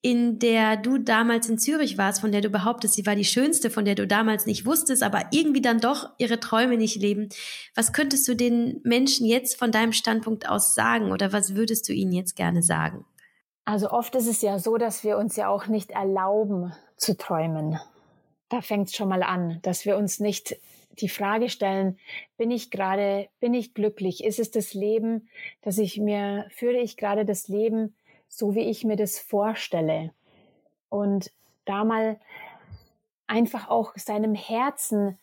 in 0.02 0.40
der 0.40 0.76
du 0.76 0.98
damals 0.98 1.48
in 1.48 1.58
Zürich 1.58 1.98
warst, 1.98 2.20
von 2.20 2.34
der 2.34 2.42
du 2.42 2.50
behauptest, 2.50 2.96
sie 2.96 3.06
war 3.06 3.16
die 3.16 3.24
schönste, 3.24 3.70
von 3.70 3.86
der 3.86 3.96
du 3.96 4.08
damals 4.08 4.46
nicht 4.46 4.66
wusstest, 4.66 5.04
aber 5.04 5.26
irgendwie 5.32 5.62
dann 5.62 5.80
doch 5.80 6.10
ihre 6.18 6.40
Träume 6.42 6.76
nicht 6.76 6.98
leben. 6.98 7.30
Was 7.76 7.94
könntest 7.94 8.28
du 8.28 8.36
den 8.36 8.82
Menschen 8.84 9.26
jetzt 9.26 9.58
von 9.58 9.72
deinem 9.72 9.94
Standpunkt 9.94 10.50
aus 10.50 10.76
sagen 10.76 11.12
oder 11.14 11.32
was 11.32 11.56
würdest 11.56 11.88
du 11.88 11.94
ihnen 11.94 12.12
jetzt 12.12 12.36
gerne 12.36 12.62
sagen? 12.64 13.06
Also 13.66 13.92
oft 13.92 14.16
ist 14.16 14.28
es 14.28 14.42
ja 14.42 14.60
so, 14.60 14.78
dass 14.78 15.04
wir 15.04 15.18
uns 15.18 15.36
ja 15.36 15.48
auch 15.48 15.68
nicht 15.68 15.92
erlauben 15.92 16.74
zu 16.98 17.16
träumen. 17.16 17.80
Da 18.50 18.62
fängt 18.62 18.88
es 18.88 18.96
schon 18.96 19.10
mal 19.10 19.24
an, 19.24 19.60
dass 19.62 19.86
wir 19.86 19.98
uns 19.98 20.20
nicht 20.20 20.58
die 21.00 21.10
Frage 21.10 21.50
stellen, 21.50 21.98
bin 22.38 22.52
ich 22.52 22.70
gerade, 22.70 23.30
bin 23.40 23.54
ich 23.54 23.74
glücklich? 23.74 24.24
Ist 24.24 24.40
es 24.40 24.52
das 24.52 24.74
Leben, 24.74 25.30
dass 25.62 25.78
ich 25.78 25.98
mir, 25.98 26.48
führe 26.50 26.78
ich 26.78 26.98
gerade 26.98 27.24
das 27.24 27.48
Leben, 27.48 27.96
so 28.28 28.56
wie 28.56 28.70
ich 28.70 28.84
mir 28.84 28.98
das 28.98 29.20
vorstelle? 29.20 30.12
Und 30.90 31.32
da 31.66 31.84
mal 31.84 32.20
einfach 33.28 33.70
auch 33.70 33.94
seinem 33.96 34.36
Herzen 34.36 35.18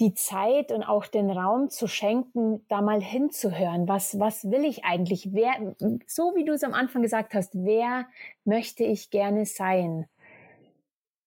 die 0.00 0.14
Zeit 0.14 0.72
und 0.72 0.82
auch 0.82 1.06
den 1.06 1.30
Raum 1.30 1.70
zu 1.70 1.86
schenken, 1.86 2.64
da 2.68 2.82
mal 2.82 3.00
hinzuhören. 3.00 3.88
Was, 3.88 4.18
was 4.18 4.50
will 4.50 4.64
ich 4.64 4.84
eigentlich? 4.84 5.32
Wer, 5.32 5.76
so 6.06 6.34
wie 6.34 6.44
du 6.44 6.52
es 6.52 6.64
am 6.64 6.74
Anfang 6.74 7.02
gesagt 7.02 7.34
hast, 7.34 7.54
wer 7.54 8.06
möchte 8.44 8.84
ich 8.84 9.10
gerne 9.10 9.46
sein? 9.46 10.06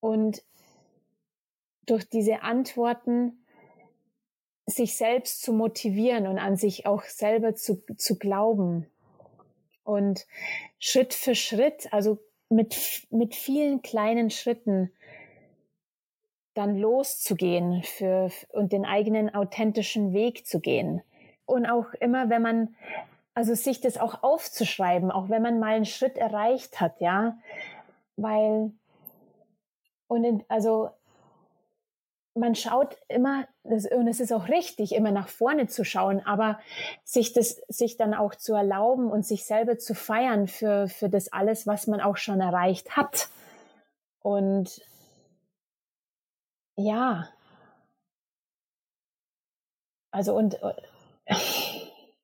Und 0.00 0.42
durch 1.86 2.08
diese 2.08 2.42
Antworten 2.42 3.44
sich 4.66 4.96
selbst 4.96 5.42
zu 5.42 5.52
motivieren 5.52 6.26
und 6.26 6.38
an 6.38 6.56
sich 6.56 6.86
auch 6.86 7.02
selber 7.04 7.54
zu, 7.54 7.82
zu 7.96 8.18
glauben. 8.18 8.86
Und 9.82 10.26
Schritt 10.78 11.14
für 11.14 11.34
Schritt, 11.34 11.90
also 11.92 12.18
mit, 12.50 13.06
mit 13.10 13.34
vielen 13.34 13.80
kleinen 13.80 14.30
Schritten, 14.30 14.92
dann 16.58 16.76
loszugehen 16.76 17.84
für, 17.84 18.30
und 18.52 18.72
den 18.72 18.84
eigenen 18.84 19.32
authentischen 19.32 20.12
Weg 20.12 20.44
zu 20.44 20.58
gehen. 20.58 21.02
Und 21.46 21.66
auch 21.66 21.94
immer, 22.00 22.30
wenn 22.30 22.42
man, 22.42 22.74
also 23.32 23.54
sich 23.54 23.80
das 23.80 23.96
auch 23.96 24.24
aufzuschreiben, 24.24 25.12
auch 25.12 25.28
wenn 25.28 25.40
man 25.40 25.60
mal 25.60 25.76
einen 25.76 25.84
Schritt 25.84 26.18
erreicht 26.18 26.80
hat, 26.80 27.00
ja, 27.00 27.38
weil, 28.16 28.72
und 30.08 30.24
in, 30.24 30.44
also 30.48 30.90
man 32.34 32.56
schaut 32.56 32.96
immer, 33.06 33.46
das, 33.62 33.86
und 33.86 34.08
es 34.08 34.18
ist 34.18 34.32
auch 34.32 34.48
richtig, 34.48 34.92
immer 34.92 35.12
nach 35.12 35.28
vorne 35.28 35.68
zu 35.68 35.84
schauen, 35.84 36.26
aber 36.26 36.58
sich 37.04 37.32
das, 37.32 37.62
sich 37.68 37.96
dann 37.96 38.14
auch 38.14 38.34
zu 38.34 38.54
erlauben 38.54 39.12
und 39.12 39.24
sich 39.24 39.44
selber 39.44 39.78
zu 39.78 39.94
feiern 39.94 40.48
für, 40.48 40.88
für 40.88 41.08
das 41.08 41.32
alles, 41.32 41.68
was 41.68 41.86
man 41.86 42.00
auch 42.00 42.16
schon 42.16 42.40
erreicht 42.40 42.96
hat. 42.96 43.28
Und 44.20 44.82
ja, 46.78 47.28
also 50.10 50.34
und 50.34 50.54
äh, 50.54 51.34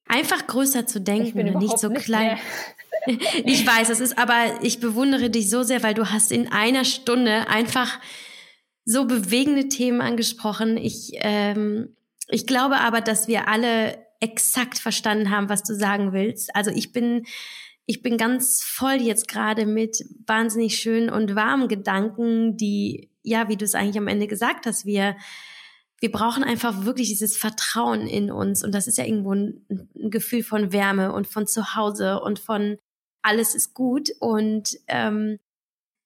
einfach 0.06 0.46
größer 0.46 0.86
zu 0.86 1.00
denken 1.00 1.48
und 1.48 1.58
nicht 1.58 1.78
so 1.78 1.90
klein. 1.90 2.38
ich 3.06 3.66
weiß, 3.66 3.90
es 3.90 4.00
ist, 4.00 4.18
aber 4.18 4.62
ich 4.62 4.80
bewundere 4.80 5.30
dich 5.30 5.50
so 5.50 5.62
sehr, 5.62 5.82
weil 5.82 5.94
du 5.94 6.10
hast 6.10 6.32
in 6.32 6.50
einer 6.50 6.84
Stunde 6.84 7.48
einfach 7.48 8.00
so 8.84 9.06
bewegende 9.06 9.68
Themen 9.68 10.00
angesprochen. 10.00 10.76
Ich, 10.76 11.12
ähm, 11.14 11.96
ich 12.28 12.46
glaube 12.46 12.78
aber, 12.78 13.00
dass 13.00 13.28
wir 13.28 13.48
alle 13.48 13.98
exakt 14.20 14.78
verstanden 14.78 15.30
haben, 15.30 15.48
was 15.48 15.62
du 15.62 15.74
sagen 15.74 16.12
willst. 16.12 16.54
Also 16.54 16.70
ich 16.70 16.92
bin, 16.92 17.26
ich 17.86 18.02
bin 18.02 18.16
ganz 18.16 18.62
voll 18.62 19.02
jetzt 19.02 19.28
gerade 19.28 19.66
mit 19.66 20.02
wahnsinnig 20.26 20.76
schönen 20.76 21.10
und 21.10 21.34
warmen 21.34 21.68
Gedanken, 21.68 22.56
die, 22.56 23.10
ja, 23.24 23.48
wie 23.48 23.56
du 23.56 23.64
es 23.64 23.74
eigentlich 23.74 23.98
am 23.98 24.06
Ende 24.06 24.28
gesagt 24.28 24.66
hast, 24.66 24.86
wir, 24.86 25.16
wir 25.98 26.12
brauchen 26.12 26.44
einfach 26.44 26.84
wirklich 26.84 27.08
dieses 27.08 27.36
Vertrauen 27.36 28.06
in 28.06 28.30
uns. 28.30 28.62
Und 28.62 28.72
das 28.72 28.86
ist 28.86 28.98
ja 28.98 29.04
irgendwo 29.04 29.32
ein, 29.32 29.66
ein 29.68 30.10
Gefühl 30.10 30.44
von 30.44 30.72
Wärme 30.72 31.12
und 31.12 31.26
von 31.26 31.46
Zuhause 31.46 32.20
und 32.20 32.38
von 32.38 32.78
alles 33.22 33.54
ist 33.54 33.74
gut. 33.74 34.10
Und 34.20 34.76
ähm, 34.86 35.38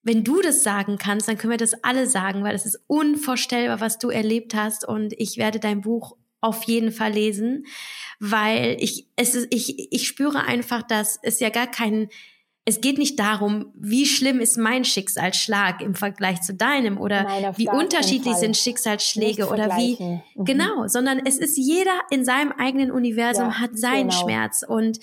wenn 0.03 0.25
du 0.25 0.41
das 0.41 0.63
sagen 0.63 0.97
kannst, 0.97 1.29
dann 1.29 1.37
können 1.37 1.51
wir 1.51 1.59
das 1.59 1.85
alle 1.85 2.07
sagen, 2.07 2.45
weil 2.45 2.55
es 2.55 2.65
ist 2.65 2.81
unvorstellbar, 2.87 3.81
was 3.81 3.99
du 3.99 4.09
erlebt 4.09 4.55
hast 4.55 4.87
und 4.87 5.13
ich 5.15 5.37
werde 5.37 5.59
dein 5.59 5.81
Buch 5.81 6.17
auf 6.41 6.63
jeden 6.65 6.93
Fall 6.93 7.13
lesen, 7.13 7.67
weil 8.21 8.77
ich 8.79 9.09
es 9.17 9.35
ist, 9.35 9.49
ich 9.51 9.93
ich 9.93 10.07
spüre 10.07 10.45
einfach, 10.45 10.83
dass 10.83 11.19
es 11.23 11.41
ja 11.41 11.51
gar 11.51 11.67
kein 11.67 12.09
es 12.69 12.83
geht 12.83 12.99
nicht 12.99 13.19
darum, 13.19 13.73
wie 13.75 14.05
schlimm 14.05 14.41
ist 14.41 14.59
mein 14.59 14.85
Schicksalsschlag 14.85 15.81
im 15.81 15.95
Vergleich 15.95 16.43
zu 16.43 16.53
deinem 16.53 16.99
oder 16.99 17.23
Nein, 17.23 17.55
wie 17.57 17.67
unterschiedlich 17.67 18.35
sind 18.35 18.59
Schicksalsschläge 18.59 19.49
oder 19.49 19.75
wie 19.79 19.97
mhm. 19.99 20.45
genau, 20.45 20.87
sondern 20.87 21.19
es 21.25 21.39
ist 21.39 21.57
jeder 21.57 21.99
in 22.11 22.27
seinem 22.27 22.53
eigenen 22.53 22.91
Universum 22.91 23.47
ja, 23.47 23.61
hat 23.61 23.79
seinen 23.79 24.11
genau. 24.11 24.23
Schmerz 24.23 24.65
und 24.69 24.99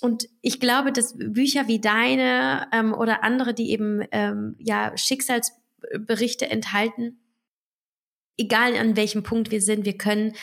und 0.00 0.28
ich 0.40 0.60
glaube, 0.60 0.92
dass 0.92 1.14
Bücher 1.18 1.66
wie 1.66 1.80
deine 1.80 2.68
ähm, 2.72 2.94
oder 2.94 3.24
andere, 3.24 3.54
die 3.54 3.72
eben 3.72 4.02
ähm, 4.12 4.54
ja 4.60 4.96
Schicksalsberichte 4.96 6.48
enthalten, 6.48 7.18
egal 8.38 8.76
an 8.76 8.94
welchem 8.94 9.24
Punkt 9.24 9.50
wir 9.50 9.60
sind, 9.60 9.84
wir 9.84 9.98
können 9.98 10.34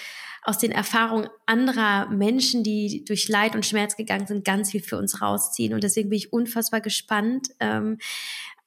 aus 0.44 0.58
den 0.58 0.72
Erfahrungen 0.72 1.30
anderer 1.46 2.10
Menschen, 2.10 2.64
die 2.64 3.04
durch 3.06 3.28
Leid 3.28 3.56
und 3.56 3.66
Schmerz 3.66 3.96
gegangen 3.96 4.28
sind, 4.28 4.46
ganz 4.46 4.72
viel 4.72 4.82
für 4.82 4.98
uns 4.98 5.22
rausziehen. 5.22 5.74
Und 5.74 5.84
deswegen 5.84 6.10
bin 6.10 6.18
ich 6.18 6.34
unfassbar 6.34 6.82
gespannt, 6.82 7.50
ähm, 7.60 7.98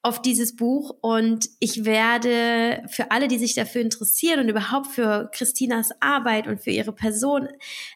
auf 0.03 0.21
dieses 0.21 0.55
Buch 0.55 0.95
und 1.01 1.47
ich 1.59 1.85
werde 1.85 2.83
für 2.87 3.11
alle, 3.11 3.27
die 3.27 3.37
sich 3.37 3.53
dafür 3.53 3.81
interessieren 3.81 4.39
und 4.39 4.49
überhaupt 4.49 4.87
für 4.87 5.29
Christinas 5.31 5.91
Arbeit 5.99 6.47
und 6.47 6.59
für 6.59 6.71
ihre 6.71 6.91
Person, 6.91 7.47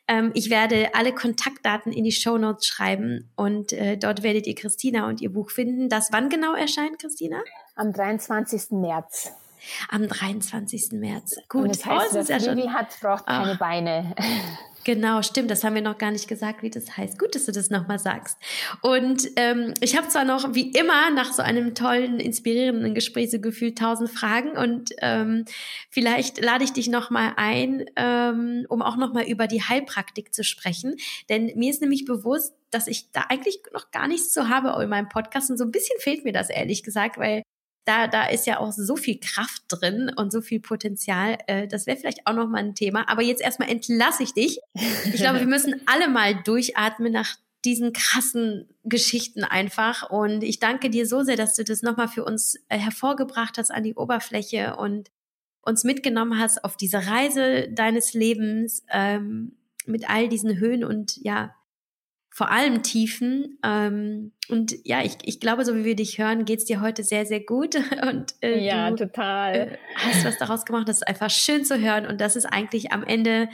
ähm, 0.07 0.32
ich 0.36 0.51
werde 0.51 0.93
alle 0.93 1.13
Kontaktdaten 1.13 1.91
in 1.91 2.03
die 2.03 2.11
Show 2.11 2.38
Notes 2.38 2.67
schreiben 2.67 3.32
und 3.36 3.73
äh, 3.73 3.97
dort 3.97 4.21
werdet 4.21 4.45
ihr 4.45 4.55
Christina 4.55 5.07
und 5.07 5.19
ihr 5.19 5.32
Buch 5.32 5.49
finden. 5.49 5.89
Das 5.89 6.11
wann 6.11 6.30
genau 6.30 6.53
erscheint, 6.53 6.99
Christina? 6.99 7.41
Am 7.76 7.91
23. 7.91 8.71
März. 8.71 9.32
Am 9.89 10.07
23. 10.07 10.93
März. 10.93 11.38
Gut. 11.49 11.63
Und 11.63 11.76
das 11.76 11.86
heißt, 11.86 12.16
oh, 12.16 12.24
wer 12.26 12.39
Flügel 12.39 12.74
hat, 12.74 12.99
braucht 13.01 13.26
keine 13.26 13.53
Ach. 13.53 13.59
Beine. 13.59 14.16
Genau, 14.86 15.24
stimmt. 15.24 15.49
Das 15.49 15.63
haben 15.63 15.74
wir 15.74 15.82
noch 15.82 15.97
gar 15.97 16.11
nicht 16.11 16.28
gesagt, 16.28 16.61
wie 16.61 16.70
das 16.70 16.95
heißt. 16.95 17.18
Gut, 17.18 17.34
dass 17.34 17.45
du 17.45 17.51
das 17.51 17.72
nochmal 17.72 17.97
sagst. 17.97 18.38
Und 18.82 19.28
ähm, 19.36 19.74
ich 19.82 19.97
habe 19.97 20.07
zwar 20.09 20.26
noch, 20.26 20.53
wie 20.53 20.70
immer, 20.74 21.09
nach 21.09 21.34
so 21.34 21.41
einem 21.41 21.74
tollen, 21.74 22.20
inspirierenden 22.20 22.93
Gespräch 22.93 23.32
so 23.32 23.39
gefühlt 23.39 23.80
tausend 23.80 24.11
Fragen 24.11 24.51
und 24.51 24.91
ähm, 25.01 25.45
vielleicht 25.89 26.39
lade 26.39 26.63
ich 26.63 26.72
dich 26.72 26.88
nochmal 26.88 27.34
ein, 27.36 27.86
ähm, 27.95 28.68
um 28.70 28.84
auch 28.84 28.95
nochmal 28.95 29.24
über 29.24 29.47
die 29.47 29.63
Heilpraktik 29.63 30.32
zu 30.36 30.43
sprechen. 30.43 30.97
Denn 31.30 31.51
mir 31.55 31.72
ist 31.72 31.82
nämlich 31.82 32.05
bewusst, 32.05 32.53
dass 32.70 32.86
ich 32.86 33.11
da 33.11 33.22
eigentlich 33.30 33.63
noch 33.74 33.89
gar 33.89 34.07
nichts 34.07 34.32
zu 34.32 34.49
habe 34.49 34.80
in 34.84 34.89
meinem 34.89 35.09
Podcast 35.09 35.49
und 35.49 35.57
so 35.57 35.63
ein 35.63 35.72
bisschen 35.72 35.99
fehlt 35.99 36.26
mir 36.26 36.34
das 36.34 36.51
ehrlich 36.51 36.84
gesagt, 36.84 37.18
weil 37.18 37.41
da, 37.86 38.08
da 38.08 38.26
ist 38.26 38.48
ja 38.48 38.60
auch 38.60 38.72
so 38.72 38.96
viel 38.96 39.20
Kraft 39.20 39.64
drin 39.70 40.12
und 40.16 40.32
so 40.32 40.42
viel 40.42 40.60
Potenzial. 40.60 41.38
Äh, 41.48 41.68
das 41.68 41.86
wäre 41.86 41.98
vielleicht 41.98 42.26
auch 42.26 42.34
noch 42.34 42.48
mal 42.48 42.58
ein 42.58 42.76
Thema. 42.76 43.08
Aber 43.08 43.22
jetzt 43.22 43.42
erstmal 43.42 43.70
entlasse 43.70 44.24
ich 44.24 44.34
dich. 44.34 44.60
Ich 45.06 45.16
glaube, 45.16 45.40
wir 45.40 45.48
müssen 45.48 45.82
alle 45.86 46.10
mal 46.10 46.36
durchatmen 46.44 47.12
nach 47.12 47.36
diesen 47.64 47.94
krassen 47.94 48.68
Geschichten 48.84 49.44
einfach. 49.44 50.10
Und 50.10 50.44
ich 50.44 50.60
danke 50.60 50.90
dir 50.90 51.06
so 51.08 51.24
sehr, 51.24 51.38
dass 51.38 51.56
du 51.56 51.64
das 51.64 51.84
nochmal 51.84 52.08
für 52.08 52.26
uns 52.26 52.56
äh, 52.70 52.78
hervorgebracht 52.78 53.58
hast 53.58 53.72
an 53.72 53.84
die 53.84 53.96
Oberfläche 53.96 54.76
und 54.76 55.12
uns 55.62 55.84
mitgenommen 55.84 56.40
hast 56.40 56.64
auf 56.64 56.78
diese 56.78 57.08
Reise 57.08 57.70
deines 57.72 58.14
Lebens 58.14 58.84
ähm, 58.92 59.58
mit 59.86 60.10
all 60.10 60.30
diesen 60.30 60.58
Höhen 60.58 60.84
und 60.84 61.18
ja, 61.18 61.56
vor 62.36 62.52
allem 62.52 62.84
Tiefen. 62.84 63.60
Ähm, 63.64 64.34
und 64.50 64.76
ja, 64.84 65.02
ich, 65.02 65.16
ich 65.24 65.40
glaube, 65.40 65.64
so 65.64 65.74
wie 65.74 65.86
wir 65.86 65.96
dich 65.96 66.18
hören, 66.18 66.44
geht's 66.44 66.66
dir 66.66 66.82
heute 66.82 67.02
sehr, 67.02 67.26
sehr 67.26 67.40
gut. 67.40 67.76
Und 68.06 68.36
äh, 68.42 68.60
ja, 68.60 68.92
du, 68.92 69.06
total. 69.06 69.56
Äh, 69.56 69.78
hast 69.96 70.26
was 70.26 70.38
daraus 70.38 70.66
gemacht. 70.66 70.90
Das 70.90 70.98
ist 70.98 71.08
einfach 71.08 71.30
schön 71.30 71.64
zu 71.64 71.80
hören. 71.80 72.06
Und 72.06 72.20
das 72.20 72.36
ist 72.36 72.46
eigentlich 72.46 72.92
am 72.92 73.06
Ende 73.06 73.48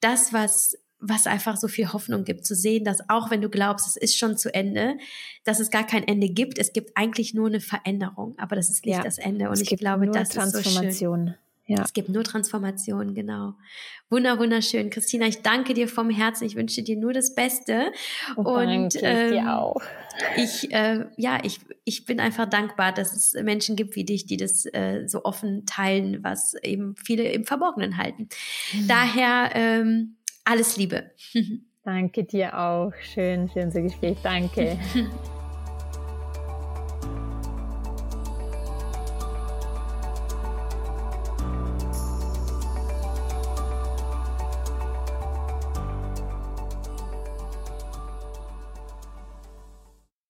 das, 0.00 0.32
was 0.32 0.76
was 1.00 1.28
einfach 1.28 1.56
so 1.56 1.68
viel 1.68 1.92
Hoffnung 1.92 2.24
gibt, 2.24 2.44
zu 2.44 2.56
sehen, 2.56 2.82
dass 2.82 3.08
auch 3.08 3.30
wenn 3.30 3.40
du 3.40 3.48
glaubst, 3.48 3.86
es 3.86 3.94
ist 3.94 4.18
schon 4.18 4.36
zu 4.36 4.52
Ende, 4.52 4.98
dass 5.44 5.60
es 5.60 5.70
gar 5.70 5.86
kein 5.86 6.02
Ende 6.02 6.28
gibt. 6.28 6.58
Es 6.58 6.72
gibt 6.72 6.96
eigentlich 6.96 7.34
nur 7.34 7.46
eine 7.46 7.60
Veränderung, 7.60 8.36
aber 8.36 8.56
das 8.56 8.68
ist 8.68 8.84
nicht 8.84 8.96
ja, 8.96 9.04
das 9.04 9.18
Ende. 9.18 9.48
Und 9.48 9.60
ich 9.60 9.78
glaube, 9.78 10.08
das 10.08 10.34
ist 10.34 10.52
so 10.52 10.62
schön. 10.68 11.36
Ja. 11.68 11.82
Es 11.84 11.92
gibt 11.92 12.08
nur 12.08 12.24
Transformation, 12.24 13.14
genau. 13.14 13.52
Wunder, 14.08 14.38
wunderschön. 14.38 14.88
Christina, 14.88 15.26
ich 15.26 15.42
danke 15.42 15.74
dir 15.74 15.86
vom 15.86 16.08
Herzen. 16.08 16.44
Ich 16.44 16.56
wünsche 16.56 16.82
dir 16.82 16.96
nur 16.96 17.12
das 17.12 17.34
Beste. 17.34 17.92
Und, 18.36 18.46
und 18.46 18.96
ähm, 19.02 19.32
dir 19.32 19.58
auch. 19.58 19.82
Ich, 20.36 20.72
äh, 20.72 21.04
ja, 21.18 21.40
ich, 21.42 21.60
ich 21.84 22.06
bin 22.06 22.20
einfach 22.20 22.48
dankbar, 22.48 22.92
dass 22.92 23.14
es 23.14 23.34
Menschen 23.42 23.76
gibt 23.76 23.96
wie 23.96 24.04
dich, 24.04 24.24
die 24.24 24.38
das 24.38 24.64
äh, 24.64 25.06
so 25.06 25.24
offen 25.24 25.66
teilen, 25.66 26.24
was 26.24 26.54
eben 26.62 26.96
viele 26.96 27.30
im 27.30 27.44
Verborgenen 27.44 27.98
halten. 27.98 28.30
Mhm. 28.72 28.88
Daher 28.88 29.50
ähm, 29.52 30.16
alles 30.46 30.78
Liebe. 30.78 31.10
Danke 31.84 32.24
dir 32.24 32.58
auch. 32.58 32.92
Schön, 33.12 33.50
schön 33.50 33.70
so 33.70 33.82
Gespräch. 33.82 34.16
Danke. 34.22 34.78